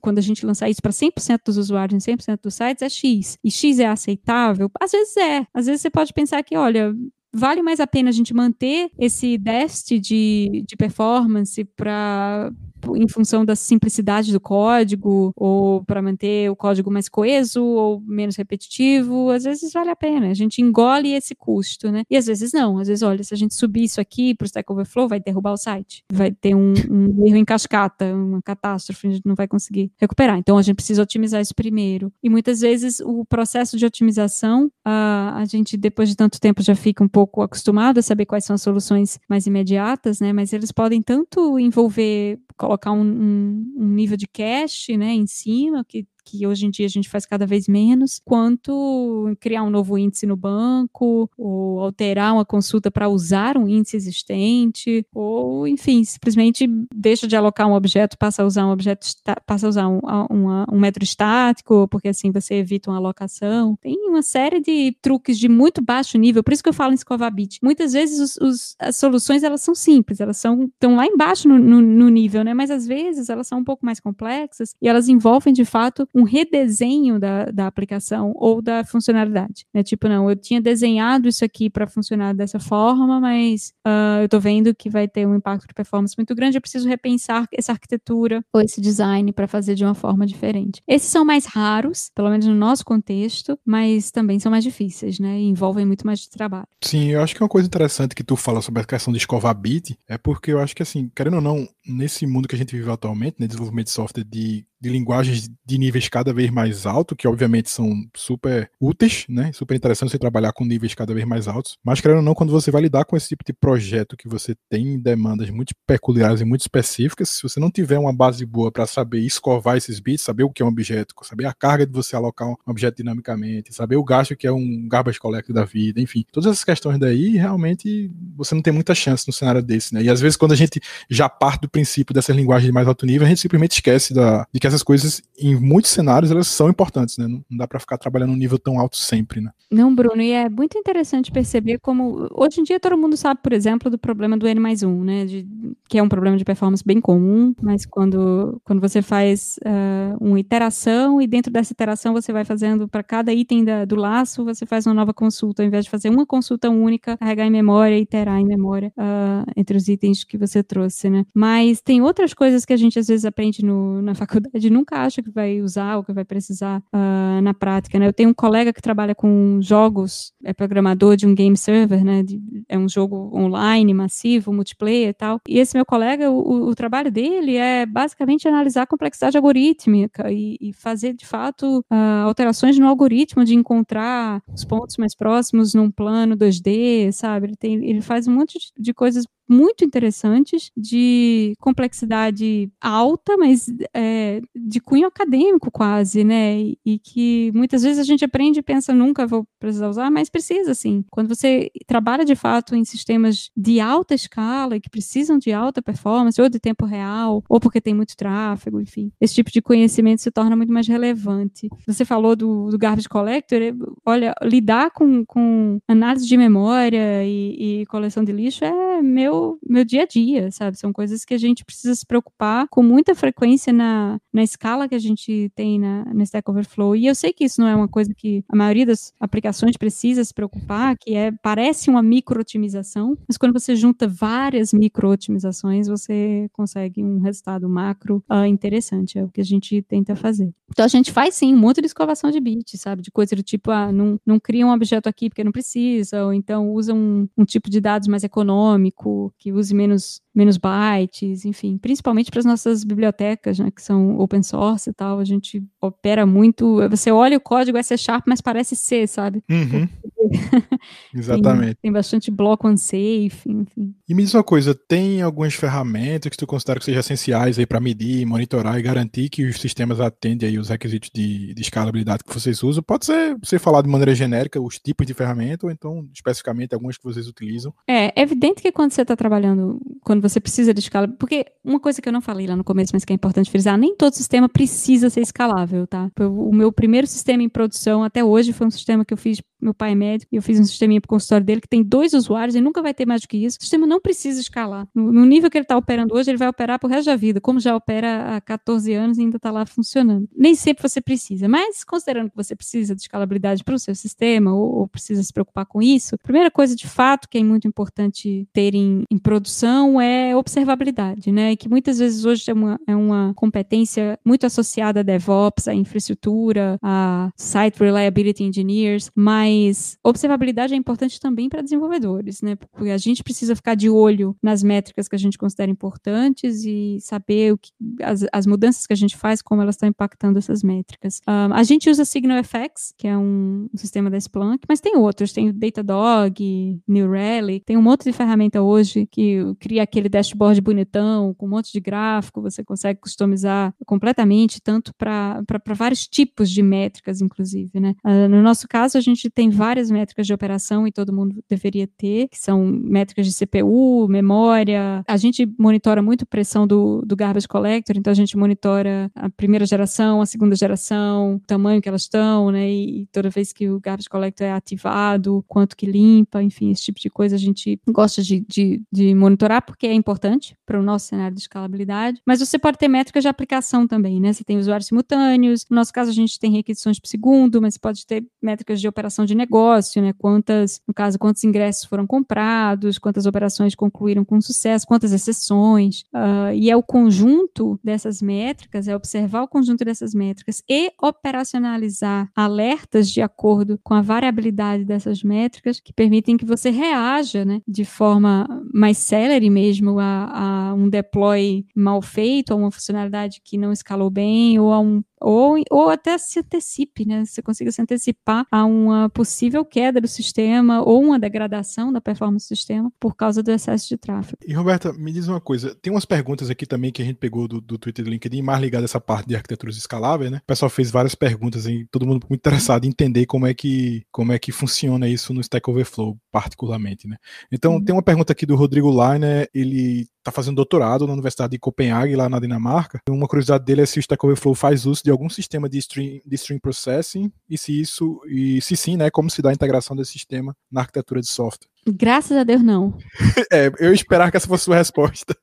quando 0.00 0.18
a 0.18 0.22
gente 0.22 0.46
lançar 0.46 0.68
isso 0.68 0.82
para 0.82 0.92
100% 0.92 1.40
dos 1.44 1.58
usuários 1.58 2.06
em 2.06 2.12
100% 2.12 2.40
dos 2.42 2.54
sites 2.54 2.82
é 2.82 2.88
X. 2.88 3.38
E 3.42 3.50
X 3.50 3.78
é 3.78 3.86
aceitável? 3.86 4.70
Às 4.80 4.92
vezes 4.92 5.16
é. 5.16 5.46
Às 5.52 5.66
vezes 5.66 5.82
você 5.82 5.90
pode 5.90 6.12
pensar 6.12 6.42
que, 6.42 6.56
olha, 6.56 6.94
vale 7.34 7.62
mais 7.62 7.80
a 7.80 7.86
pena 7.86 8.10
a 8.10 8.12
gente 8.12 8.32
manter 8.32 8.90
esse 8.98 9.36
déficit 9.36 10.00
de, 10.00 10.64
de 10.66 10.76
performance 10.76 11.64
para 11.76 12.52
em 12.96 13.08
função 13.08 13.44
da 13.44 13.56
simplicidade 13.56 14.32
do 14.32 14.40
código, 14.40 15.32
ou 15.36 15.84
para 15.84 16.02
manter 16.02 16.50
o 16.50 16.56
código 16.56 16.90
mais 16.90 17.08
coeso 17.08 17.64
ou 17.64 18.00
menos 18.00 18.36
repetitivo, 18.36 19.30
às 19.30 19.44
vezes 19.44 19.72
vale 19.72 19.90
a 19.90 19.96
pena. 19.96 20.30
A 20.30 20.34
gente 20.34 20.60
engole 20.60 21.12
esse 21.12 21.34
custo, 21.34 21.90
né? 21.90 22.02
E 22.10 22.16
às 22.16 22.26
vezes 22.26 22.52
não. 22.52 22.78
Às 22.78 22.88
vezes, 22.88 23.02
olha, 23.02 23.22
se 23.22 23.34
a 23.34 23.36
gente 23.36 23.54
subir 23.54 23.84
isso 23.84 24.00
aqui 24.00 24.34
para 24.34 24.44
o 24.44 24.46
Stack 24.46 24.70
Overflow, 24.70 25.08
vai 25.08 25.20
derrubar 25.20 25.52
o 25.52 25.56
site. 25.56 26.02
Vai 26.12 26.32
ter 26.32 26.54
um, 26.54 26.72
um, 26.90 27.26
erro 27.26 27.36
em 27.36 27.44
cascata, 27.44 28.14
uma 28.14 28.42
catástrofe, 28.42 29.06
a 29.06 29.10
gente 29.10 29.26
não 29.26 29.34
vai 29.34 29.48
conseguir 29.48 29.90
recuperar. 29.98 30.38
Então 30.38 30.58
a 30.58 30.62
gente 30.62 30.76
precisa 30.76 31.02
otimizar 31.02 31.40
isso 31.40 31.54
primeiro. 31.54 32.12
E 32.22 32.28
muitas 32.28 32.60
vezes 32.60 33.00
o 33.00 33.24
processo 33.24 33.76
de 33.76 33.86
otimização, 33.86 34.66
uh, 34.66 35.34
a 35.34 35.44
gente 35.46 35.76
depois 35.76 36.08
de 36.08 36.16
tanto 36.16 36.40
tempo 36.40 36.62
já 36.62 36.74
fica 36.74 37.02
um 37.02 37.08
pouco 37.08 37.42
acostumado 37.42 37.98
a 37.98 38.02
saber 38.02 38.26
quais 38.26 38.44
são 38.44 38.54
as 38.54 38.62
soluções 38.62 39.18
mais 39.28 39.46
imediatas, 39.46 40.20
né? 40.20 40.32
Mas 40.32 40.52
eles 40.52 40.72
podem 40.72 41.02
tanto 41.02 41.58
envolver 41.58 42.38
colocar 42.78 42.92
um, 42.92 43.02
um, 43.02 43.74
um 43.78 43.88
nível 43.88 44.16
de 44.16 44.26
cache 44.28 44.96
né, 44.96 45.12
em 45.12 45.26
cima, 45.26 45.84
que 45.84 46.06
que 46.24 46.46
hoje 46.46 46.66
em 46.66 46.70
dia 46.70 46.86
a 46.86 46.90
gente 46.90 47.08
faz 47.08 47.26
cada 47.26 47.46
vez 47.46 47.68
menos, 47.68 48.20
quanto 48.24 49.36
criar 49.40 49.62
um 49.62 49.70
novo 49.70 49.98
índice 49.98 50.26
no 50.26 50.36
banco, 50.36 51.30
ou 51.36 51.80
alterar 51.80 52.32
uma 52.34 52.44
consulta 52.44 52.90
para 52.90 53.08
usar 53.08 53.56
um 53.56 53.68
índice 53.68 53.96
existente, 53.96 55.06
ou, 55.14 55.66
enfim, 55.68 56.02
simplesmente 56.04 56.66
deixa 56.94 57.26
de 57.26 57.36
alocar 57.36 57.68
um 57.68 57.74
objeto, 57.74 58.18
passa 58.18 58.42
a 58.42 58.46
usar 58.46 58.66
um 58.66 58.70
objeto, 58.70 59.06
passa 59.46 59.66
a 59.66 59.68
usar 59.68 59.88
um, 59.88 60.00
um, 60.30 60.78
método 60.78 61.04
estático, 61.04 61.86
porque 61.88 62.08
assim 62.08 62.30
você 62.30 62.54
evita 62.54 62.90
uma 62.90 62.98
alocação. 62.98 63.76
Tem 63.80 63.96
uma 64.08 64.22
série 64.22 64.60
de 64.60 64.96
truques 65.02 65.38
de 65.38 65.48
muito 65.48 65.82
baixo 65.82 66.18
nível, 66.18 66.42
por 66.42 66.52
isso 66.52 66.62
que 66.62 66.68
eu 66.68 66.74
falo 66.74 66.92
em 66.92 66.94
escovar 66.94 67.32
bit. 67.32 67.58
Muitas 67.62 67.92
vezes 67.92 68.18
os, 68.18 68.36
os, 68.36 68.76
as 68.78 68.96
soluções 68.96 69.42
elas 69.42 69.60
são 69.60 69.74
simples, 69.74 70.20
elas 70.20 70.36
são 70.36 70.64
estão 70.64 70.96
lá 70.96 71.06
embaixo 71.06 71.48
no, 71.48 71.58
no, 71.58 71.80
no 71.80 72.08
nível, 72.08 72.44
né? 72.44 72.54
Mas 72.54 72.70
às 72.70 72.86
vezes 72.86 73.28
elas 73.28 73.46
são 73.46 73.58
um 73.58 73.64
pouco 73.64 73.84
mais 73.84 74.00
complexas 74.00 74.74
e 74.80 74.88
elas 74.88 75.08
envolvem 75.08 75.52
de 75.52 75.64
fato 75.64 76.08
um 76.14 76.22
redesenho 76.22 77.18
da, 77.18 77.46
da 77.46 77.66
aplicação 77.66 78.32
ou 78.36 78.62
da 78.62 78.84
funcionalidade. 78.84 79.66
Né? 79.74 79.82
Tipo, 79.82 80.08
não, 80.08 80.30
eu 80.30 80.36
tinha 80.36 80.60
desenhado 80.60 81.28
isso 81.28 81.44
aqui 81.44 81.68
para 81.68 81.86
funcionar 81.86 82.34
dessa 82.34 82.60
forma, 82.60 83.20
mas 83.20 83.72
uh, 83.86 84.20
eu 84.20 84.24
estou 84.26 84.40
vendo 84.40 84.74
que 84.74 84.88
vai 84.88 85.08
ter 85.08 85.26
um 85.26 85.34
impacto 85.34 85.66
de 85.66 85.74
performance 85.74 86.14
muito 86.16 86.34
grande, 86.34 86.56
eu 86.56 86.60
preciso 86.60 86.88
repensar 86.88 87.46
essa 87.52 87.72
arquitetura 87.72 88.44
ou 88.52 88.60
esse 88.60 88.80
design 88.80 89.32
para 89.32 89.48
fazer 89.48 89.74
de 89.74 89.84
uma 89.84 89.94
forma 89.94 90.24
diferente. 90.26 90.80
Esses 90.86 91.10
são 91.10 91.24
mais 91.24 91.46
raros, 91.46 92.10
pelo 92.14 92.30
menos 92.30 92.46
no 92.46 92.54
nosso 92.54 92.84
contexto, 92.84 93.58
mas 93.64 94.10
também 94.10 94.38
são 94.38 94.50
mais 94.50 94.62
difíceis, 94.62 95.18
né? 95.18 95.40
E 95.40 95.44
envolvem 95.48 95.84
muito 95.84 96.06
mais 96.06 96.20
de 96.20 96.30
trabalho. 96.30 96.68
Sim, 96.80 97.10
eu 97.10 97.22
acho 97.22 97.34
que 97.34 97.42
uma 97.42 97.48
coisa 97.48 97.66
interessante 97.66 98.14
que 98.14 98.22
tu 98.22 98.36
fala 98.36 98.62
sobre 98.62 98.82
a 98.82 98.84
questão 98.84 99.12
de 99.12 99.18
escovar 99.18 99.54
bit 99.54 99.98
é 100.08 100.16
porque 100.16 100.52
eu 100.52 100.60
acho 100.60 100.74
que, 100.74 100.82
assim, 100.82 101.10
querendo 101.14 101.36
ou 101.36 101.40
não, 101.40 101.66
nesse 101.86 102.26
mundo 102.26 102.48
que 102.48 102.54
a 102.54 102.58
gente 102.58 102.76
vive 102.76 102.90
atualmente, 102.90 103.36
né, 103.38 103.46
desenvolvimento 103.46 103.86
de 103.86 103.92
software 103.92 104.24
de 104.24 104.64
de 104.84 104.90
linguagens 104.90 105.48
de 105.64 105.78
níveis 105.78 106.08
cada 106.08 106.32
vez 106.32 106.50
mais 106.50 106.84
altos, 106.84 107.16
que 107.16 107.26
obviamente 107.26 107.70
são 107.70 107.90
super 108.14 108.70
úteis, 108.78 109.24
né? 109.28 109.50
Super 109.52 109.74
interessante 109.74 110.10
você 110.10 110.18
trabalhar 110.18 110.52
com 110.52 110.64
níveis 110.64 110.94
cada 110.94 111.14
vez 111.14 111.26
mais 111.26 111.48
altos. 111.48 111.78
Mas, 111.82 112.02
querendo 112.02 112.18
ou 112.18 112.22
não, 112.22 112.34
quando 112.34 112.50
você 112.50 112.70
vai 112.70 112.82
lidar 112.82 113.06
com 113.06 113.16
esse 113.16 113.28
tipo 113.28 113.42
de 113.44 113.52
projeto 113.52 114.16
que 114.16 114.28
você 114.28 114.54
tem 114.68 114.98
demandas 114.98 115.48
muito 115.48 115.74
peculiares 115.86 116.42
e 116.42 116.44
muito 116.44 116.60
específicas, 116.60 117.30
se 117.30 117.42
você 117.42 117.58
não 117.58 117.70
tiver 117.70 117.98
uma 117.98 118.12
base 118.12 118.44
boa 118.44 118.70
para 118.70 118.86
saber 118.86 119.20
escovar 119.20 119.78
esses 119.78 119.98
bits, 120.00 120.22
saber 120.22 120.44
o 120.44 120.50
que 120.50 120.62
é 120.62 120.66
um 120.66 120.68
objeto, 120.68 121.14
saber 121.22 121.46
a 121.46 121.54
carga 121.54 121.86
de 121.86 121.92
você 121.92 122.14
alocar 122.14 122.48
um 122.48 122.56
objeto 122.66 122.98
dinamicamente, 122.98 123.74
saber 123.74 123.96
o 123.96 124.04
gasto 124.04 124.36
que 124.36 124.46
é 124.46 124.52
um 124.52 124.86
garbage 124.86 125.18
collect 125.18 125.50
da 125.50 125.64
vida, 125.64 126.00
enfim, 126.00 126.24
todas 126.30 126.50
essas 126.50 126.64
questões 126.64 126.98
daí, 126.98 127.36
realmente 127.36 128.10
você 128.36 128.54
não 128.54 128.60
tem 128.60 128.72
muita 128.72 128.94
chance 128.94 129.26
no 129.26 129.32
cenário 129.32 129.62
desse, 129.62 129.94
né? 129.94 130.02
E 130.02 130.10
às 130.10 130.20
vezes 130.20 130.36
quando 130.36 130.52
a 130.52 130.56
gente 130.56 130.78
já 131.08 131.28
parte 131.28 131.62
do 131.62 131.70
princípio 131.70 132.14
dessas 132.14 132.36
linguagens 132.36 132.66
de 132.66 132.72
mais 132.72 132.86
alto 132.86 133.06
nível, 133.06 133.26
a 133.26 133.28
gente 133.28 133.40
simplesmente 133.40 133.72
esquece 133.72 134.12
da, 134.12 134.46
de 134.52 134.60
que 134.60 134.66
essas 134.74 134.82
coisas, 134.82 135.22
em 135.38 135.54
muitos 135.54 135.90
cenários, 135.92 136.30
elas 136.30 136.48
são 136.48 136.68
importantes, 136.68 137.16
né? 137.16 137.28
Não, 137.28 137.42
dá 137.50 137.66
para 137.66 137.78
ficar 137.78 137.96
trabalhando 137.96 138.32
um 138.32 138.36
nível 138.36 138.58
tão 138.58 138.78
alto 138.78 138.96
sempre, 138.96 139.40
né? 139.40 139.50
Não, 139.70 139.94
Bruno, 139.94 140.20
e 140.20 140.32
é 140.32 140.48
muito 140.48 140.76
interessante 140.76 141.30
perceber 141.30 141.78
como, 141.78 142.28
hoje 142.32 142.60
em 142.60 142.64
dia 142.64 142.78
todo 142.78 142.98
mundo 142.98 143.16
sabe, 143.16 143.40
por 143.42 143.52
exemplo, 143.52 143.90
do 143.90 143.98
problema 143.98 144.36
do 144.36 144.46
N 144.46 144.60
mais 144.60 144.82
1, 144.82 145.04
né? 145.04 145.24
De, 145.24 145.46
que 145.88 145.98
é 145.98 146.02
um 146.02 146.08
problema 146.08 146.36
de 146.36 146.44
performance 146.44 146.82
bem 146.84 147.00
comum, 147.00 147.54
mas 147.62 147.86
quando, 147.86 148.60
quando 148.64 148.80
você 148.80 149.00
faz 149.00 149.56
uh, 149.64 150.24
uma 150.24 150.38
iteração 150.40 151.20
e 151.20 151.26
dentro 151.26 151.52
dessa 151.52 151.72
iteração 151.72 152.12
você 152.12 152.32
vai 152.32 152.44
fazendo 152.44 152.88
para 152.88 153.02
cada 153.02 153.32
item 153.32 153.64
da, 153.64 153.84
do 153.84 153.96
laço, 153.96 154.44
você 154.44 154.66
faz 154.66 154.86
uma 154.86 154.94
nova 154.94 155.14
consulta, 155.14 155.62
ao 155.62 155.66
invés 155.66 155.84
de 155.84 155.90
fazer 155.90 156.08
uma 156.08 156.26
consulta 156.26 156.68
única, 156.68 157.16
carregar 157.16 157.46
em 157.46 157.50
memória 157.50 157.96
e 157.98 158.02
iterar 158.02 158.38
em 158.40 158.44
memória 158.44 158.92
uh, 158.98 159.50
entre 159.56 159.76
os 159.76 159.88
itens 159.88 160.24
que 160.24 160.36
você 160.36 160.62
trouxe, 160.62 161.08
né? 161.08 161.24
Mas 161.34 161.80
tem 161.80 162.02
outras 162.02 162.34
coisas 162.34 162.64
que 162.64 162.72
a 162.72 162.76
gente 162.76 162.98
às 162.98 163.06
vezes 163.06 163.24
aprende 163.24 163.64
no, 163.64 164.02
na 164.02 164.14
faculdade 164.14 164.63
nunca 164.70 164.98
acha 164.98 165.22
que 165.22 165.30
vai 165.30 165.60
usar 165.60 165.96
ou 165.96 166.04
que 166.04 166.12
vai 166.12 166.24
precisar 166.24 166.82
uh, 166.92 167.40
na 167.42 167.54
prática, 167.54 167.98
né? 167.98 168.06
Eu 168.06 168.12
tenho 168.12 168.30
um 168.30 168.34
colega 168.34 168.72
que 168.72 168.82
trabalha 168.82 169.14
com 169.14 169.60
jogos, 169.62 170.32
é 170.44 170.52
programador 170.52 171.16
de 171.16 171.26
um 171.26 171.34
game 171.34 171.56
server, 171.56 172.04
né? 172.04 172.22
De, 172.22 172.40
é 172.68 172.78
um 172.78 172.88
jogo 172.88 173.30
online, 173.34 173.92
massivo, 173.92 174.52
multiplayer 174.52 175.10
e 175.10 175.14
tal. 175.14 175.40
E 175.48 175.58
esse 175.58 175.76
meu 175.76 175.84
colega, 175.84 176.30
o, 176.30 176.68
o 176.68 176.74
trabalho 176.74 177.10
dele 177.10 177.56
é 177.56 177.86
basicamente 177.86 178.48
analisar 178.48 178.82
a 178.82 178.86
complexidade 178.86 179.36
algorítmica 179.36 180.30
e, 180.30 180.56
e 180.60 180.72
fazer, 180.72 181.14
de 181.14 181.26
fato, 181.26 181.80
uh, 181.92 182.24
alterações 182.24 182.78
no 182.78 182.86
algoritmo 182.86 183.44
de 183.44 183.54
encontrar 183.54 184.42
os 184.52 184.64
pontos 184.64 184.96
mais 184.96 185.14
próximos 185.14 185.74
num 185.74 185.90
plano 185.90 186.36
2D, 186.36 187.12
sabe? 187.12 187.46
Ele, 187.46 187.56
tem, 187.56 187.88
ele 187.88 188.00
faz 188.00 188.26
um 188.26 188.34
monte 188.34 188.58
de, 188.58 188.72
de 188.78 188.94
coisas 188.94 189.24
muito 189.48 189.84
interessantes, 189.84 190.70
de 190.76 191.54
complexidade 191.60 192.70
alta, 192.80 193.36
mas 193.36 193.66
é, 193.94 194.40
de 194.54 194.80
cunho 194.80 195.06
acadêmico 195.06 195.70
quase, 195.70 196.24
né? 196.24 196.58
E, 196.58 196.78
e, 196.84 196.98
que 196.98 197.52
muitas 197.54 197.82
vezes 197.82 197.98
a 197.98 198.04
gente 198.04 198.24
aprende 198.24 198.60
e 198.60 198.62
pensa, 198.62 198.94
nunca 198.94 199.26
vou 199.26 199.46
precisar 199.58 199.88
usar, 199.88 200.10
mas 200.10 200.30
precisa, 200.30 200.74
sim. 200.74 201.04
Quando 201.10 201.28
você 201.28 201.70
trabalha 201.86 202.24
de 202.24 202.34
fato 202.34 202.74
em 202.74 202.84
sistemas 202.84 203.50
de 203.56 203.80
alta 203.80 204.14
escala, 204.14 204.80
que 204.80 204.90
precisam 204.90 205.38
de 205.38 205.52
alta 205.52 205.82
performance, 205.82 206.40
ou 206.40 206.48
de 206.48 206.58
tempo 206.58 206.84
real, 206.84 207.42
ou 207.48 207.60
porque 207.60 207.80
tem 207.80 207.94
muito 207.94 208.16
tráfego, 208.16 208.80
enfim, 208.80 209.10
esse 209.20 209.34
tipo 209.34 209.50
de 209.50 209.60
conhecimento 209.60 210.22
se 210.22 210.30
torna 210.30 210.56
muito 210.56 210.72
mais 210.72 210.86
relevante. 210.88 211.68
Você 211.86 212.04
falou 212.04 212.34
do, 212.34 212.70
do 212.70 212.78
garbage 212.78 213.08
collector, 213.08 213.60
olha, 214.04 214.34
lidar 214.42 214.90
com, 214.90 215.24
com 215.24 215.78
análise 215.88 216.26
de 216.26 216.36
memória 216.36 217.24
e, 217.24 217.82
e 217.82 217.86
coleção 217.86 218.24
de 218.24 218.32
lixo 218.32 218.64
é 218.64 219.02
meu 219.02 219.33
meu, 219.34 219.58
meu 219.66 219.84
dia 219.84 220.02
a 220.02 220.06
dia, 220.06 220.50
sabe? 220.50 220.78
São 220.78 220.92
coisas 220.92 221.24
que 221.24 221.34
a 221.34 221.38
gente 221.38 221.64
precisa 221.64 221.94
se 221.94 222.06
preocupar 222.06 222.66
com 222.68 222.82
muita 222.82 223.14
frequência 223.14 223.72
na, 223.72 224.18
na 224.32 224.42
escala 224.42 224.88
que 224.88 224.94
a 224.94 224.98
gente 224.98 225.50
tem 225.54 225.78
na, 225.78 226.04
na 226.12 226.22
Stack 226.22 226.48
Overflow. 226.50 226.96
E 226.96 227.06
eu 227.06 227.14
sei 227.14 227.32
que 227.32 227.44
isso 227.44 227.60
não 227.60 227.68
é 227.68 227.74
uma 227.74 227.88
coisa 227.88 228.12
que 228.14 228.44
a 228.48 228.56
maioria 228.56 228.86
das 228.86 229.12
aplicações 229.18 229.76
precisa 229.76 230.24
se 230.24 230.32
preocupar, 230.32 230.96
que 230.98 231.14
é 231.14 231.32
parece 231.42 231.90
uma 231.90 232.02
micro-otimização, 232.02 233.16
mas 233.28 233.36
quando 233.36 233.52
você 233.52 233.74
junta 233.76 234.06
várias 234.06 234.72
micro-otimizações, 234.72 235.88
você 235.88 236.48
consegue 236.52 237.02
um 237.02 237.20
resultado 237.20 237.68
macro 237.68 238.22
uh, 238.30 238.44
interessante. 238.44 239.18
É 239.18 239.24
o 239.24 239.28
que 239.28 239.40
a 239.40 239.44
gente 239.44 239.82
tenta 239.82 240.14
fazer. 240.14 240.52
Então 240.70 240.84
a 240.84 240.88
gente 240.88 241.12
faz 241.12 241.34
sim 241.34 241.54
um 241.54 241.58
monte 241.58 241.80
de 241.80 241.86
escovação 241.86 242.30
de 242.30 242.40
bits, 242.40 242.80
sabe? 242.80 243.02
De 243.02 243.10
coisa 243.10 243.36
do 243.36 243.42
tipo, 243.42 243.70
ah, 243.70 243.92
não, 243.92 244.18
não 244.24 244.40
cria 244.40 244.66
um 244.66 244.72
objeto 244.72 245.08
aqui 245.08 245.28
porque 245.28 245.44
não 245.44 245.52
precisa, 245.52 246.24
ou 246.24 246.32
então 246.32 246.72
usa 246.72 246.92
um, 246.92 247.28
um 247.36 247.44
tipo 247.44 247.70
de 247.70 247.80
dados 247.80 248.08
mais 248.08 248.24
econômico, 248.24 249.23
que 249.38 249.52
use 249.52 249.74
menos 249.74 250.22
menos 250.34 250.56
bytes, 250.56 251.44
enfim, 251.44 251.78
principalmente 251.78 252.30
para 252.30 252.40
as 252.40 252.44
nossas 252.44 252.82
bibliotecas, 252.82 253.58
né, 253.58 253.70
que 253.70 253.80
são 253.80 254.18
open 254.18 254.42
source 254.42 254.90
e 254.90 254.92
tal, 254.92 255.20
a 255.20 255.24
gente 255.24 255.62
opera 255.80 256.26
muito, 256.26 256.80
você 256.88 257.10
olha 257.10 257.36
o 257.36 257.40
código 257.40 257.78
é 257.78 257.82
C 257.82 257.96
Sharp, 257.96 258.24
mas 258.26 258.40
parece 258.40 258.74
C, 258.74 259.06
sabe? 259.06 259.42
Uhum. 259.48 259.88
Exatamente. 261.14 261.74
Tem, 261.74 261.82
tem, 261.82 261.92
bastante 261.92 262.30
bloco 262.30 262.68
unsafe, 262.68 263.42
enfim. 263.46 263.94
E 264.08 264.14
me 264.14 264.22
diz 264.22 264.34
uma 264.34 264.42
coisa, 264.42 264.74
tem 264.74 265.22
algumas 265.22 265.54
ferramentas 265.54 266.30
que 266.30 266.36
tu 266.36 266.46
considera 266.46 266.78
que 266.78 266.84
sejam 266.84 267.00
essenciais 267.00 267.58
aí 267.58 267.66
para 267.66 267.80
medir, 267.80 268.26
monitorar 268.26 268.78
e 268.78 268.82
garantir 268.82 269.28
que 269.28 269.44
os 269.44 269.60
sistemas 269.60 270.00
atendem 270.00 270.48
aí 270.48 270.58
os 270.58 270.68
requisitos 270.68 271.10
de, 271.14 271.54
de 271.54 271.62
escalabilidade 271.62 272.24
que 272.24 272.32
vocês 272.32 272.62
usam? 272.62 272.82
Pode 272.82 273.06
ser 273.06 273.36
você 273.38 273.58
falar 273.58 273.82
de 273.82 273.88
maneira 273.88 274.14
genérica 274.14 274.60
os 274.60 274.78
tipos 274.78 275.06
de 275.06 275.14
ferramenta 275.14 275.66
ou 275.66 275.72
então 275.72 276.08
especificamente 276.12 276.74
algumas 276.74 276.96
que 276.96 277.04
vocês 277.04 277.28
utilizam? 277.28 277.72
É, 277.86 278.18
é 278.18 278.22
evidente 278.22 278.62
que 278.62 278.72
quando 278.72 278.92
você 278.92 279.02
está 279.02 279.14
trabalhando, 279.14 279.80
quando 280.02 280.22
você 280.28 280.40
precisa 280.40 280.72
de 280.72 280.80
escala. 280.80 281.08
Porque 281.08 281.46
uma 281.62 281.78
coisa 281.78 282.00
que 282.00 282.08
eu 282.08 282.12
não 282.12 282.20
falei 282.20 282.46
lá 282.46 282.56
no 282.56 282.64
começo, 282.64 282.90
mas 282.92 283.04
que 283.04 283.12
é 283.12 283.16
importante 283.16 283.50
frisar, 283.50 283.78
nem 283.78 283.94
todo 283.96 284.14
sistema 284.14 284.48
precisa 284.48 285.10
ser 285.10 285.20
escalável, 285.20 285.86
tá? 285.86 286.10
O 286.20 286.52
meu 286.52 286.72
primeiro 286.72 287.06
sistema 287.06 287.42
em 287.42 287.48
produção 287.48 288.02
até 288.02 288.24
hoje 288.24 288.52
foi 288.52 288.66
um 288.66 288.70
sistema 288.70 289.04
que 289.04 289.12
eu 289.12 289.18
fiz, 289.18 289.40
meu 289.64 289.74
pai 289.74 289.92
é 289.92 289.94
médico, 289.94 290.28
e 290.32 290.36
eu 290.36 290.42
fiz 290.42 290.60
um 290.60 290.64
sisteminha 290.64 291.00
pro 291.00 291.08
consultório 291.08 291.44
dele 291.44 291.60
que 291.60 291.68
tem 291.68 291.82
dois 291.82 292.12
usuários 292.12 292.54
e 292.54 292.60
nunca 292.60 292.82
vai 292.82 292.92
ter 292.92 293.06
mais 293.06 293.22
do 293.22 293.28
que 293.28 293.36
isso. 293.36 293.58
O 293.58 293.62
sistema 293.62 293.86
não 293.86 294.00
precisa 294.00 294.40
escalar. 294.40 294.86
No, 294.94 295.12
no 295.12 295.24
nível 295.24 295.50
que 295.50 295.56
ele 295.56 295.64
está 295.64 295.76
operando 295.76 296.14
hoje, 296.14 296.30
ele 296.30 296.38
vai 296.38 296.48
operar 296.48 296.78
pro 296.78 296.88
resto 296.88 297.06
da 297.06 297.16
vida, 297.16 297.40
como 297.40 297.58
já 297.58 297.74
opera 297.74 298.36
há 298.36 298.40
14 298.40 298.92
anos 298.92 299.18
e 299.18 299.22
ainda 299.22 299.36
está 299.36 299.50
lá 299.50 299.64
funcionando. 299.64 300.28
Nem 300.36 300.54
sempre 300.54 300.86
você 300.86 301.00
precisa, 301.00 301.48
mas 301.48 301.84
considerando 301.84 302.30
que 302.30 302.36
você 302.36 302.54
precisa 302.54 302.94
de 302.94 303.02
escalabilidade 303.02 303.64
para 303.64 303.74
o 303.74 303.78
seu 303.78 303.94
sistema 303.94 304.54
ou, 304.54 304.80
ou, 304.80 304.88
precisa 304.88 305.22
se 305.22 305.32
preocupar 305.32 305.66
com 305.66 305.80
isso, 305.80 306.14
a 306.14 306.18
primeira 306.18 306.50
coisa 306.50 306.76
de 306.76 306.86
fato 306.86 307.28
que 307.28 307.38
é 307.38 307.42
muito 307.42 307.66
importante 307.66 308.46
ter 308.52 308.74
em, 308.74 309.04
em 309.10 309.18
produção 309.18 310.00
é 310.00 310.36
observabilidade, 310.36 311.32
né? 311.32 311.56
Que 311.56 311.68
muitas 311.68 311.98
vezes 311.98 312.24
hoje 312.24 312.50
é 312.50 312.54
uma, 312.54 312.80
é 312.86 312.94
uma 312.94 313.32
competência 313.34 314.18
muito 314.24 314.46
associada 314.46 315.00
a 315.00 315.02
DevOps, 315.02 315.68
a 315.68 315.74
infraestrutura, 315.74 316.78
a 316.82 317.30
Site 317.36 317.78
Reliability 317.78 318.44
Engineers, 318.44 319.10
mas 319.14 319.53
Mas 319.54 319.98
observabilidade 320.02 320.74
é 320.74 320.76
importante 320.76 321.20
também 321.20 321.48
para 321.48 321.62
desenvolvedores, 321.62 322.42
né? 322.42 322.56
Porque 322.56 322.90
a 322.90 322.98
gente 322.98 323.22
precisa 323.22 323.54
ficar 323.54 323.74
de 323.74 323.88
olho 323.88 324.36
nas 324.42 324.62
métricas 324.62 325.08
que 325.08 325.14
a 325.14 325.18
gente 325.18 325.38
considera 325.38 325.70
importantes 325.70 326.64
e 326.64 326.98
saber 327.00 327.52
o 327.52 327.58
que, 327.58 327.70
as, 328.02 328.24
as 328.32 328.46
mudanças 328.46 328.86
que 328.86 328.92
a 328.92 328.96
gente 328.96 329.16
faz, 329.16 329.40
como 329.40 329.62
elas 329.62 329.74
estão 329.74 329.88
impactando 329.88 330.38
essas 330.38 330.62
métricas. 330.62 331.20
Um, 331.28 331.54
a 331.54 331.62
gente 331.62 331.88
usa 331.88 332.04
SignalFX, 332.04 332.94
que 332.96 333.06
é 333.06 333.16
um, 333.16 333.68
um, 333.72 333.76
sistema 333.76 334.10
da 334.10 334.18
Splunk, 334.18 334.64
mas 334.68 334.80
tem 334.80 334.96
outros, 334.96 335.32
tem 335.32 335.52
Datadog, 335.52 336.80
New 336.86 337.10
Relic, 337.10 337.64
tem 337.64 337.76
um 337.76 337.82
monte 337.82 338.04
de 338.04 338.12
ferramenta 338.12 338.62
hoje 338.62 339.06
que 339.10 339.40
cria 339.60 339.82
aquele 339.82 340.08
dashboard 340.08 340.60
bonitão, 340.60 341.34
com 341.34 341.46
um 341.46 341.50
monte 341.50 341.72
de 341.72 341.80
gráfico, 341.80 342.42
você 342.42 342.64
consegue 342.64 343.00
customizar 343.00 343.74
completamente, 343.86 344.60
tanto 344.60 344.92
para 344.96 345.42
vários 345.74 346.06
tipos 346.06 346.50
de 346.50 346.62
métricas, 346.62 347.20
inclusive, 347.20 347.78
né? 347.78 347.94
Uh, 348.04 348.28
no 348.28 348.42
nosso 348.42 348.66
caso, 348.68 348.98
a 348.98 349.00
gente 349.00 349.30
tem 349.30 349.43
várias 349.50 349.90
métricas 349.90 350.26
de 350.26 350.34
operação 350.34 350.86
e 350.86 350.92
todo 350.92 351.12
mundo 351.12 351.42
deveria 351.48 351.86
ter, 351.86 352.28
que 352.28 352.38
são 352.38 352.64
métricas 352.64 353.26
de 353.26 353.34
CPU, 353.34 354.06
memória. 354.08 355.02
A 355.06 355.16
gente 355.16 355.46
monitora 355.58 356.02
muito 356.02 356.26
pressão 356.26 356.66
do, 356.66 357.02
do 357.04 357.16
garbage 357.16 357.48
collector, 357.48 357.96
então 357.96 358.10
a 358.10 358.14
gente 358.14 358.36
monitora 358.36 359.10
a 359.14 359.28
primeira 359.30 359.66
geração, 359.66 360.20
a 360.20 360.26
segunda 360.26 360.54
geração, 360.54 361.36
o 361.36 361.40
tamanho 361.40 361.80
que 361.80 361.88
elas 361.88 362.02
estão, 362.02 362.50
né? 362.50 362.70
E, 362.70 363.06
toda 363.12 363.30
vez 363.30 363.52
que 363.52 363.68
o 363.68 363.80
garbage 363.80 364.08
collector 364.08 364.46
é 364.46 364.52
ativado, 364.52 365.44
quanto 365.46 365.76
que 365.76 365.86
limpa, 365.86 366.42
enfim, 366.42 366.70
esse 366.70 366.82
tipo 366.82 367.00
de 367.00 367.10
coisa 367.10 367.36
a 367.36 367.38
gente 367.38 367.78
gosta 367.88 368.22
de, 368.22 368.44
de, 368.48 368.82
de 368.90 369.14
monitorar 369.14 369.62
porque 369.64 369.86
é 369.86 369.92
importante 369.92 370.56
para 370.66 370.78
o 370.78 370.82
nosso 370.82 371.06
cenário 371.06 371.34
de 371.34 371.42
escalabilidade. 371.42 372.20
Mas 372.26 372.40
você 372.40 372.58
pode 372.58 372.78
ter 372.78 372.88
métricas 372.88 373.22
de 373.22 373.28
aplicação 373.28 373.86
também, 373.86 374.20
né? 374.20 374.32
Você 374.32 374.44
tem 374.44 374.58
usuários 374.58 374.88
simultâneos. 374.88 375.66
No 375.70 375.76
nosso 375.76 375.92
caso, 375.92 376.10
a 376.10 376.14
gente 376.14 376.38
tem 376.38 376.52
requisições 376.52 376.98
por 376.98 377.08
segundo, 377.08 377.60
mas 377.60 377.76
pode 377.76 378.06
ter 378.06 378.24
métricas 378.42 378.80
de 378.80 378.88
operação 378.88 379.23
de 379.24 379.34
negócio, 379.34 380.00
né? 380.02 380.12
Quantas, 380.16 380.80
no 380.86 380.94
caso, 380.94 381.18
quantos 381.18 381.44
ingressos 381.44 381.84
foram 381.84 382.06
comprados, 382.06 382.98
quantas 382.98 383.26
operações 383.26 383.74
concluíram 383.74 384.24
com 384.24 384.40
sucesso, 384.40 384.86
quantas 384.86 385.12
exceções. 385.12 386.02
Uh, 386.14 386.52
e 386.54 386.70
é 386.70 386.76
o 386.76 386.82
conjunto 386.82 387.78
dessas 387.82 388.20
métricas, 388.20 388.88
é 388.88 388.96
observar 388.96 389.42
o 389.42 389.48
conjunto 389.48 389.84
dessas 389.84 390.14
métricas 390.14 390.62
e 390.68 390.90
operacionalizar 391.02 392.30
alertas 392.34 393.10
de 393.10 393.20
acordo 393.20 393.78
com 393.82 393.94
a 393.94 394.02
variabilidade 394.02 394.84
dessas 394.84 395.22
métricas 395.22 395.80
que 395.80 395.92
permitem 395.92 396.36
que 396.36 396.44
você 396.44 396.70
reaja, 396.70 397.44
né? 397.44 397.60
De 397.66 397.84
forma 397.84 398.46
mais 398.72 398.98
célere 398.98 399.50
mesmo 399.50 399.98
a, 399.98 400.70
a 400.70 400.74
um 400.74 400.88
deploy 400.88 401.66
mal 401.74 402.00
feito, 402.02 402.52
a 402.52 402.56
uma 402.56 402.70
funcionalidade 402.70 403.40
que 403.44 403.58
não 403.58 403.72
escalou 403.72 404.10
bem 404.10 404.58
ou 404.58 404.72
a 404.72 404.80
um 404.80 405.02
ou, 405.24 405.56
ou 405.70 405.88
até 405.88 406.18
se 406.18 406.40
antecipe, 406.40 407.06
né? 407.06 407.24
Você 407.24 407.42
consiga 407.42 407.72
se 407.72 407.80
antecipar 407.80 408.46
a 408.50 408.64
uma 408.64 409.08
possível 409.08 409.64
queda 409.64 410.00
do 410.00 410.06
sistema 410.06 410.82
ou 410.82 411.02
uma 411.02 411.18
degradação 411.18 411.92
da 411.92 412.00
performance 412.00 412.46
do 412.46 412.48
sistema 412.48 412.92
por 413.00 413.16
causa 413.16 413.42
do 413.42 413.50
excesso 413.50 413.88
de 413.88 413.96
tráfego. 413.96 414.38
E 414.46 414.52
Roberta, 414.52 414.92
me 414.92 415.12
diz 415.12 415.26
uma 415.26 415.40
coisa, 415.40 415.74
tem 415.74 415.92
umas 415.92 416.04
perguntas 416.04 416.50
aqui 416.50 416.66
também 416.66 416.92
que 416.92 417.00
a 417.00 417.04
gente 417.04 417.16
pegou 417.16 417.48
do, 417.48 417.60
do 417.60 417.78
Twitter 417.78 418.02
e 418.02 418.06
do 418.06 418.10
LinkedIn, 418.10 418.42
mais 418.42 418.60
ligado 418.60 418.82
a 418.82 418.84
essa 418.84 419.00
parte 419.00 419.28
de 419.28 419.34
arquiteturas 419.34 419.76
escaláveis, 419.76 420.30
né? 420.30 420.38
O 420.42 420.46
pessoal 420.46 420.68
fez 420.68 420.90
várias 420.90 421.14
perguntas 421.14 421.66
e 421.66 421.86
todo 421.90 422.06
mundo 422.06 422.26
muito 422.28 422.40
interessado 422.40 422.84
em 422.84 422.88
entender 422.88 423.26
como 423.26 423.46
é 423.46 423.54
que 423.54 424.04
como 424.12 424.32
é 424.32 424.38
que 424.38 424.52
funciona 424.52 425.08
isso 425.08 425.32
no 425.32 425.40
Stack 425.40 425.68
Overflow, 425.68 426.18
particularmente, 426.30 427.08
né? 427.08 427.16
Então, 427.50 427.74
uhum. 427.74 427.84
tem 427.84 427.94
uma 427.94 428.02
pergunta 428.02 428.32
aqui 428.32 428.44
do 428.44 428.56
Rodrigo 428.56 428.90
Leiner, 428.90 429.48
ele 429.54 430.06
está 430.24 430.32
fazendo 430.32 430.56
doutorado 430.56 431.06
na 431.06 431.12
Universidade 431.12 431.52
de 431.52 431.58
Copenhague, 431.58 432.16
lá 432.16 432.28
na 432.28 432.40
Dinamarca. 432.40 433.00
Uma 433.08 433.28
curiosidade 433.28 433.64
dele 433.64 433.82
é 433.82 433.86
se 433.86 433.98
o 433.98 434.00
Stack 434.00 434.24
Overflow 434.24 434.54
faz 434.54 434.86
uso 434.86 435.02
de 435.04 435.10
algum 435.10 435.28
sistema 435.28 435.68
de 435.68 435.78
stream, 435.78 436.20
de 436.24 436.34
stream 436.34 436.58
processing 436.58 437.30
e 437.48 437.58
se 437.58 437.78
isso, 437.78 438.20
e 438.26 438.60
se 438.62 438.74
sim, 438.74 438.96
né, 438.96 439.10
como 439.10 439.30
se 439.30 439.42
dá 439.42 439.50
a 439.50 439.52
integração 439.52 439.94
desse 439.94 440.12
sistema 440.12 440.56
na 440.72 440.80
arquitetura 440.80 441.20
de 441.20 441.28
software. 441.28 441.68
Graças 441.86 442.34
a 442.36 442.44
Deus, 442.44 442.62
não. 442.62 442.96
é, 443.52 443.70
eu 443.78 443.92
esperava 443.92 444.30
que 444.30 444.38
essa 444.38 444.48
fosse 444.48 444.62
a 444.62 444.64
sua 444.64 444.76
resposta. 444.78 445.36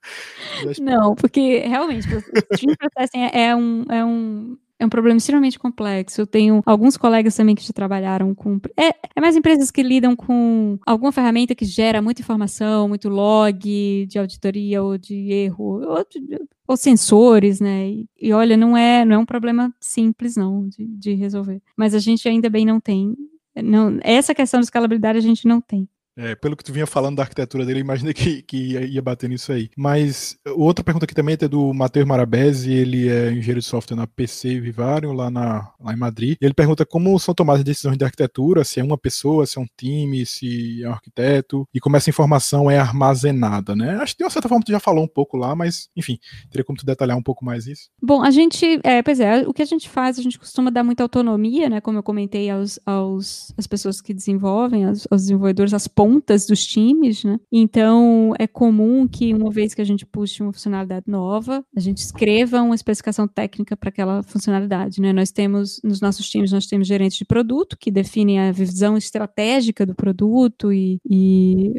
Não, 0.80 1.14
porque 1.14 1.60
realmente, 1.60 2.08
stream 2.54 2.76
processing 2.76 3.20
é, 3.20 3.50
é 3.50 3.56
um, 3.56 3.86
é 3.90 4.04
um 4.04 4.58
é 4.82 4.86
um 4.86 4.90
problema 4.90 5.18
extremamente 5.18 5.60
complexo. 5.60 6.22
Eu 6.22 6.28
tenho 6.28 6.64
alguns 6.66 6.98
colegas 6.98 7.36
também 7.36 7.54
que 7.54 7.64
já 7.64 7.72
trabalharam 7.72 8.34
com. 8.34 8.60
É, 8.76 8.88
é, 9.16 9.22
mais 9.22 9.36
empresas 9.36 9.70
que 9.70 9.84
lidam 9.84 10.16
com 10.16 10.80
alguma 10.88 11.12
ferramenta 11.12 11.54
que 11.54 11.66
gera 11.66 12.02
muita 12.02 12.22
informação, 12.22 12.90
muito 12.90 13.08
log 13.08 14.08
de 14.08 14.18
auditoria 14.18 14.82
ou 14.82 14.98
de 14.98 15.32
erro, 15.32 15.84
ou, 15.88 16.06
de, 16.10 16.40
ou 16.68 16.76
sensores, 16.76 17.60
né? 17.60 17.90
E, 17.90 18.10
e, 18.20 18.34
olha, 18.34 18.58
não 18.58 18.76
é, 18.76 19.06
não 19.06 19.18
é 19.18 19.20
um 19.20 19.26
problema 19.26 19.72
simples, 19.80 20.36
não, 20.36 20.68
de, 20.68 20.84
de 20.88 21.14
resolver. 21.14 21.62
Mas 21.78 21.94
a 21.94 22.00
gente 22.00 22.28
ainda 22.28 22.50
bem 22.50 22.66
não 22.66 22.80
tem. 22.80 23.16
Não, 23.64 24.00
essa 24.02 24.34
questão 24.34 24.60
de 24.60 24.66
escalabilidade 24.66 25.20
a 25.20 25.22
gente 25.22 25.48
não 25.48 25.62
tem. 25.62 25.88
É, 26.18 26.36
pelo 26.36 26.58
que 26.58 26.64
tu 26.64 26.74
vinha 26.74 26.86
falando 26.86 27.18
da 27.18 27.24
arquitetura 27.24 27.66
dele, 27.66 27.80
imaginei 27.80 28.14
que, 28.14 28.42
que 28.42 28.78
ia 28.78 29.02
bater 29.02 29.30
nisso 29.30 29.52
aí. 29.52 29.70
Mas 29.78 30.38
outra 30.56 30.84
pergunta 30.84 31.06
aqui 31.06 31.16
também 31.16 31.38
é 31.40 31.48
do 31.48 31.74
Matheus 31.74 32.06
Marabese, 32.06 32.72
ele 32.72 33.08
é 33.10 33.32
engenheiro 33.32 33.60
de 33.60 33.66
software 33.66 33.96
na 33.96 34.06
PC 34.06 34.60
Vivarium, 34.60 35.14
lá, 35.14 35.30
na, 35.30 35.72
lá 35.80 35.94
em 35.94 35.98
Madrid. 35.98 36.38
Ele 36.42 36.54
pergunta 36.54 36.86
como 36.86 37.18
são 37.20 37.34
tomadas 37.34 37.64
decisões 37.64 37.98
de 37.98 38.04
arquitetura, 38.04 38.64
se 38.64 38.80
é 38.80 38.84
uma 38.84 38.98
pessoa, 38.98 39.46
se 39.46 39.58
é 39.58 39.62
um 39.62 39.68
time, 39.78 40.26
se 40.26 40.84
é 40.84 40.90
um 40.90 40.92
arquiteto, 40.92 41.68
e 41.74 41.80
como 41.80 41.96
essa 41.96 42.10
informação 42.10 42.70
é 42.70 42.78
armazenada, 42.78 43.76
né? 43.76 43.96
Acho 44.02 44.14
que 44.14 44.20
de 44.20 44.24
uma 44.26 44.30
certa 44.30 44.50
forma 44.50 44.64
tu 44.64 44.72
já 44.72 44.80
falou 44.80 45.04
um 45.04 45.08
pouco 45.08 45.38
lá, 45.38 45.56
mas, 45.56 45.90
enfim, 45.96 46.20
teria 46.50 46.66
como 46.66 46.78
tu 46.78 46.86
detalhar 46.86 47.18
um 47.18 47.24
pouco 47.24 47.46
mais 47.46 47.68
isso? 47.68 47.90
Bom, 48.02 48.22
a 48.22 48.32
gente, 48.32 48.80
é, 48.84 49.02
pois 49.02 49.20
é, 49.20 49.48
o 49.48 49.54
que 49.54 49.62
a 49.62 49.66
gente 49.66 49.90
faz, 49.90 50.20
a 50.20 50.22
gente 50.22 50.38
costuma 50.38 50.70
dar 50.70 50.84
muita 50.84 51.04
autonomia, 51.04 51.70
né, 51.70 51.82
como 51.82 51.98
eu 51.98 52.04
comentei 52.04 52.50
aos, 52.50 52.80
aos 52.86 53.54
as 53.58 53.66
pessoas 53.66 54.02
que 54.02 54.14
desenvolvem, 54.14 54.86
aos, 54.86 55.08
aos 55.10 55.22
desenvolvedores, 55.22 55.74
as 55.74 55.88
pontas 55.88 56.11
dos 56.20 56.66
times, 56.66 57.24
né? 57.24 57.40
Então, 57.52 58.34
é 58.40 58.48
comum 58.48 59.08
que 59.08 59.34
uma 59.34 59.52
vez 59.52 59.74
que 59.74 59.82
a 59.82 59.86
gente 59.86 60.06
puxe 60.06 60.42
uma 60.42 60.52
funcionalidade 60.52 61.06
nova, 61.08 61.64
a 61.76 61.80
gente 61.80 62.00
escreva 62.00 62.62
uma 62.62 62.76
especificação 62.76 63.28
técnica 63.28 63.78
para 63.78 63.90
aquela 63.90 64.24
funcionalidade, 64.24 65.02
né? 65.02 65.14
Nós 65.14 65.32
temos, 65.32 65.80
nos 65.84 66.02
nossos 66.02 66.30
times, 66.30 66.52
nós 66.52 66.66
temos 66.66 66.88
gerentes 66.88 67.18
de 67.18 67.26
produto 67.26 67.78
que 67.78 67.92
definem 67.92 68.40
a 68.40 68.52
visão 68.52 68.98
estratégica 68.98 69.86
do 69.86 69.96
produto 69.96 70.72
e, 70.72 71.00
e 71.10 71.74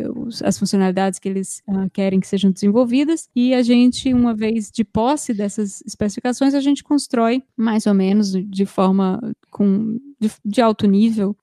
as 0.45 0.59
funcionalidades 0.59 1.18
que 1.18 1.28
eles 1.28 1.62
uh, 1.68 1.91
querem 1.93 2.20
que 2.20 2.26
sejam 2.26 2.51
desenvolvidas, 2.51 3.28
e 3.35 3.55
a 3.55 3.62
gente, 3.62 4.12
uma 4.12 4.35
vez 4.35 4.70
de 4.70 4.85
posse 4.85 5.35
dessas 5.35 5.83
especificações, 5.87 6.55
a 6.55 6.61
gente 6.61 6.85
constrói 6.85 7.43
mais 7.57 7.87
ou 7.87 7.95
menos 7.95 8.33
de 8.33 8.66
forma 8.66 9.20
com 9.53 10.00
de, 10.22 10.30
de 10.44 10.61
alto 10.61 10.86
nível, 10.86 11.36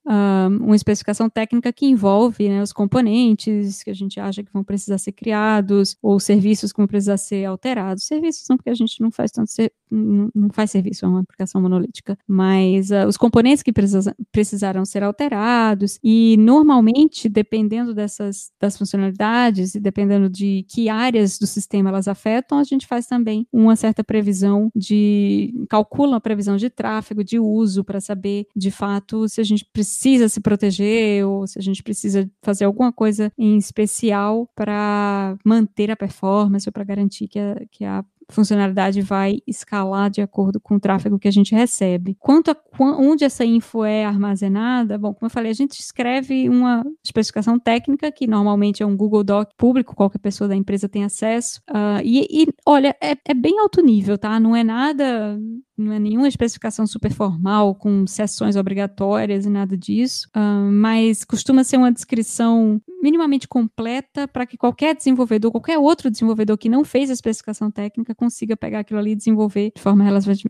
uma 0.61 0.75
especificação 0.75 1.29
técnica 1.29 1.73
que 1.73 1.85
envolve 1.85 2.47
né, 2.47 2.63
os 2.63 2.71
componentes 2.71 3.83
que 3.83 3.89
a 3.89 3.93
gente 3.93 4.19
acha 4.19 4.41
que 4.41 4.53
vão 4.53 4.63
precisar 4.63 4.97
ser 4.97 5.11
criados, 5.11 5.97
ou 6.01 6.19
serviços 6.19 6.71
que 6.71 6.77
vão 6.77 6.87
precisar 6.87 7.17
ser 7.17 7.45
alterados. 7.45 8.05
Serviços 8.05 8.45
não, 8.49 8.55
porque 8.55 8.69
a 8.69 8.75
gente 8.75 9.01
não 9.01 9.11
faz 9.11 9.31
tanto 9.31 9.51
ser, 9.51 9.73
não, 9.91 10.29
não 10.33 10.49
faz 10.49 10.71
serviço, 10.71 11.05
é 11.05 11.07
uma 11.09 11.19
aplicação 11.19 11.61
monolítica, 11.61 12.17
mas 12.25 12.89
uh, 12.89 13.05
os 13.07 13.17
componentes 13.17 13.61
que 13.61 13.73
precisa, 13.73 14.15
precisarão 14.31 14.85
ser 14.85 15.03
alterados, 15.03 15.99
e 16.01 16.37
normalmente, 16.39 17.27
dependendo 17.27 17.93
dessas 17.93 18.51
das 18.61 18.77
funcionalidades 18.77 19.75
e 19.75 19.79
dependendo 19.79 20.29
de 20.29 20.65
que 20.69 20.87
áreas 20.87 21.37
do 21.37 21.45
sistema 21.45 21.89
elas 21.89 22.07
afetam, 22.07 22.59
a 22.59 22.63
gente 22.63 22.87
faz 22.87 23.05
também 23.05 23.45
uma 23.51 23.75
certa 23.75 24.03
previsão 24.03 24.71
de 24.73 25.53
calcula 25.69 26.17
a 26.17 26.21
previsão 26.21 26.55
de 26.55 26.69
tráfego, 26.69 27.23
de 27.23 27.39
uso 27.39 27.83
para 27.83 27.98
saber 27.99 28.45
de 28.55 28.69
de 28.69 28.71
fato 28.71 29.27
se 29.27 29.41
a 29.41 29.43
gente 29.43 29.65
precisa 29.73 30.29
se 30.29 30.39
proteger 30.39 31.25
ou 31.25 31.47
se 31.47 31.57
a 31.57 31.61
gente 31.61 31.81
precisa 31.81 32.29
fazer 32.41 32.65
alguma 32.65 32.93
coisa 32.93 33.31
em 33.37 33.57
especial 33.57 34.47
para 34.55 35.35
manter 35.43 35.89
a 35.89 35.97
performance 35.97 36.69
ou 36.69 36.71
para 36.71 36.83
garantir 36.83 37.27
que 37.27 37.39
a, 37.39 37.55
que 37.71 37.83
a 37.83 38.05
funcionalidade 38.29 39.01
vai 39.01 39.39
escalar 39.47 40.09
de 40.09 40.21
acordo 40.21 40.59
com 40.59 40.75
o 40.75 40.79
tráfego 40.79 41.19
que 41.19 41.27
a 41.27 41.31
gente 41.31 41.53
recebe. 41.53 42.15
Quanto 42.19 42.51
a 42.51 42.57
onde 42.79 43.25
essa 43.25 43.43
info 43.43 43.83
é 43.83 44.05
armazenada, 44.05 44.97
bom, 44.97 45.13
como 45.13 45.27
eu 45.27 45.29
falei, 45.29 45.51
a 45.51 45.55
gente 45.55 45.79
escreve 45.79 46.47
uma 46.47 46.83
especificação 47.03 47.59
técnica, 47.59 48.11
que 48.11 48.27
normalmente 48.27 48.83
é 48.83 48.85
um 48.85 48.95
Google 48.95 49.23
Doc 49.23 49.49
público, 49.57 49.95
qualquer 49.95 50.19
pessoa 50.19 50.47
da 50.47 50.55
empresa 50.55 50.87
tem 50.87 51.03
acesso, 51.03 51.61
uh, 51.69 52.01
e, 52.03 52.43
e, 52.43 52.47
olha, 52.65 52.95
é, 53.01 53.15
é 53.25 53.33
bem 53.33 53.59
alto 53.59 53.81
nível, 53.81 54.17
tá? 54.17 54.39
Não 54.39 54.55
é 54.55 54.63
nada 54.63 55.37
não 55.79 55.93
é 55.93 55.99
nenhuma 55.99 56.27
especificação 56.27 56.85
super 56.85 57.11
formal, 57.11 57.73
com 57.73 58.05
sessões 58.05 58.55
obrigatórias 58.55 59.45
e 59.45 59.49
nada 59.49 59.77
disso, 59.77 60.27
uh, 60.35 60.71
mas 60.71 61.23
costuma 61.23 61.63
ser 61.63 61.77
uma 61.77 61.91
descrição 61.91 62.81
minimamente 63.01 63.47
completa 63.47 64.27
para 64.27 64.45
que 64.45 64.57
qualquer 64.57 64.93
desenvolvedor, 64.93 65.51
qualquer 65.51 65.79
outro 65.79 66.11
desenvolvedor 66.11 66.57
que 66.57 66.67
não 66.67 66.83
fez 66.83 67.09
a 67.09 67.13
especificação 67.13 67.71
técnica 67.71 68.13
consiga 68.19 68.57
pegar 68.57 68.79
aquilo 68.79 68.99
ali 68.99 69.11
e 69.11 69.15
desenvolver 69.15 69.71
de 69.73 69.81
forma 69.81 70.03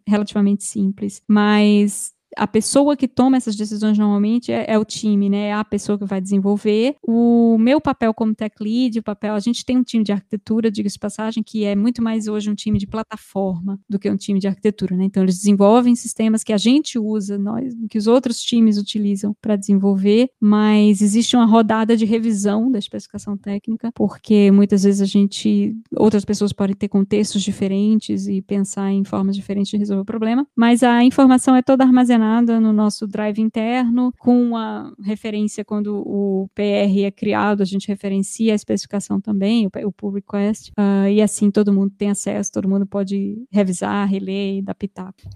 relativamente 0.07 0.63
simples. 0.63 1.21
Mas 1.27 2.11
a 2.37 2.47
pessoa 2.47 2.95
que 2.95 3.07
toma 3.07 3.37
essas 3.37 3.55
decisões 3.55 3.97
normalmente 3.97 4.51
é, 4.51 4.65
é, 4.67 4.77
o 4.77 4.85
time, 4.85 5.29
né? 5.29 5.47
É 5.47 5.53
a 5.53 5.63
pessoa 5.63 5.97
que 5.97 6.05
vai 6.05 6.21
desenvolver. 6.21 6.95
O 7.01 7.57
meu 7.57 7.81
papel 7.81 8.13
como 8.13 8.35
tech 8.35 8.55
lead, 8.61 8.99
o 8.99 9.03
papel, 9.03 9.33
a 9.33 9.39
gente 9.39 9.65
tem 9.65 9.77
um 9.77 9.83
time 9.83 10.03
de 10.03 10.11
arquitetura, 10.11 10.71
diga-se 10.71 10.95
de 10.95 10.99
passagem, 10.99 11.43
que 11.43 11.63
é 11.63 11.75
muito 11.75 12.01
mais 12.01 12.27
hoje 12.27 12.49
um 12.49 12.55
time 12.55 12.77
de 12.77 12.87
plataforma 12.87 13.79
do 13.89 13.97
que 13.97 14.09
um 14.09 14.17
time 14.17 14.39
de 14.39 14.47
arquitetura, 14.47 14.95
né? 14.95 15.05
Então 15.05 15.23
eles 15.23 15.37
desenvolvem 15.37 15.95
sistemas 15.95 16.43
que 16.43 16.53
a 16.53 16.57
gente 16.57 16.99
usa, 16.99 17.37
nós, 17.37 17.73
que 17.89 17.97
os 17.97 18.07
outros 18.07 18.41
times 18.41 18.77
utilizam 18.77 19.35
para 19.41 19.55
desenvolver, 19.55 20.29
mas 20.39 21.01
existe 21.01 21.35
uma 21.35 21.45
rodada 21.45 21.95
de 21.97 22.05
revisão 22.05 22.71
da 22.71 22.79
especificação 22.79 23.37
técnica, 23.37 23.91
porque 23.95 24.51
muitas 24.51 24.83
vezes 24.83 25.01
a 25.01 25.05
gente, 25.05 25.75
outras 25.95 26.25
pessoas 26.25 26.53
podem 26.53 26.75
ter 26.75 26.87
contextos 26.87 27.41
diferentes 27.41 28.27
e 28.27 28.41
pensar 28.41 28.91
em 28.91 29.03
formas 29.03 29.35
diferentes 29.35 29.69
de 29.71 29.77
resolver 29.77 30.01
o 30.01 30.05
problema, 30.05 30.45
mas 30.55 30.83
a 30.83 31.03
informação 31.03 31.55
é 31.55 31.61
toda 31.61 31.83
armazenada 31.83 32.18
no 32.59 32.73
nosso 32.73 33.07
drive 33.07 33.39
interno, 33.39 34.11
com 34.19 34.55
a 34.55 34.91
referência 35.03 35.63
quando 35.63 36.03
o 36.05 36.49
PR 36.53 37.05
é 37.05 37.11
criado, 37.11 37.61
a 37.61 37.65
gente 37.65 37.87
referencia 37.87 38.53
a 38.53 38.55
especificação 38.55 39.19
também, 39.19 39.67
o, 39.67 39.91
pull 39.91 40.11
request, 40.11 40.71
uh, 40.71 41.07
e 41.07 41.21
assim 41.21 41.51
todo 41.51 41.73
mundo 41.73 41.93
tem 41.97 42.09
acesso, 42.09 42.51
todo 42.51 42.69
mundo 42.69 42.85
pode 42.85 43.37
revisar, 43.51 44.07
reler 44.07 44.57
e 44.57 44.61
dar. 44.61 44.75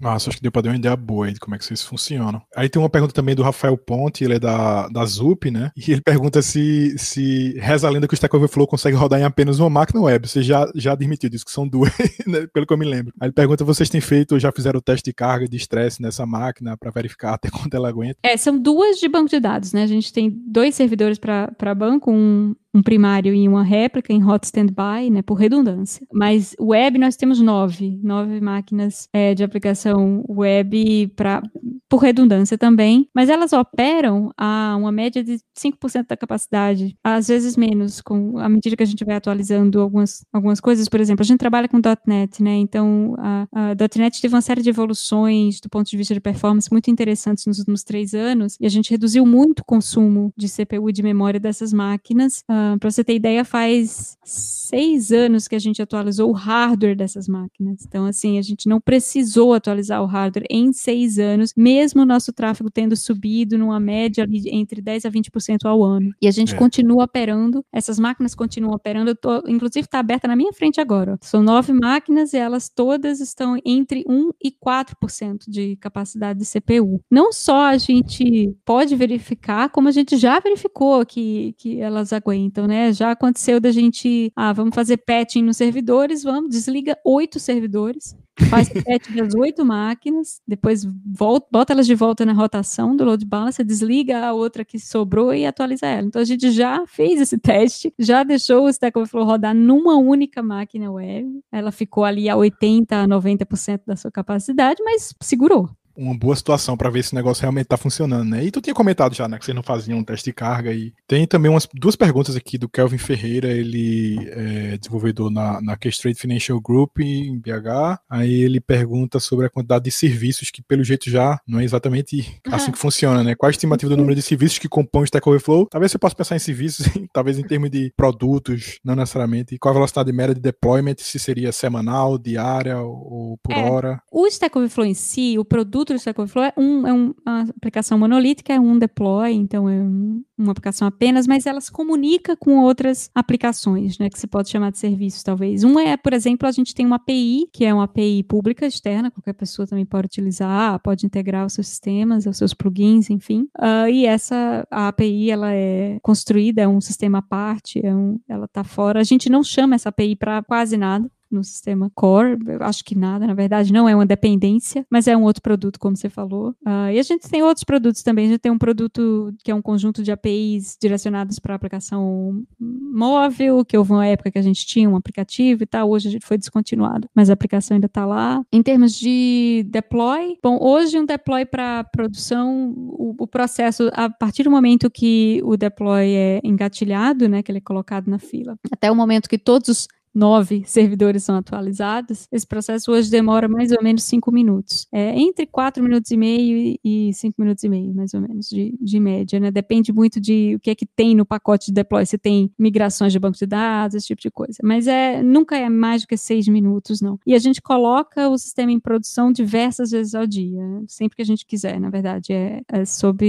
Nossa, 0.00 0.30
acho 0.30 0.38
que 0.38 0.42
deu 0.42 0.52
para 0.52 0.62
dar 0.62 0.70
uma 0.70 0.76
ideia 0.76 0.96
boa 0.96 1.26
aí 1.26 1.32
de 1.32 1.40
como 1.40 1.54
é 1.54 1.58
que 1.58 1.72
isso 1.72 1.86
funciona. 1.86 2.42
Aí 2.56 2.68
tem 2.68 2.80
uma 2.80 2.88
pergunta 2.88 3.12
também 3.12 3.34
do 3.34 3.42
Rafael 3.42 3.76
Ponte, 3.76 4.24
ele 4.24 4.34
é 4.34 4.38
da, 4.38 4.88
da 4.88 5.04
ZUP, 5.04 5.50
né? 5.50 5.70
E 5.76 5.92
ele 5.92 6.00
pergunta 6.00 6.40
se, 6.42 6.96
se 6.98 7.54
reza 7.58 7.86
a 7.86 7.90
lenda 7.90 8.08
que 8.08 8.14
o 8.14 8.16
Stack 8.16 8.34
Overflow 8.34 8.66
consegue 8.66 8.96
rodar 8.96 9.20
em 9.20 9.24
apenas 9.24 9.58
uma 9.58 9.70
máquina 9.70 10.00
web. 10.00 10.26
Você 10.26 10.42
já, 10.42 10.70
já 10.74 10.92
admitiu 10.92 11.28
disso, 11.28 11.44
que 11.44 11.50
são 11.50 11.68
duas, 11.68 11.92
né? 12.26 12.46
pelo 12.52 12.66
que 12.66 12.72
eu 12.72 12.78
me 12.78 12.86
lembro. 12.86 13.12
Aí 13.20 13.26
ele 13.26 13.32
pergunta: 13.32 13.64
vocês 13.64 13.88
têm 13.88 14.00
feito 14.00 14.32
ou 14.32 14.38
já 14.38 14.50
fizeram 14.52 14.78
o 14.78 14.82
teste 14.82 15.04
de 15.04 15.12
carga 15.14 15.48
de 15.48 15.56
estresse 15.56 16.00
nessa 16.00 16.26
máquina 16.26 16.73
para 16.76 16.90
verificar 16.90 17.34
até 17.34 17.50
quanto 17.50 17.74
ela 17.74 17.88
aguenta? 17.88 18.18
É, 18.22 18.36
são 18.36 18.58
duas 18.58 18.98
de 18.98 19.08
banco 19.08 19.28
de 19.28 19.40
dados, 19.40 19.72
né? 19.72 19.82
A 19.82 19.86
gente 19.86 20.12
tem 20.12 20.30
dois 20.30 20.74
servidores 20.74 21.18
para 21.18 21.74
banco, 21.74 22.10
um 22.10 22.54
um 22.74 22.82
primário 22.82 23.32
e 23.32 23.48
uma 23.48 23.62
réplica 23.62 24.12
em 24.12 24.24
hot 24.24 24.44
standby, 24.44 25.10
né, 25.10 25.22
por 25.22 25.34
redundância. 25.34 26.04
Mas 26.12 26.56
web 26.60 26.98
nós 26.98 27.16
temos 27.16 27.40
nove, 27.40 28.00
nove 28.02 28.40
máquinas 28.40 29.08
é, 29.12 29.34
de 29.34 29.44
aplicação 29.44 30.24
web 30.28 31.12
para 31.14 31.42
por 31.88 31.98
redundância 31.98 32.58
também, 32.58 33.08
mas 33.14 33.28
elas 33.28 33.52
operam 33.52 34.32
a 34.36 34.74
uma 34.76 34.90
média 34.90 35.22
de 35.22 35.38
5% 35.56 36.06
da 36.08 36.16
capacidade, 36.16 36.96
às 37.04 37.28
vezes 37.28 37.56
menos, 37.56 38.00
com 38.00 38.36
à 38.38 38.48
medida 38.48 38.74
que 38.74 38.82
a 38.82 38.86
gente 38.86 39.04
vai 39.04 39.14
atualizando 39.14 39.80
algumas, 39.80 40.24
algumas 40.32 40.60
coisas. 40.60 40.88
Por 40.88 40.98
exemplo, 40.98 41.22
a 41.22 41.26
gente 41.26 41.38
trabalha 41.38 41.68
com 41.68 41.80
.NET, 42.06 42.42
né? 42.42 42.56
Então 42.56 43.14
a, 43.18 43.46
a 43.52 43.98
.NET 43.98 44.20
teve 44.20 44.34
uma 44.34 44.40
série 44.40 44.62
de 44.62 44.70
evoluções 44.70 45.60
do 45.60 45.68
ponto 45.68 45.88
de 45.88 45.96
vista 45.96 46.14
de 46.14 46.20
performance 46.20 46.68
muito 46.72 46.90
interessantes 46.90 47.46
nos 47.46 47.58
últimos 47.60 47.84
três 47.84 48.12
anos 48.12 48.56
e 48.60 48.66
a 48.66 48.70
gente 48.70 48.90
reduziu 48.90 49.24
muito 49.24 49.60
o 49.60 49.64
consumo 49.64 50.32
de 50.36 50.48
CPU 50.48 50.90
e 50.90 50.92
de 50.92 51.02
memória 51.02 51.38
dessas 51.38 51.72
máquinas. 51.72 52.42
Uh, 52.50 52.63
Para 52.78 52.90
você 52.90 53.04
ter 53.04 53.14
ideia, 53.14 53.44
faz 53.44 54.16
seis 54.24 55.12
anos 55.12 55.46
que 55.46 55.54
a 55.54 55.58
gente 55.58 55.80
atualizou 55.80 56.30
o 56.30 56.32
hardware 56.32 56.96
dessas 56.96 57.28
máquinas. 57.28 57.84
Então, 57.86 58.06
assim, 58.06 58.38
a 58.38 58.42
gente 58.42 58.68
não 58.68 58.80
precisou 58.80 59.52
atualizar 59.52 60.02
o 60.02 60.06
hardware 60.06 60.46
em 60.50 60.72
seis 60.72 61.18
anos, 61.18 61.52
mesmo 61.56 62.02
o 62.02 62.06
nosso 62.06 62.32
tráfego 62.32 62.70
tendo 62.70 62.96
subido 62.96 63.58
numa 63.58 63.78
média 63.78 64.26
entre 64.46 64.80
10 64.80 65.04
a 65.04 65.10
20% 65.10 65.64
ao 65.64 65.82
ano. 65.82 66.12
E 66.20 66.26
a 66.26 66.30
gente 66.30 66.54
é. 66.54 66.56
continua 66.56 67.04
operando, 67.04 67.64
essas 67.72 67.98
máquinas 67.98 68.34
continuam 68.34 68.74
operando, 68.74 69.14
tô, 69.14 69.42
inclusive 69.46 69.84
está 69.86 69.98
aberta 69.98 70.26
na 70.26 70.36
minha 70.36 70.52
frente 70.52 70.80
agora. 70.80 71.18
São 71.20 71.42
nove 71.42 71.72
máquinas 71.72 72.32
e 72.32 72.38
elas 72.38 72.68
todas 72.68 73.20
estão 73.20 73.56
entre 73.64 74.04
1 74.08 74.30
e 74.42 74.50
4% 74.50 75.44
de 75.48 75.76
capacidade 75.76 76.38
de 76.38 76.46
CPU. 76.46 77.00
Não 77.10 77.32
só 77.32 77.66
a 77.66 77.76
gente 77.76 78.56
pode 78.64 78.96
verificar, 78.96 79.68
como 79.68 79.88
a 79.88 79.92
gente 79.92 80.16
já 80.16 80.40
verificou 80.40 81.04
que, 81.04 81.54
que 81.58 81.80
elas 81.80 82.12
aguentam 82.12 82.53
então, 82.54 82.68
né? 82.68 82.92
Já 82.92 83.10
aconteceu 83.10 83.58
da 83.58 83.72
gente, 83.72 84.30
ah, 84.36 84.52
vamos 84.52 84.76
fazer 84.76 84.98
patching 84.98 85.42
nos 85.42 85.56
servidores, 85.56 86.22
vamos, 86.22 86.50
desliga 86.50 86.96
oito 87.04 87.40
servidores, 87.40 88.16
faz 88.48 88.68
patch 88.68 89.10
das 89.12 89.34
oito 89.34 89.64
máquinas, 89.64 90.40
depois 90.46 90.86
volta, 91.04 91.48
bota 91.50 91.72
elas 91.72 91.84
de 91.84 91.96
volta 91.96 92.24
na 92.24 92.32
rotação 92.32 92.94
do 92.94 93.04
load 93.04 93.26
balancer, 93.26 93.66
desliga 93.66 94.24
a 94.24 94.32
outra 94.32 94.64
que 94.64 94.78
sobrou 94.78 95.34
e 95.34 95.44
atualiza 95.44 95.86
ela. 95.86 96.06
Então 96.06 96.22
a 96.22 96.24
gente 96.24 96.52
já 96.52 96.86
fez 96.86 97.20
esse 97.20 97.36
teste, 97.36 97.92
já 97.98 98.22
deixou 98.22 98.66
o 98.66 98.68
Stack 98.68 98.96
Overflow 98.96 99.24
rodar 99.24 99.52
numa 99.52 99.96
única 99.96 100.40
máquina 100.40 100.92
web. 100.92 101.40
Ela 101.50 101.72
ficou 101.72 102.04
ali 102.04 102.28
a 102.28 102.36
80 102.36 103.02
a 103.02 103.08
90% 103.08 103.80
da 103.84 103.96
sua 103.96 104.12
capacidade, 104.12 104.80
mas 104.84 105.12
segurou 105.20 105.68
uma 105.96 106.16
boa 106.16 106.34
situação 106.34 106.76
para 106.76 106.90
ver 106.90 107.02
se 107.04 107.12
o 107.12 107.16
negócio 107.16 107.42
realmente 107.42 107.64
está 107.64 107.76
funcionando, 107.76 108.28
né? 108.28 108.44
E 108.44 108.50
tu 108.50 108.60
tinha 108.60 108.74
comentado 108.74 109.14
já, 109.14 109.28
né, 109.28 109.38
que 109.38 109.44
vocês 109.44 109.54
não 109.54 109.62
faziam 109.62 109.98
um 109.98 110.04
teste 110.04 110.30
de 110.30 110.32
carga 110.32 110.72
e 110.72 110.92
tem 111.06 111.26
também 111.26 111.50
umas 111.50 111.68
duas 111.72 111.96
perguntas 111.96 112.36
aqui 112.36 112.58
do 112.58 112.68
Kelvin 112.68 112.98
Ferreira, 112.98 113.48
ele 113.48 114.16
é 114.30 114.76
desenvolvedor 114.76 115.30
na, 115.30 115.60
na 115.60 115.76
K-Straight 115.76 116.20
Financial 116.20 116.60
Group 116.60 117.00
em 117.00 117.38
BH. 117.38 118.00
Aí 118.08 118.42
ele 118.42 118.60
pergunta 118.60 119.20
sobre 119.20 119.46
a 119.46 119.50
quantidade 119.50 119.84
de 119.84 119.90
serviços 119.90 120.50
que 120.50 120.62
pelo 120.62 120.84
jeito 120.84 121.10
já 121.10 121.38
não 121.46 121.60
é 121.60 121.64
exatamente 121.64 122.40
assim 122.46 122.72
que 122.72 122.78
funciona, 122.78 123.22
né? 123.22 123.34
Qual 123.34 123.48
a 123.48 123.50
estimativa 123.50 123.90
do 123.90 123.96
número 123.96 124.14
de 124.14 124.22
serviços 124.22 124.58
que 124.58 124.68
compõem 124.68 125.02
o 125.02 125.04
Stack 125.04 125.28
Overflow? 125.28 125.66
Talvez 125.66 125.92
você 125.92 125.98
possa 125.98 126.14
pensar 126.14 126.36
em 126.36 126.40
serviços, 126.40 126.86
talvez 127.12 127.38
em 127.38 127.42
termos 127.42 127.70
de 127.70 127.92
produtos, 127.96 128.78
não 128.84 128.96
necessariamente. 128.96 129.54
E 129.54 129.58
qual 129.58 129.72
a 129.72 129.74
velocidade 129.74 130.12
média 130.12 130.34
de 130.34 130.40
deployment, 130.40 130.96
se 130.98 131.18
seria 131.18 131.52
semanal, 131.52 132.18
diária 132.18 132.78
ou 132.78 133.38
por 133.42 133.52
é, 133.52 133.70
hora? 133.70 134.02
O 134.10 134.26
Stack 134.26 134.56
Overflow 134.56 134.86
em 134.86 134.94
si, 134.94 135.38
o 135.38 135.44
produto 135.44 135.83
produto 135.84 135.92
do 135.92 135.96
Stack 135.96 136.20
Overflow 136.20 136.44
é, 136.44 136.52
um, 136.56 136.86
é 136.86 136.92
um, 136.92 137.14
uma 137.24 137.42
aplicação 137.42 137.98
monolítica, 137.98 138.52
é 138.52 138.58
um 138.58 138.78
deploy, 138.78 139.32
então 139.32 139.68
é 139.68 139.74
um, 139.74 140.22
uma 140.36 140.52
aplicação 140.52 140.88
apenas, 140.88 141.26
mas 141.26 141.46
ela 141.46 141.60
se 141.60 141.70
comunica 141.70 142.36
com 142.36 142.58
outras 142.58 143.10
aplicações, 143.14 143.98
né, 143.98 144.08
que 144.08 144.18
se 144.18 144.26
pode 144.26 144.48
chamar 144.48 144.72
de 144.72 144.78
serviços, 144.78 145.22
talvez. 145.22 145.62
Um 145.62 145.78
é, 145.78 145.96
por 145.96 146.12
exemplo, 146.12 146.48
a 146.48 146.52
gente 146.52 146.74
tem 146.74 146.86
uma 146.86 146.96
API, 146.96 147.48
que 147.52 147.64
é 147.64 147.74
uma 147.74 147.84
API 147.84 148.22
pública 148.24 148.66
externa, 148.66 149.10
qualquer 149.10 149.34
pessoa 149.34 149.66
também 149.66 149.84
pode 149.84 150.06
utilizar, 150.06 150.80
pode 150.80 151.06
integrar 151.06 151.46
os 151.46 151.52
seus 151.52 151.68
sistemas, 151.68 152.26
os 152.26 152.36
seus 152.36 152.54
plugins, 152.54 153.10
enfim. 153.10 153.48
Uh, 153.58 153.88
e 153.90 154.06
essa 154.06 154.66
a 154.70 154.88
API, 154.88 155.30
ela 155.30 155.52
é 155.52 155.98
construída, 156.02 156.62
é 156.62 156.68
um 156.68 156.80
sistema 156.80 157.18
à 157.18 157.22
parte, 157.22 157.84
é 157.84 157.94
um, 157.94 158.18
ela 158.28 158.46
está 158.46 158.64
fora. 158.64 159.00
A 159.00 159.04
gente 159.04 159.28
não 159.28 159.42
chama 159.42 159.74
essa 159.74 159.90
API 159.90 160.16
para 160.16 160.42
quase 160.42 160.76
nada 160.76 161.10
no 161.34 161.44
sistema 161.44 161.90
core. 161.94 162.38
Eu 162.46 162.62
acho 162.62 162.84
que 162.84 162.94
nada, 162.94 163.26
na 163.26 163.34
verdade, 163.34 163.72
não 163.72 163.88
é 163.88 163.94
uma 163.94 164.06
dependência, 164.06 164.86
mas 164.90 165.06
é 165.06 165.16
um 165.16 165.22
outro 165.22 165.42
produto, 165.42 165.78
como 165.78 165.96
você 165.96 166.08
falou. 166.08 166.50
Uh, 166.66 166.90
e 166.92 166.98
a 166.98 167.02
gente 167.02 167.28
tem 167.28 167.42
outros 167.42 167.64
produtos 167.64 168.02
também. 168.02 168.26
A 168.26 168.28
gente 168.30 168.40
tem 168.40 168.52
um 168.52 168.58
produto 168.58 169.34
que 169.42 169.50
é 169.50 169.54
um 169.54 169.62
conjunto 169.62 170.02
de 170.02 170.12
APIs 170.12 170.76
direcionados 170.80 171.38
para 171.38 171.54
aplicação 171.54 172.42
móvel, 172.58 173.64
que 173.64 173.76
houve 173.76 173.92
uma 173.92 174.06
época 174.06 174.30
que 174.30 174.38
a 174.38 174.42
gente 174.42 174.66
tinha 174.66 174.88
um 174.88 174.96
aplicativo 174.96 175.62
e 175.62 175.66
tal. 175.66 175.90
Hoje 175.90 176.08
a 176.08 176.10
gente 176.10 176.26
foi 176.26 176.38
descontinuado, 176.38 177.08
mas 177.14 177.28
a 177.28 177.32
aplicação 177.32 177.74
ainda 177.74 177.86
está 177.86 178.06
lá. 178.06 178.42
Em 178.52 178.62
termos 178.62 178.98
de 178.98 179.66
deploy, 179.68 180.38
bom, 180.42 180.58
hoje 180.60 180.98
um 180.98 181.04
deploy 181.04 181.44
para 181.44 181.84
produção, 181.84 182.72
o, 182.76 183.14
o 183.18 183.26
processo, 183.26 183.90
a 183.92 184.08
partir 184.08 184.44
do 184.44 184.50
momento 184.50 184.90
que 184.90 185.40
o 185.44 185.56
deploy 185.56 186.14
é 186.14 186.40
engatilhado, 186.44 187.28
né, 187.28 187.42
que 187.42 187.50
ele 187.50 187.58
é 187.58 187.60
colocado 187.60 188.08
na 188.08 188.18
fila, 188.18 188.56
até 188.70 188.90
o 188.90 188.94
momento 188.94 189.28
que 189.28 189.38
todos 189.38 189.68
os 189.68 189.88
nove 190.14 190.62
servidores 190.66 191.24
são 191.24 191.36
atualizados, 191.36 192.28
esse 192.30 192.46
processo 192.46 192.92
hoje 192.92 193.10
demora 193.10 193.48
mais 193.48 193.72
ou 193.72 193.82
menos 193.82 194.04
cinco 194.04 194.30
minutos. 194.30 194.86
É 194.92 195.18
entre 195.18 195.46
quatro 195.46 195.82
minutos 195.82 196.10
e 196.10 196.16
meio 196.16 196.78
e 196.84 197.12
cinco 197.12 197.40
minutos 197.42 197.64
e 197.64 197.68
meio, 197.68 197.92
mais 197.94 198.14
ou 198.14 198.20
menos, 198.20 198.48
de, 198.48 198.74
de 198.80 199.00
média, 199.00 199.40
né? 199.40 199.50
Depende 199.50 199.92
muito 199.92 200.20
de 200.20 200.54
o 200.54 200.60
que 200.60 200.70
é 200.70 200.74
que 200.74 200.86
tem 200.86 201.14
no 201.14 201.26
pacote 201.26 201.66
de 201.66 201.72
deploy, 201.72 202.06
se 202.06 202.16
tem 202.16 202.50
migrações 202.58 203.12
de 203.12 203.18
banco 203.18 203.36
de 203.36 203.46
dados, 203.46 203.96
esse 203.96 204.06
tipo 204.06 204.22
de 204.22 204.30
coisa. 204.30 204.58
Mas 204.62 204.86
é, 204.86 205.22
nunca 205.22 205.56
é 205.56 205.68
mais 205.68 206.02
do 206.02 206.08
que 206.08 206.16
seis 206.16 206.46
minutos, 206.46 207.00
não. 207.00 207.18
E 207.26 207.34
a 207.34 207.38
gente 207.38 207.60
coloca 207.60 208.28
o 208.28 208.38
sistema 208.38 208.70
em 208.70 208.78
produção 208.78 209.32
diversas 209.32 209.90
vezes 209.90 210.14
ao 210.14 210.26
dia, 210.26 210.62
sempre 210.86 211.16
que 211.16 211.22
a 211.22 211.26
gente 211.26 211.44
quiser, 211.44 211.80
na 211.80 211.90
verdade, 211.90 212.32
é, 212.32 212.62
é 212.68 212.84
sob 212.84 213.24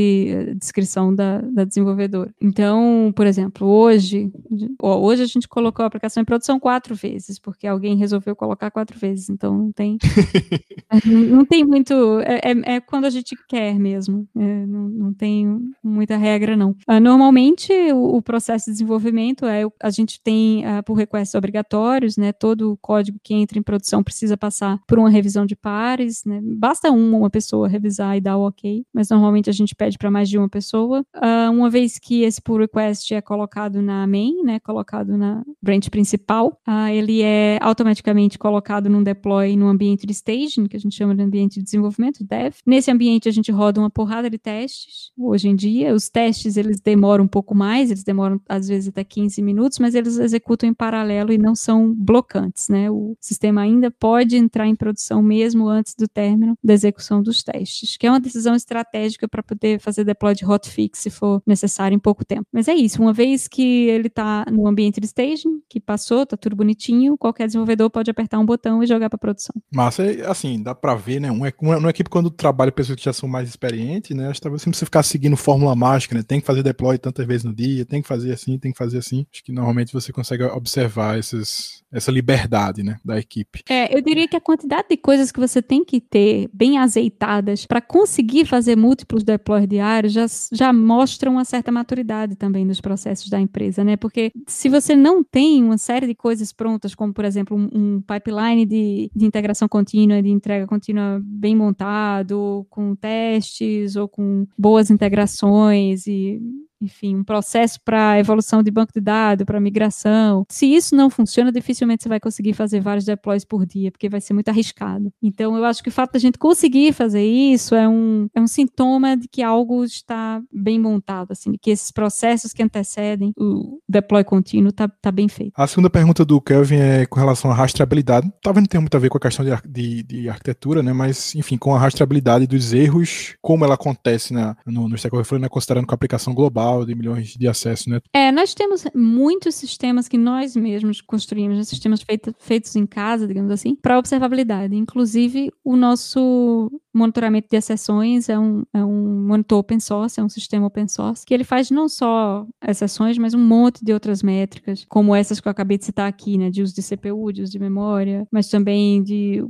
a 0.52 0.54
descrição 0.54 1.14
da, 1.14 1.42
da 1.42 1.64
desenvolvedora. 1.64 2.34
Então, 2.42 3.12
por 3.16 3.26
exemplo, 3.26 3.68
hoje, 3.68 4.32
hoje 4.80 5.24
a 5.24 5.28
gente 5.28 5.48
colocou 5.48 5.84
a 5.84 5.88
aplicação 5.88 6.22
em 6.22 6.26
produção 6.26 6.60
quatro 6.60 6.75
quatro 6.76 6.94
vezes, 6.94 7.40
porque 7.40 7.66
alguém 7.66 7.96
resolveu 7.96 8.36
colocar 8.36 8.70
quatro 8.70 9.00
vezes. 9.00 9.30
Então 9.30 9.58
não 9.58 9.72
tem. 9.72 9.98
não 11.06 11.46
tem 11.46 11.64
muito. 11.64 11.94
É, 12.22 12.52
é, 12.52 12.76
é, 12.76 12.80
quando 12.82 13.06
a 13.06 13.10
gente 13.10 13.36
quer 13.48 13.80
mesmo. 13.80 14.28
É, 14.36 14.66
não, 14.66 14.90
não 14.90 15.14
tem 15.14 15.48
muita 15.84 16.18
regra, 16.18 16.58
não. 16.58 16.72
Uh, 16.88 17.00
normalmente, 17.02 17.72
o, 17.94 18.18
o, 18.18 18.22
processo 18.22 18.66
de 18.66 18.74
desenvolvimento 18.74 19.46
é 19.46 19.64
a 19.82 19.90
gente 19.90 20.22
tem 20.22 20.66
uh, 20.66 20.84
por 20.84 20.96
requests 20.96 21.36
obrigatórios, 21.36 22.18
né? 22.18 22.34
Todo 22.34 22.74
o 22.74 22.78
código 22.78 23.20
que 23.24 23.34
entra 23.34 23.58
em 23.58 23.64
produção 23.64 24.04
precisa 24.04 24.36
passar 24.36 24.80
por 24.88 25.00
uma 25.00 25.10
revisão 25.10 25.46
de 25.46 25.56
pares, 25.56 26.24
né? 26.26 26.42
Basta 26.44 26.92
uma, 26.92 27.18
uma 27.18 27.30
pessoa 27.30 27.68
revisar 27.68 28.18
e 28.18 28.22
dar 28.22 28.38
o 28.38 28.48
ok, 28.48 28.86
mas 28.94 29.10
normalmente 29.10 29.50
a 29.50 29.54
gente 29.54 29.74
pede 29.76 29.98
para 29.98 30.12
mais 30.12 30.30
de 30.30 30.38
uma 30.38 30.50
pessoa. 30.50 31.06
Uh, 31.16 31.52
uma 31.52 31.70
vez 31.70 31.98
que 31.98 32.24
esse 32.24 32.42
pull 32.42 32.58
request 32.58 33.14
é 33.14 33.22
colocado 33.22 33.82
na 33.82 34.06
main, 34.06 34.44
né? 34.44 34.60
Colocado 34.60 35.18
na 35.18 35.44
branch 35.62 35.90
principal, 35.90 36.60
uh, 36.68 36.88
ele 36.90 37.22
é 37.22 37.58
automaticamente 37.62 38.38
colocado 38.38 38.90
num 38.90 39.04
deploy 39.04 39.56
no 39.56 39.68
ambiente 39.68 40.06
de 40.06 40.14
staging, 40.14 40.68
que 40.68 40.76
a 40.76 40.80
gente 40.80 40.96
chama 40.96 41.16
de 41.16 41.22
ambiente 41.22 41.60
de 41.60 41.64
desenvolvimento, 41.64 42.24
dev. 42.24 42.56
Nesse 42.66 42.92
ambiente 42.92 43.30
a 43.30 43.32
gente 43.32 43.52
roda 43.52 43.80
uma 43.80 43.90
porrada 43.90 44.30
de 44.30 44.38
testes. 44.38 45.12
Hoje 45.18 45.50
em 45.50 45.56
dia, 45.56 45.94
os 45.94 46.10
testes 46.10 46.58
eles 46.58 46.80
demoram 46.80 47.26
um 47.26 47.28
pouco 47.28 47.56
mais, 47.56 47.92
eles 47.92 48.04
demoram 48.04 48.40
às 48.48 48.68
vezes 48.68 48.90
até 48.90 49.04
15 49.04 49.42
minutos, 49.42 49.80
mas 49.80 49.96
eles 49.96 50.18
executam 50.18 50.68
em 50.68 50.74
paralelo 50.74 51.32
e 51.32 51.38
não 51.38 51.56
são 51.56 51.94
blocantes, 51.94 52.70
né? 52.70 52.90
O 52.90 53.16
sistema 53.20 53.62
ainda 53.62 53.92
pode 53.92 54.36
entrar 54.36 54.68
em 54.68 54.76
produção 54.76 55.22
mesmo 55.22 55.68
antes 55.68 55.96
do 55.96 56.08
término 56.08 56.58
da 56.64 56.74
execução 56.74 57.22
dos 57.22 57.44
testes, 57.44 57.98
que 57.98 58.08
é 58.08 58.10
uma 58.10 58.20
decisão 58.20 58.56
estratégica 58.56 59.28
para 59.28 59.44
poder 59.44 59.80
fazer 59.80 60.04
deploy 60.04 60.34
de 60.34 60.46
hotfix 60.46 61.00
se 61.00 61.10
for 61.10 61.42
necessário 61.46 61.96
em 61.96 62.00
pouco 62.00 62.26
tempo. 62.26 62.48
Mas 62.52 62.68
é 62.68 62.74
isso, 62.74 63.02
uma 63.02 63.14
vez 63.14 63.48
que 63.48 63.88
ele 63.88 64.08
está 64.08 64.46
no 64.52 64.68
ambiente 64.68 65.00
de 65.00 65.06
staging, 65.06 65.62
que 65.70 65.80
passou, 65.80 66.24
está 66.24 66.38
tudo 66.38 66.55
bonitinho, 66.56 67.18
qualquer 67.18 67.46
desenvolvedor 67.46 67.90
pode 67.90 68.10
apertar 68.10 68.40
um 68.40 68.46
botão 68.46 68.84
e 68.84 68.88
jogar 68.88 69.10
para 69.10 69.20
produção. 69.20 69.54
Massa, 69.74 70.04
assim, 70.28 70.62
dá 70.62 70.74
para 70.74 70.96
ver, 70.96 71.20
né? 71.20 71.32
Uma, 71.32 71.52
uma, 71.62 71.78
uma 71.78 71.90
equipe 71.90 72.10
quando 72.10 72.30
trabalha 72.30 72.72
pessoas 72.72 72.98
que 72.98 73.06
já 73.06 73.14
são 73.14 73.28
mais 73.28 73.50
experientes, 73.50 74.16
né? 74.16 74.28
Acho 74.28 74.40
que 74.40 74.44
talvez 74.44 74.62
você 74.62 74.70
não 74.70 74.72
precisa 74.72 74.86
ficar 74.86 75.04
seguindo 75.04 75.38
fórmula 75.38 75.76
mágica, 75.76 76.16
né? 76.16 76.24
Tem 76.24 76.40
que 76.40 76.48
fazer 76.48 76.64
deploy 76.64 76.98
tantas 76.98 77.26
vezes 77.26 77.44
no 77.44 77.54
dia, 77.54 77.86
tem 77.86 78.02
que 78.02 78.08
fazer 78.08 78.34
assim, 78.34 78.58
tem 78.58 78.72
que 78.72 78.78
fazer 78.78 78.98
assim. 78.98 79.26
Acho 79.32 79.44
que 79.44 79.52
normalmente 79.52 79.94
você 79.94 80.12
consegue 80.12 80.44
observar 80.44 81.20
esses, 81.20 81.84
essa 81.92 82.12
liberdade, 82.12 82.84
né, 82.84 82.98
da 83.04 83.18
equipe. 83.18 83.62
É, 83.70 83.96
eu 83.96 84.02
diria 84.02 84.28
que 84.28 84.36
a 84.36 84.42
quantidade 84.42 84.90
de 84.90 84.98
coisas 84.98 85.32
que 85.32 85.40
você 85.40 85.62
tem 85.62 85.84
que 85.84 86.02
ter 86.02 86.50
bem 86.54 86.78
azeitadas 86.78 87.66
para 87.66 87.82
conseguir 87.82 88.46
fazer 88.46 88.76
múltiplos 88.76 89.24
deploys 89.24 89.68
diários 89.68 90.14
já, 90.14 90.26
já 90.52 90.74
mostra 90.74 91.30
uma 91.30 91.46
certa 91.46 91.72
maturidade 91.72 92.36
também 92.36 92.66
nos 92.66 92.82
processos 92.82 93.30
da 93.30 93.40
empresa, 93.40 93.84
né? 93.84 93.96
Porque 93.96 94.32
se 94.48 94.70
você 94.70 94.96
não 94.96 95.24
tem 95.24 95.64
uma 95.64 95.78
série 95.78 96.08
de 96.08 96.16
coisas 96.16 96.45
prontas, 96.52 96.96
como 96.96 97.14
por 97.14 97.26
exemplo 97.26 97.58
um, 97.58 97.70
um 97.74 98.02
pipeline 98.02 98.66
de, 98.66 99.12
de 99.16 99.26
integração 99.26 99.68
contínua, 99.68 100.22
de 100.22 100.30
entrega 100.30 100.68
contínua 100.68 101.22
bem 101.24 101.56
montado, 101.56 102.66
com 102.70 102.96
testes 102.96 103.96
ou 103.96 104.08
com 104.08 104.48
boas 104.58 104.90
integrações 104.90 106.08
e 106.08 106.42
enfim, 106.82 107.16
um 107.16 107.24
processo 107.24 107.80
para 107.84 108.20
evolução 108.20 108.62
de 108.62 108.72
banco 108.72 108.92
de 108.94 109.02
dados, 109.02 109.46
para 109.46 109.60
migração. 109.60 110.46
Se 110.50 110.66
isso 110.66 110.96
não 110.96 111.10
funciona, 111.10 111.52
dificilmente 111.52 112.04
você 112.04 112.10
vai 112.10 112.20
conseguir 112.20 112.54
fazer 112.54 112.80
vários 112.80 113.06
deploys 113.06 113.46
por 113.46 113.66
dia, 113.66 113.92
porque 113.92 114.10
vai 114.10 114.22
ser 114.22 114.34
muito 114.34 114.50
arriscado. 114.50 115.12
Então, 115.22 115.58
eu 115.58 115.66
acho 115.66 115.82
que 115.82 115.90
o 115.90 115.92
fato 115.92 116.14
da 116.14 116.20
gente 116.20 116.38
conseguir 116.38 116.94
fazer 116.94 117.24
isso 117.24 117.76
é 117.76 117.88
um, 117.88 118.28
é 118.36 118.42
um 118.42 118.48
sintoma 118.48 119.18
de 119.18 119.28
que 119.28 119.42
algo 119.42 119.84
está 119.84 120.42
bem 120.52 120.80
montado, 120.80 121.32
assim, 121.32 121.52
de 121.52 121.58
que 121.58 121.72
esses 121.72 121.92
processos 121.92 122.54
que 122.54 122.64
antecedem 122.64 123.34
o 123.38 123.80
deploy 123.88 124.24
contínuo 124.24 124.70
está 124.70 124.88
tá 124.88 125.12
bem 125.12 125.28
feito. 125.28 125.54
A 125.56 125.68
segunda 125.68 125.90
pergunta 125.90 126.26
do 126.26 126.42
Kelvin 126.42 126.76
é 126.76 127.06
com 127.06 127.20
relação 127.20 127.52
à 127.52 127.54
rastreabilidade. 127.54 128.32
Talvez 128.42 128.64
não 128.64 128.68
tenha 128.68 128.82
muito 128.82 128.96
a 128.96 129.00
ver 129.00 129.10
com 129.10 129.18
a 129.18 129.22
questão 129.22 129.46
de, 129.46 129.52
de, 129.66 130.04
de 130.04 130.30
arquitetura, 130.30 130.84
né? 130.84 130.94
Mas, 130.94 131.36
enfim, 131.36 131.58
com 131.58 131.74
a 131.74 131.80
rastreabilidade 131.80 132.48
dos 132.48 132.74
erros, 132.74 133.36
como 133.42 133.64
ela 133.64 133.76
acontece 133.76 134.34
na, 134.34 134.56
no, 134.66 134.88
no 134.88 134.96
Stack 134.96 135.16
Overflow, 135.16 135.40
né? 135.40 135.50
considerando 135.50 135.86
com 135.86 135.94
a 135.94 135.96
aplicação 135.96 136.34
global 136.34 136.65
de 136.86 136.96
milhões 136.96 137.30
de 137.30 137.48
acessos, 137.48 137.88
né? 137.88 138.00
É, 138.14 138.32
nós 138.32 138.54
temos 138.54 138.86
muitos 138.94 139.56
sistemas 139.56 140.08
que 140.08 140.18
nós 140.18 140.56
mesmos 140.56 141.02
construímos, 141.02 141.58
né? 141.58 141.64
sistemas 141.64 142.02
feito, 142.02 142.34
feitos 142.40 142.76
em 142.76 142.86
casa, 142.86 143.28
digamos 143.28 143.52
assim, 143.52 143.76
para 143.76 143.98
observabilidade. 143.98 144.76
Inclusive, 144.76 145.52
o 145.64 145.76
nosso 145.76 146.72
monitoramento 146.94 147.48
de 147.50 147.58
exceções 147.58 148.30
é 148.30 148.40
um, 148.40 148.64
é 148.74 148.84
um 148.84 149.28
monitor 149.28 149.60
open 149.60 149.80
source, 149.80 150.20
é 150.20 150.24
um 150.24 150.30
sistema 150.30 150.68
open 150.68 150.88
source, 150.88 151.26
que 151.26 151.34
ele 151.34 151.44
faz 151.44 151.70
não 151.70 151.90
só 151.90 152.46
exceções, 152.66 153.18
mas 153.18 153.34
um 153.34 153.40
monte 153.40 153.84
de 153.84 153.92
outras 153.94 154.24
métricas, 154.24 154.86
como 154.88 155.14
essas 155.14 155.40
que 155.40 155.48
eu 155.48 155.52
acabei 155.52 155.78
de 155.78 155.86
citar 155.86 156.08
aqui, 156.08 156.38
né? 156.38 156.50
De 156.50 156.62
uso 156.62 156.74
de 156.74 156.82
CPU, 156.82 157.32
de 157.32 157.42
uso 157.42 157.52
de 157.52 157.60
memória, 157.60 158.28
mas 158.32 158.48
também 158.48 159.04
de 159.04 159.44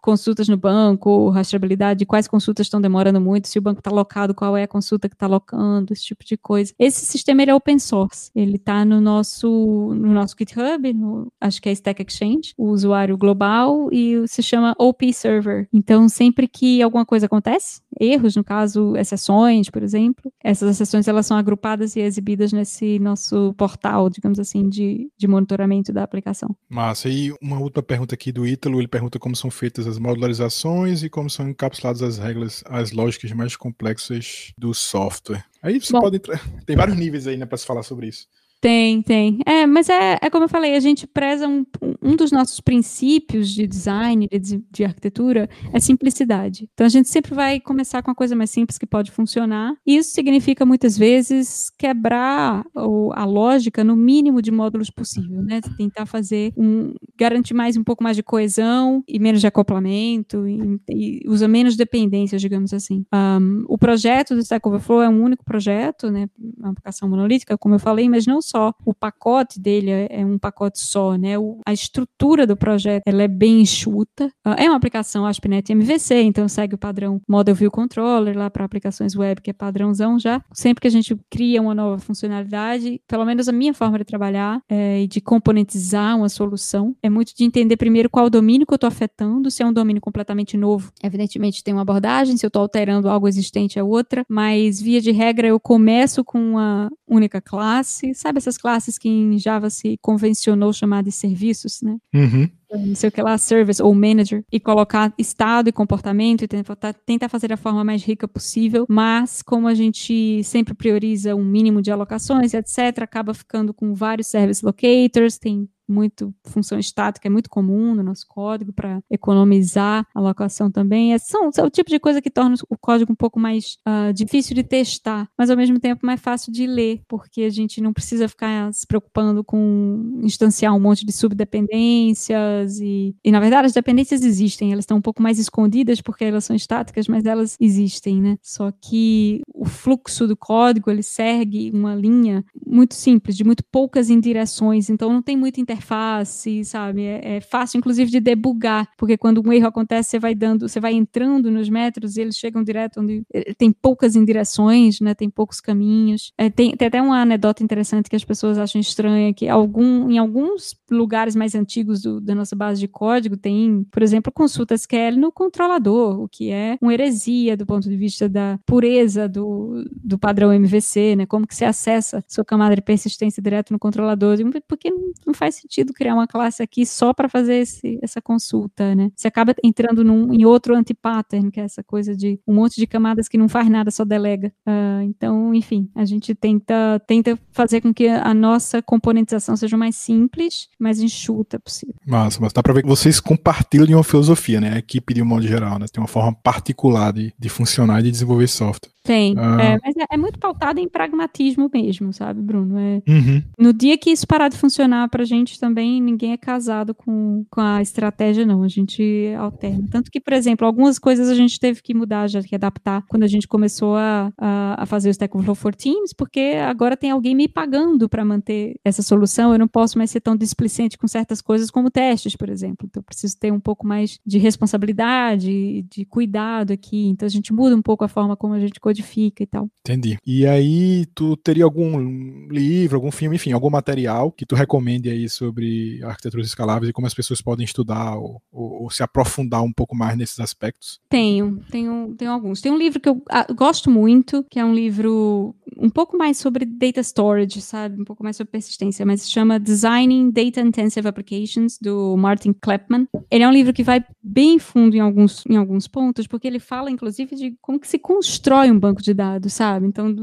consultas 0.00 0.48
no 0.48 0.56
banco, 0.56 1.28
rastreabilidade 1.30 1.98
de 2.00 2.06
quais 2.06 2.26
consultas 2.26 2.66
estão 2.66 2.80
demorando 2.80 3.20
muito, 3.20 3.48
se 3.48 3.58
o 3.58 3.62
banco 3.62 3.80
está 3.80 3.90
locado, 3.90 4.34
qual 4.34 4.56
é 4.56 4.62
a 4.62 4.68
consulta 4.68 5.08
que 5.08 5.14
está 5.14 5.26
locando, 5.26 5.92
esse 5.92 6.02
tipo 6.04 6.24
de 6.24 6.36
coisa. 6.36 6.57
Esse 6.78 7.04
sistema 7.04 7.42
ele 7.42 7.50
é 7.50 7.54
open 7.54 7.78
source, 7.78 8.30
ele 8.34 8.56
está 8.56 8.84
no 8.84 9.00
nosso 9.00 9.48
no 9.94 10.12
nosso 10.12 10.34
GitHub, 10.38 10.92
no, 10.92 11.32
acho 11.40 11.60
que 11.60 11.68
é 11.68 11.72
Stack 11.72 12.02
Exchange, 12.02 12.54
o 12.56 12.68
usuário 12.70 13.16
global 13.16 13.88
e 13.92 14.26
se 14.26 14.42
chama 14.42 14.74
OP 14.78 15.12
Server. 15.12 15.68
Então 15.72 16.08
sempre 16.08 16.46
que 16.48 16.82
alguma 16.82 17.04
coisa 17.04 17.26
acontece, 17.26 17.80
erros, 17.98 18.36
no 18.36 18.44
caso 18.44 18.96
exceções, 18.96 19.70
por 19.70 19.82
exemplo, 19.82 20.32
essas 20.42 20.70
exceções 20.70 21.08
elas 21.08 21.26
são 21.26 21.36
agrupadas 21.36 21.96
e 21.96 22.00
exibidas 22.00 22.52
nesse 22.52 22.98
nosso 22.98 23.54
portal, 23.54 24.08
digamos 24.08 24.38
assim, 24.38 24.68
de, 24.68 25.10
de 25.16 25.26
monitoramento 25.26 25.92
da 25.92 26.02
aplicação. 26.02 26.54
Massa. 26.68 27.08
E 27.08 27.32
uma 27.40 27.58
última 27.58 27.82
pergunta 27.82 28.14
aqui 28.14 28.32
do 28.32 28.46
Ítalo, 28.46 28.80
ele 28.80 28.88
pergunta 28.88 29.18
como 29.18 29.36
são 29.36 29.50
feitas 29.50 29.86
as 29.86 29.98
modularizações 29.98 31.02
e 31.02 31.08
como 31.08 31.28
são 31.28 31.48
encapsuladas 31.48 32.02
as 32.02 32.18
regras, 32.18 32.62
as 32.66 32.92
lógicas 32.92 33.32
mais 33.32 33.56
complexas 33.56 34.52
do 34.56 34.74
software. 34.74 35.44
Aí 35.62 35.80
você 35.80 35.92
Bom, 35.92 36.00
pode 36.00 36.16
entrar. 36.16 36.40
Tem 36.64 36.76
vários 36.76 36.96
níveis 36.96 37.26
aí, 37.26 37.36
né, 37.36 37.46
para 37.46 37.58
se 37.58 37.66
falar 37.66 37.82
sobre 37.82 38.08
isso. 38.08 38.26
Tem, 38.60 39.02
tem. 39.02 39.38
É, 39.46 39.66
mas 39.66 39.88
é, 39.88 40.18
é 40.20 40.30
como 40.30 40.44
eu 40.44 40.48
falei, 40.48 40.74
a 40.74 40.80
gente 40.80 41.06
preza 41.06 41.46
um, 41.46 41.64
um 42.02 42.16
dos 42.16 42.30
nossos 42.30 42.60
princípios 42.60 43.50
de 43.50 43.66
design, 43.66 44.28
de, 44.28 44.62
de 44.70 44.84
arquitetura, 44.84 45.48
é 45.72 45.80
simplicidade. 45.80 46.68
Então 46.72 46.86
a 46.86 46.90
gente 46.90 47.08
sempre 47.08 47.34
vai 47.34 47.60
começar 47.60 48.02
com 48.02 48.10
a 48.10 48.14
coisa 48.14 48.34
mais 48.36 48.50
simples 48.50 48.78
que 48.78 48.86
pode 48.86 49.10
funcionar. 49.10 49.74
E 49.86 49.96
isso 49.96 50.10
significa 50.10 50.64
muitas 50.64 50.96
vezes 50.96 51.70
quebrar 51.78 52.64
a 52.74 53.24
lógica 53.24 53.82
no 53.84 53.96
mínimo 53.96 54.40
de 54.40 54.50
módulos 54.50 54.90
possível, 54.90 55.42
né? 55.42 55.60
Tentar 55.76 56.06
fazer 56.06 56.52
um, 56.56 56.94
garantir 57.16 57.54
mais 57.54 57.76
um 57.76 57.84
pouco 57.84 58.02
mais 58.02 58.16
de 58.16 58.22
coesão 58.22 59.02
e 59.06 59.18
menos 59.18 59.40
de 59.40 59.46
acoplamento 59.46 60.46
e, 60.46 60.80
e 60.88 61.22
usa 61.28 61.48
menos 61.48 61.76
dependências, 61.76 62.40
digamos 62.40 62.72
assim. 62.72 63.04
Um, 63.12 63.64
o 63.68 63.78
projeto 63.78 64.34
do 64.34 64.40
Stack 64.40 64.66
Overflow 64.66 65.02
é 65.02 65.08
um 65.08 65.22
único 65.22 65.44
projeto, 65.44 66.10
né? 66.10 66.28
Uma 66.58 66.70
aplicação 66.70 67.08
monolítica, 67.08 67.56
como 67.58 67.74
eu 67.74 67.78
falei, 67.78 68.08
mas 68.08 68.26
não 68.26 68.40
só 68.40 68.74
o 68.84 68.94
pacote 68.94 69.60
dele 69.60 69.90
é, 69.90 70.20
é 70.20 70.26
um 70.26 70.38
pacote 70.38 70.78
só, 70.80 71.16
né? 71.16 71.38
O, 71.38 71.60
a 71.64 71.72
estrutura 71.88 72.46
do 72.46 72.56
projeto 72.56 73.02
ela 73.06 73.22
é 73.22 73.28
bem 73.28 73.62
enxuta. 73.62 74.26
Uh, 74.46 74.54
é 74.56 74.68
uma 74.68 74.76
aplicação 74.76 75.26
ASP.NET 75.26 75.72
MVC, 75.72 76.22
então 76.22 76.48
segue 76.48 76.74
o 76.74 76.78
padrão 76.78 77.20
Model 77.28 77.54
View 77.54 77.70
Controller 77.70 78.36
lá 78.36 78.50
para 78.50 78.64
aplicações 78.64 79.16
web, 79.16 79.40
que 79.40 79.50
é 79.50 79.52
padrãozão 79.52 80.18
já. 80.18 80.42
Sempre 80.52 80.82
que 80.82 80.88
a 80.88 80.90
gente 80.90 81.16
cria 81.30 81.60
uma 81.60 81.74
nova 81.74 81.98
funcionalidade, 81.98 83.00
pelo 83.08 83.24
menos 83.24 83.48
a 83.48 83.52
minha 83.52 83.74
forma 83.74 83.98
de 83.98 84.04
trabalhar 84.04 84.60
é, 84.68 85.02
e 85.02 85.06
de 85.06 85.20
componentizar 85.20 86.16
uma 86.16 86.28
solução 86.28 86.94
é 87.02 87.10
muito 87.10 87.34
de 87.34 87.44
entender 87.44 87.76
primeiro 87.76 88.10
qual 88.10 88.30
domínio 88.30 88.66
que 88.66 88.72
eu 88.72 88.76
estou 88.76 88.88
afetando, 88.88 89.50
se 89.50 89.62
é 89.62 89.66
um 89.66 89.72
domínio 89.72 90.00
completamente 90.00 90.56
novo. 90.56 90.92
Evidentemente 91.02 91.64
tem 91.64 91.74
uma 91.74 91.82
abordagem, 91.82 92.36
se 92.36 92.44
eu 92.44 92.48
estou 92.48 92.62
alterando 92.62 93.08
algo 93.08 93.26
existente 93.26 93.78
é 93.78 93.82
outra, 93.82 94.24
mas 94.28 94.80
via 94.80 95.00
de 95.00 95.10
regra 95.10 95.48
eu 95.48 95.58
começo 95.58 96.24
com 96.24 96.38
uma 96.38 96.90
única 97.06 97.40
classe, 97.40 98.14
sabe 98.14 98.38
essas 98.38 98.58
classes 98.58 98.98
que 98.98 99.08
em 99.08 99.38
Java 99.38 99.70
se 99.70 99.98
convencionou 100.02 100.72
chamar 100.72 101.02
de 101.02 101.10
serviços, 101.10 101.77
né? 101.84 101.96
Uhum. 102.14 102.48
Não 102.70 102.94
sei 102.94 103.08
o 103.08 103.12
que 103.12 103.22
lá, 103.22 103.36
service 103.38 103.82
ou 103.82 103.94
manager, 103.94 104.44
e 104.52 104.60
colocar 104.60 105.12
estado 105.16 105.68
e 105.68 105.72
comportamento 105.72 106.42
e 106.42 106.48
tentar, 106.48 106.92
tentar 107.06 107.28
fazer 107.28 107.52
a 107.52 107.56
forma 107.56 107.82
mais 107.82 108.02
rica 108.04 108.28
possível, 108.28 108.84
mas 108.88 109.42
como 109.42 109.66
a 109.66 109.74
gente 109.74 110.42
sempre 110.44 110.74
prioriza 110.74 111.34
um 111.34 111.44
mínimo 111.44 111.80
de 111.80 111.90
alocações, 111.90 112.52
etc., 112.52 113.02
acaba 113.02 113.32
ficando 113.32 113.72
com 113.72 113.94
vários 113.94 114.26
service 114.26 114.64
locators, 114.64 115.38
tem 115.38 115.68
muito 115.88 116.34
função 116.44 116.78
estática, 116.78 117.26
é 117.26 117.30
muito 117.30 117.50
comum 117.50 117.94
no 117.94 118.02
nosso 118.02 118.26
código 118.28 118.72
para 118.72 119.00
economizar 119.10 120.06
a 120.14 120.18
alocação 120.18 120.70
também. 120.70 121.14
É, 121.14 121.18
são, 121.18 121.50
são 121.50 121.66
o 121.66 121.70
tipo 121.70 121.90
de 121.90 121.98
coisa 121.98 122.20
que 122.20 122.30
torna 122.30 122.54
o 122.68 122.76
código 122.76 123.12
um 123.12 123.16
pouco 123.16 123.40
mais 123.40 123.78
uh, 123.86 124.12
difícil 124.12 124.54
de 124.54 124.62
testar, 124.62 125.28
mas 125.36 125.50
ao 125.50 125.56
mesmo 125.56 125.80
tempo 125.80 126.06
mais 126.06 126.20
fácil 126.20 126.52
de 126.52 126.66
ler, 126.66 127.00
porque 127.08 127.42
a 127.42 127.50
gente 127.50 127.80
não 127.80 127.92
precisa 127.92 128.28
ficar 128.28 128.72
se 128.72 128.86
preocupando 128.86 129.42
com 129.42 130.20
instanciar 130.22 130.74
um 130.74 130.80
monte 130.80 131.04
de 131.04 131.12
subdependências 131.12 132.78
e, 132.80 133.16
e 133.24 133.32
na 133.32 133.40
verdade 133.40 133.66
as 133.66 133.72
dependências 133.72 134.22
existem, 134.22 134.72
elas 134.72 134.82
estão 134.82 134.98
um 134.98 135.02
pouco 135.02 135.22
mais 135.22 135.38
escondidas 135.38 136.00
porque 136.00 136.24
elas 136.24 136.44
são 136.44 136.54
estáticas, 136.54 137.08
mas 137.08 137.24
elas 137.24 137.56
existem, 137.60 138.20
né? 138.20 138.36
Só 138.42 138.70
que 138.70 139.40
o 139.54 139.64
fluxo 139.64 140.26
do 140.26 140.36
código 140.36 140.90
ele 140.90 141.02
segue 141.02 141.70
uma 141.72 141.94
linha 141.94 142.44
muito 142.66 142.94
simples, 142.94 143.36
de 143.36 143.44
muito 143.44 143.64
poucas 143.70 144.10
indireções, 144.10 144.90
então 144.90 145.12
não 145.12 145.22
tem 145.22 145.36
interface 145.60 145.77
interface, 145.78 146.64
sabe? 146.64 147.04
É, 147.04 147.36
é, 147.36 147.40
fácil, 147.40 147.78
inclusive, 147.78 148.10
de 148.10 148.20
debugar, 148.20 148.88
porque 148.96 149.16
quando 149.16 149.42
um 149.44 149.52
erro 149.52 149.68
acontece, 149.68 150.10
você 150.10 150.18
vai 150.18 150.34
dando, 150.34 150.68
você 150.68 150.80
vai 150.80 150.92
entrando 150.92 151.50
nos 151.50 151.68
métodos 151.68 152.16
e 152.16 152.20
eles 152.20 152.36
chegam 152.36 152.62
direto 152.62 153.00
onde 153.00 153.22
eh, 153.32 153.54
tem 153.54 153.72
poucas 153.72 154.16
indireções, 154.16 155.00
né? 155.00 155.14
Tem 155.14 155.30
poucos 155.30 155.60
caminhos. 155.60 156.32
É, 156.36 156.50
tem, 156.50 156.76
tem 156.76 156.88
até 156.88 157.00
uma 157.00 157.20
anedota 157.20 157.62
interessante 157.62 158.10
que 158.10 158.16
as 158.16 158.24
pessoas 158.24 158.58
acham 158.58 158.80
estranha, 158.80 159.32
que 159.32 159.48
algum, 159.48 160.10
em 160.10 160.18
alguns 160.18 160.76
lugares 160.90 161.34
mais 161.36 161.54
antigos 161.54 162.02
do, 162.02 162.20
da 162.20 162.34
nossa 162.34 162.56
base 162.56 162.80
de 162.80 162.88
código 162.88 163.36
tem, 163.36 163.86
por 163.90 164.02
exemplo, 164.02 164.32
consulta 164.32 164.74
SQL 164.74 165.16
no 165.16 165.32
controlador, 165.32 166.20
o 166.20 166.28
que 166.28 166.50
é 166.50 166.76
uma 166.80 166.92
heresia 166.92 167.56
do 167.56 167.66
ponto 167.66 167.88
de 167.88 167.96
vista 167.96 168.28
da 168.28 168.58
pureza 168.66 169.28
do, 169.28 169.84
do 169.90 170.18
padrão 170.18 170.52
MVC, 170.52 171.16
né? 171.16 171.26
Como 171.26 171.46
que 171.46 171.54
você 171.54 171.64
acessa 171.64 172.24
sua 172.26 172.44
camada 172.44 172.74
de 172.74 172.82
persistência 172.82 173.42
direto 173.42 173.72
no 173.72 173.78
controlador, 173.78 174.36
porque 174.66 174.90
não 175.26 175.34
faz 175.34 175.62
sentido 175.68 175.92
criar 175.92 176.14
uma 176.14 176.26
classe 176.26 176.62
aqui 176.62 176.86
só 176.86 177.12
para 177.12 177.28
fazer 177.28 177.56
esse, 177.56 177.98
essa 178.02 178.20
consulta, 178.20 178.94
né? 178.94 179.10
Você 179.14 179.28
acaba 179.28 179.54
entrando 179.62 180.02
num, 180.02 180.32
em 180.32 180.44
outro 180.44 180.74
anti-pattern, 180.74 181.50
que 181.50 181.60
é 181.60 181.64
essa 181.64 181.84
coisa 181.84 182.16
de 182.16 182.40
um 182.46 182.54
monte 182.54 182.76
de 182.76 182.86
camadas 182.86 183.28
que 183.28 183.36
não 183.36 183.48
faz 183.48 183.68
nada, 183.68 183.90
só 183.90 184.04
delega. 184.04 184.52
Uh, 184.66 185.02
então, 185.02 185.54
enfim, 185.54 185.90
a 185.94 186.04
gente 186.04 186.34
tenta, 186.34 187.00
tenta 187.06 187.38
fazer 187.52 187.82
com 187.82 187.92
que 187.92 188.08
a 188.08 188.32
nossa 188.32 188.80
componentização 188.80 189.56
seja 189.56 189.76
mais 189.76 189.96
simples, 189.96 190.68
mais 190.78 191.00
enxuta 191.00 191.60
possível. 191.60 191.94
Massa, 192.06 192.38
mas 192.40 192.52
dá 192.52 192.62
para 192.62 192.72
ver 192.72 192.82
que 192.82 192.88
vocês 192.88 193.20
compartilham 193.20 193.86
de 193.86 193.94
uma 193.94 194.04
filosofia, 194.04 194.60
né? 194.60 194.74
A 194.74 194.78
equipe 194.78 195.12
de 195.12 195.22
um 195.22 195.26
modo 195.26 195.46
geral, 195.46 195.78
né? 195.78 195.86
Tem 195.92 196.00
uma 196.00 196.08
forma 196.08 196.34
particular 196.42 197.12
de, 197.12 197.34
de 197.38 197.48
funcionar 197.48 198.00
e 198.00 198.04
de 198.04 198.10
desenvolver 198.10 198.48
software. 198.48 198.90
Tem, 199.08 199.34
ah. 199.38 199.56
é, 199.62 199.78
mas 199.82 199.96
é, 199.96 200.04
é, 200.10 200.16
muito 200.18 200.38
pautado 200.38 200.78
em 200.78 200.86
pragmatismo 200.86 201.70
mesmo, 201.72 202.12
sabe, 202.12 202.42
Bruno? 202.42 202.78
É, 202.78 203.02
uhum. 203.08 203.42
No 203.58 203.72
dia 203.72 203.96
que 203.96 204.10
isso 204.10 204.26
parar 204.26 204.48
de 204.48 204.58
funcionar 204.58 205.08
pra 205.08 205.24
gente 205.24 205.58
também, 205.58 205.98
ninguém 205.98 206.32
é 206.32 206.36
casado 206.36 206.94
com, 206.94 207.42
com 207.50 207.58
a 207.58 207.80
estratégia, 207.80 208.44
não. 208.44 208.62
A 208.62 208.68
gente 208.68 209.32
alterna. 209.38 209.88
Tanto 209.90 210.10
que, 210.10 210.20
por 210.20 210.34
exemplo, 210.34 210.66
algumas 210.66 210.98
coisas 210.98 211.30
a 211.30 211.34
gente 211.34 211.58
teve 211.58 211.80
que 211.80 211.94
mudar, 211.94 212.28
já 212.28 212.42
que 212.42 212.54
adaptar, 212.54 213.02
quando 213.08 213.22
a 213.22 213.26
gente 213.26 213.48
começou 213.48 213.96
a, 213.96 214.30
a, 214.36 214.82
a 214.82 214.84
fazer 214.84 215.08
o 215.08 215.10
Stack 215.10 215.34
Overflow 215.34 215.54
for 215.54 215.74
Teams, 215.74 216.12
porque 216.12 216.58
agora 216.62 216.94
tem 216.94 217.10
alguém 217.10 217.34
me 217.34 217.48
pagando 217.48 218.10
para 218.10 218.22
manter 218.26 218.78
essa 218.84 219.00
solução. 219.00 219.54
Eu 219.54 219.58
não 219.58 219.68
posso 219.68 219.96
mais 219.96 220.10
ser 220.10 220.20
tão 220.20 220.36
displicente 220.36 220.98
com 220.98 221.08
certas 221.08 221.40
coisas 221.40 221.70
como 221.70 221.90
testes, 221.90 222.36
por 222.36 222.50
exemplo. 222.50 222.86
Então, 222.86 223.00
eu 223.00 223.04
preciso 223.04 223.38
ter 223.38 223.50
um 223.50 223.60
pouco 223.60 223.86
mais 223.86 224.20
de 224.26 224.36
responsabilidade, 224.36 225.80
de 225.90 226.04
cuidado 226.04 226.74
aqui. 226.74 227.06
Então, 227.06 227.24
a 227.24 227.30
gente 227.30 227.54
muda 227.54 227.74
um 227.74 227.80
pouco 227.80 228.04
a 228.04 228.08
forma 228.08 228.36
como 228.36 228.52
a 228.52 228.60
gente 228.60 228.78
codifica 228.78 228.97
e 229.42 229.46
tal. 229.46 229.68
Entendi. 229.80 230.18
E 230.26 230.46
aí, 230.46 231.06
tu 231.14 231.36
teria 231.36 231.64
algum 231.64 232.48
livro, 232.48 232.96
algum 232.96 233.10
filme, 233.10 233.36
enfim, 233.36 233.52
algum 233.52 233.70
material 233.70 234.30
que 234.32 234.46
tu 234.46 234.54
recomende 234.54 235.08
aí 235.10 235.28
sobre 235.28 236.02
arquiteturas 236.04 236.46
escaláveis 236.46 236.90
e 236.90 236.92
como 236.92 237.06
as 237.06 237.14
pessoas 237.14 237.40
podem 237.40 237.64
estudar 237.64 238.16
ou, 238.16 238.42
ou, 238.52 238.82
ou 238.82 238.90
se 238.90 239.02
aprofundar 239.02 239.62
um 239.62 239.72
pouco 239.72 239.96
mais 239.96 240.16
nesses 240.16 240.40
aspectos? 240.40 241.00
Tenho, 241.08 241.60
tenho, 241.70 242.14
tenho 242.16 242.30
alguns. 242.30 242.60
Tem 242.60 242.72
um 242.72 242.78
livro 242.78 243.00
que 243.00 243.08
eu 243.08 243.22
ah, 243.30 243.46
gosto 243.52 243.90
muito, 243.90 244.44
que 244.50 244.58
é 244.58 244.64
um 244.64 244.74
livro 244.74 245.54
um 245.76 245.90
pouco 245.90 246.16
mais 246.16 246.38
sobre 246.38 246.64
data 246.64 247.02
storage, 247.02 247.60
sabe? 247.60 248.00
Um 248.00 248.04
pouco 248.04 248.22
mais 248.22 248.36
sobre 248.36 248.50
persistência, 248.50 249.06
mas 249.06 249.22
se 249.22 249.30
chama 249.30 249.58
Designing 249.58 250.30
Data 250.30 250.60
Intensive 250.60 251.06
Applications, 251.06 251.78
do 251.80 252.16
Martin 252.16 252.52
Kleppmann. 252.52 253.06
Ele 253.30 253.44
é 253.44 253.48
um 253.48 253.52
livro 253.52 253.72
que 253.72 253.82
vai 253.82 254.04
bem 254.22 254.58
fundo 254.58 254.96
em 254.96 255.00
alguns, 255.00 255.44
em 255.48 255.56
alguns 255.56 255.86
pontos, 255.86 256.26
porque 256.26 256.46
ele 256.46 256.58
fala, 256.58 256.90
inclusive, 256.90 257.36
de 257.36 257.56
como 257.60 257.78
que 257.78 257.88
se 257.88 257.98
constrói 257.98 258.70
um 258.70 258.78
banco 258.78 258.87
de 258.96 259.14
dados, 259.14 259.52
sabe? 259.52 259.86
Então, 259.86 260.14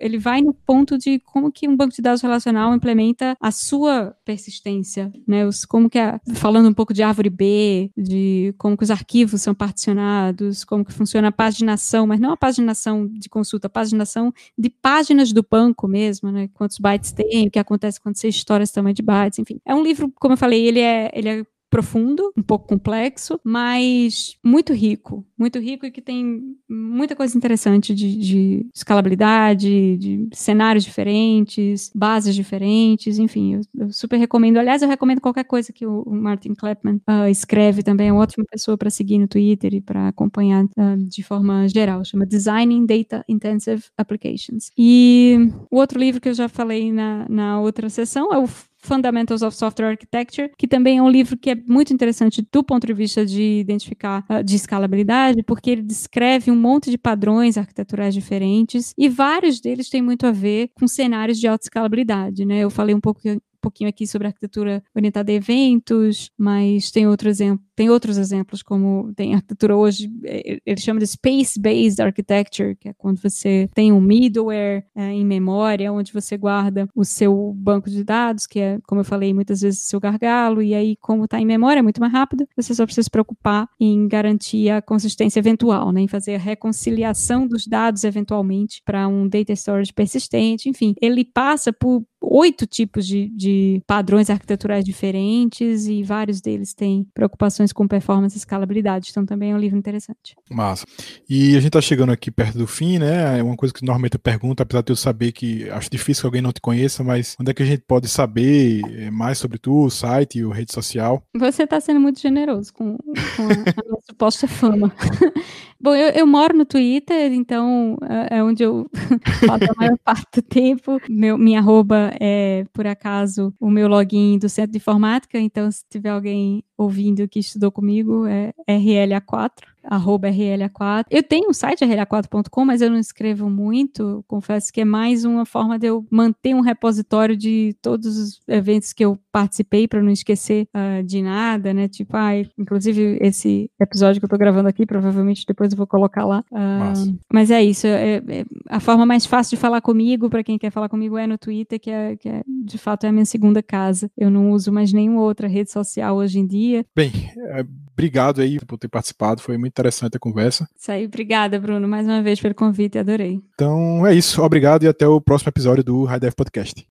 ele 0.00 0.18
vai 0.18 0.40
no 0.40 0.52
ponto 0.52 0.98
de 0.98 1.18
como 1.20 1.50
que 1.50 1.68
um 1.68 1.76
banco 1.76 1.94
de 1.94 2.02
dados 2.02 2.22
relacional 2.22 2.74
implementa 2.74 3.36
a 3.40 3.50
sua 3.50 4.14
persistência, 4.24 5.12
né? 5.26 5.46
Os, 5.46 5.64
como 5.64 5.88
que 5.88 5.98
falando 6.34 6.68
um 6.68 6.74
pouco 6.74 6.92
de 6.92 7.02
árvore 7.02 7.30
B, 7.30 7.90
de 7.96 8.54
como 8.58 8.76
que 8.76 8.84
os 8.84 8.90
arquivos 8.90 9.42
são 9.42 9.54
particionados, 9.54 10.64
como 10.64 10.84
que 10.84 10.92
funciona 10.92 11.28
a 11.28 11.32
paginação, 11.32 12.06
mas 12.06 12.20
não 12.20 12.32
a 12.32 12.36
paginação 12.36 13.06
de 13.06 13.28
consulta, 13.28 13.66
a 13.66 13.70
paginação 13.70 14.32
de 14.56 14.70
páginas 14.70 15.32
do 15.32 15.44
banco 15.48 15.88
mesmo, 15.88 16.30
né? 16.30 16.48
Quantos 16.54 16.78
bytes 16.78 17.12
tem, 17.12 17.46
o 17.46 17.50
que 17.50 17.58
acontece 17.58 18.00
quando 18.00 18.16
você 18.16 18.28
estoura 18.28 18.62
esse 18.62 18.72
tamanho 18.72 18.94
de 18.94 19.02
bytes, 19.02 19.38
enfim. 19.38 19.60
É 19.64 19.74
um 19.74 19.82
livro, 19.82 20.12
como 20.16 20.34
eu 20.34 20.38
falei, 20.38 20.66
ele 20.66 20.80
é, 20.80 21.10
ele 21.14 21.28
é 21.28 21.46
profundo, 21.74 22.32
um 22.36 22.42
pouco 22.42 22.68
complexo, 22.68 23.40
mas 23.42 24.36
muito 24.44 24.72
rico, 24.72 25.26
muito 25.36 25.58
rico 25.58 25.84
e 25.84 25.90
que 25.90 26.00
tem 26.00 26.40
muita 26.70 27.16
coisa 27.16 27.36
interessante 27.36 27.92
de, 27.92 28.16
de 28.16 28.66
escalabilidade, 28.72 29.96
de 29.96 30.28
cenários 30.32 30.84
diferentes, 30.84 31.90
bases 31.92 32.32
diferentes, 32.32 33.18
enfim, 33.18 33.54
eu, 33.54 33.60
eu, 33.76 33.92
super 33.92 34.18
recomendo. 34.18 34.58
Aliás, 34.58 34.82
eu 34.82 34.88
recomendo 34.88 35.20
qualquer 35.20 35.42
coisa 35.42 35.72
que 35.72 35.84
o, 35.84 36.02
o 36.02 36.14
Martin 36.14 36.54
Kleppmann 36.54 37.00
uh, 37.10 37.28
escreve 37.28 37.82
também, 37.82 38.06
é 38.06 38.12
uma 38.12 38.22
ótima 38.22 38.44
pessoa 38.48 38.78
para 38.78 38.88
seguir 38.88 39.18
no 39.18 39.26
Twitter 39.26 39.74
e 39.74 39.80
para 39.80 40.06
acompanhar 40.06 40.64
uh, 40.64 40.96
de 40.96 41.24
forma 41.24 41.66
geral, 41.66 42.04
chama 42.04 42.24
Designing 42.24 42.86
Data 42.86 43.24
Intensive 43.28 43.82
Applications. 43.98 44.70
E 44.78 45.50
o 45.68 45.78
outro 45.78 45.98
livro 45.98 46.20
que 46.20 46.28
eu 46.28 46.34
já 46.34 46.48
falei 46.48 46.92
na, 46.92 47.26
na 47.28 47.60
outra 47.60 47.90
sessão 47.90 48.32
é 48.32 48.38
o 48.38 48.46
Fundamentals 48.86 49.42
of 49.42 49.56
Software 49.56 49.90
Architecture, 49.90 50.50
que 50.56 50.68
também 50.68 50.98
é 50.98 51.02
um 51.02 51.08
livro 51.08 51.36
que 51.36 51.50
é 51.50 51.54
muito 51.66 51.92
interessante 51.92 52.46
do 52.52 52.62
ponto 52.62 52.86
de 52.86 52.92
vista 52.92 53.24
de 53.24 53.60
identificar 53.60 54.24
uh, 54.30 54.42
de 54.42 54.56
escalabilidade, 54.56 55.42
porque 55.42 55.70
ele 55.70 55.82
descreve 55.82 56.50
um 56.50 56.56
monte 56.56 56.90
de 56.90 56.98
padrões 56.98 57.56
arquiteturais 57.56 58.14
diferentes 58.14 58.92
e 58.96 59.08
vários 59.08 59.60
deles 59.60 59.88
têm 59.88 60.02
muito 60.02 60.26
a 60.26 60.32
ver 60.32 60.70
com 60.74 60.86
cenários 60.86 61.38
de 61.38 61.46
alta 61.46 61.64
escalabilidade, 61.64 62.44
né? 62.44 62.60
Eu 62.60 62.70
falei 62.70 62.94
um 62.94 63.00
pouco 63.00 63.20
pouquinho 63.64 63.88
aqui 63.88 64.06
sobre 64.06 64.26
arquitetura 64.26 64.82
orientada 64.94 65.32
a 65.32 65.34
eventos, 65.34 66.30
mas 66.36 66.90
tem 66.90 67.06
outro 67.06 67.30
exemplo, 67.30 67.64
tem 67.76 67.90
outros 67.90 68.18
exemplos, 68.18 68.62
como 68.62 69.12
tem 69.14 69.34
arquitetura 69.34 69.76
hoje, 69.76 70.10
é, 70.24 70.58
ele 70.64 70.80
chama 70.80 71.00
de 71.00 71.06
Space-Based 71.06 72.00
Architecture, 72.00 72.76
que 72.76 72.88
é 72.88 72.92
quando 72.94 73.20
você 73.20 73.68
tem 73.74 73.92
um 73.92 74.00
middleware 74.00 74.84
é, 74.94 75.10
em 75.10 75.24
memória, 75.24 75.92
onde 75.92 76.12
você 76.12 76.36
guarda 76.36 76.88
o 76.94 77.04
seu 77.04 77.52
banco 77.56 77.90
de 77.90 78.04
dados, 78.04 78.46
que 78.46 78.60
é, 78.60 78.78
como 78.86 79.00
eu 79.00 79.04
falei, 79.04 79.34
muitas 79.34 79.60
vezes 79.60 79.84
o 79.84 79.88
seu 79.88 80.00
gargalo, 80.00 80.62
e 80.62 80.74
aí, 80.74 80.96
como 81.00 81.24
está 81.24 81.40
em 81.40 81.46
memória, 81.46 81.80
é 81.80 81.82
muito 81.82 82.00
mais 82.00 82.12
rápido, 82.12 82.46
você 82.56 82.74
só 82.74 82.84
precisa 82.84 83.04
se 83.04 83.10
preocupar 83.10 83.68
em 83.80 84.06
garantir 84.08 84.70
a 84.70 84.80
consistência 84.80 85.38
eventual, 85.38 85.92
né, 85.92 86.02
em 86.02 86.08
fazer 86.08 86.36
a 86.36 86.38
reconciliação 86.38 87.46
dos 87.46 87.66
dados 87.66 88.04
eventualmente 88.04 88.80
para 88.84 89.08
um 89.08 89.28
data 89.28 89.52
storage 89.52 89.92
persistente, 89.92 90.68
enfim, 90.68 90.94
ele 91.00 91.24
passa 91.24 91.72
por 91.72 92.04
oito 92.24 92.66
tipos 92.66 93.06
de, 93.06 93.28
de 93.28 93.82
padrões 93.86 94.30
arquiteturais 94.30 94.84
diferentes 94.84 95.86
e 95.86 96.02
vários 96.02 96.40
deles 96.40 96.74
têm 96.74 97.06
preocupações 97.14 97.63
com 97.72 97.86
performance 97.86 98.36
e 98.36 98.38
escalabilidade. 98.38 99.08
Então 99.10 99.24
também 99.24 99.52
é 99.52 99.54
um 99.54 99.58
livro 99.58 99.78
interessante. 99.78 100.36
Massa. 100.50 100.86
E 101.28 101.52
a 101.52 101.60
gente 101.60 101.68
está 101.68 101.80
chegando 101.80 102.12
aqui 102.12 102.30
perto 102.30 102.58
do 102.58 102.66
fim, 102.66 102.98
né? 102.98 103.38
É 103.38 103.42
uma 103.42 103.56
coisa 103.56 103.72
que 103.72 103.84
normalmente 103.84 104.14
eu 104.14 104.20
pergunto, 104.20 104.62
apesar 104.62 104.82
de 104.82 104.92
eu 104.92 104.96
saber 104.96 105.32
que 105.32 105.68
acho 105.70 105.90
difícil 105.90 106.22
que 106.22 106.26
alguém 106.26 106.42
não 106.42 106.52
te 106.52 106.60
conheça, 106.60 107.02
mas 107.02 107.36
onde 107.40 107.50
é 107.50 107.54
que 107.54 107.62
a 107.62 107.66
gente 107.66 107.82
pode 107.86 108.08
saber 108.08 108.82
eh, 108.84 109.10
mais 109.10 109.38
sobre 109.38 109.58
tu, 109.58 109.84
o 109.84 109.90
site 109.90 110.44
ou 110.44 110.52
rede 110.52 110.72
social? 110.72 111.22
Você 111.36 111.64
está 111.64 111.80
sendo 111.80 112.00
muito 112.00 112.20
generoso 112.20 112.72
com, 112.72 112.96
com 112.96 113.42
a, 113.42 113.52
a 113.52 113.88
nossa 113.88 114.06
suposta 114.06 114.46
fama. 114.46 114.92
Bom, 115.84 115.94
eu, 115.94 116.08
eu, 116.12 116.26
moro 116.26 116.56
no 116.56 116.64
Twitter, 116.64 117.30
então 117.34 117.98
é, 118.30 118.38
é 118.38 118.42
onde 118.42 118.62
eu 118.62 118.88
passo 119.46 119.70
a 119.70 119.74
maior 119.76 119.98
parte 120.02 120.26
do 120.36 120.40
tempo. 120.40 120.98
Meu, 121.10 121.36
minha 121.36 121.58
arroba 121.58 122.10
é, 122.18 122.64
por 122.72 122.86
acaso, 122.86 123.52
o 123.60 123.68
meu 123.68 123.86
login 123.86 124.38
do 124.38 124.48
Centro 124.48 124.72
de 124.72 124.78
Informática, 124.78 125.38
então 125.38 125.70
se 125.70 125.84
tiver 125.90 126.08
alguém 126.08 126.64
ouvindo 126.78 127.28
que 127.28 127.38
estudou 127.38 127.70
comigo, 127.70 128.24
é 128.26 128.54
RLA4 128.66 129.73
arroba 129.84 130.28
RLA4. 130.28 131.06
Eu 131.10 131.22
tenho 131.22 131.50
um 131.50 131.52
site 131.52 131.84
RLA4.com, 131.84 132.64
mas 132.64 132.80
eu 132.80 132.90
não 132.90 132.98
escrevo 132.98 133.48
muito. 133.50 134.24
Confesso 134.26 134.72
que 134.72 134.80
é 134.80 134.84
mais 134.84 135.24
uma 135.24 135.44
forma 135.44 135.78
de 135.78 135.86
eu 135.86 136.06
manter 136.10 136.54
um 136.54 136.60
repositório 136.60 137.36
de 137.36 137.76
todos 137.82 138.18
os 138.18 138.40
eventos 138.48 138.92
que 138.92 139.04
eu 139.04 139.18
participei 139.32 139.88
para 139.88 140.02
não 140.02 140.10
esquecer 140.10 140.68
uh, 140.74 141.02
de 141.02 141.20
nada, 141.22 141.74
né? 141.74 141.88
Tipo, 141.88 142.16
ah, 142.16 142.32
inclusive 142.58 143.18
esse 143.20 143.70
episódio 143.80 144.20
que 144.20 144.24
eu 144.24 144.28
tô 144.28 144.38
gravando 144.38 144.68
aqui, 144.68 144.86
provavelmente 144.86 145.44
depois 145.46 145.72
eu 145.72 145.76
vou 145.76 145.86
colocar 145.86 146.24
lá. 146.24 146.44
Uh, 146.52 147.18
mas 147.32 147.50
é 147.50 147.62
isso. 147.62 147.86
É, 147.86 148.16
é, 148.16 148.44
a 148.68 148.80
forma 148.80 149.04
mais 149.04 149.26
fácil 149.26 149.56
de 149.56 149.60
falar 149.60 149.80
comigo, 149.80 150.30
para 150.30 150.44
quem 150.44 150.58
quer 150.58 150.70
falar 150.70 150.88
comigo, 150.88 151.18
é 151.18 151.26
no 151.26 151.36
Twitter, 151.36 151.80
que, 151.80 151.90
é, 151.90 152.16
que 152.16 152.28
é, 152.28 152.42
de 152.64 152.78
fato 152.78 153.04
é 153.04 153.08
a 153.08 153.12
minha 153.12 153.24
segunda 153.24 153.62
casa. 153.62 154.10
Eu 154.16 154.30
não 154.30 154.50
uso 154.50 154.72
mais 154.72 154.92
nenhuma 154.92 155.22
outra 155.22 155.46
rede 155.46 155.70
social 155.70 156.16
hoje 156.16 156.38
em 156.38 156.46
dia. 156.46 156.84
Bem, 156.94 157.12
é, 157.36 157.64
obrigado 157.92 158.40
aí 158.40 158.58
por 158.58 158.78
ter 158.78 158.88
participado. 158.88 159.40
Foi 159.40 159.56
muito 159.56 159.72
interessante 159.72 160.16
a 160.16 160.20
conversa. 160.20 160.68
Isso 160.76 160.90
aí, 160.90 161.06
obrigada, 161.06 161.60
Bruno, 161.60 161.86
mais 161.86 162.06
uma 162.06 162.22
vez 162.22 162.40
pelo 162.40 162.54
convite, 162.54 162.98
adorei. 162.98 163.40
Então 163.54 164.06
é 164.06 164.14
isso, 164.14 164.42
obrigado 164.42 164.84
e 164.84 164.88
até 164.88 165.06
o 165.06 165.20
próximo 165.20 165.50
episódio 165.50 165.84
do 165.84 166.04
High 166.04 166.20
Dev 166.20 166.34
Podcast. 166.34 166.82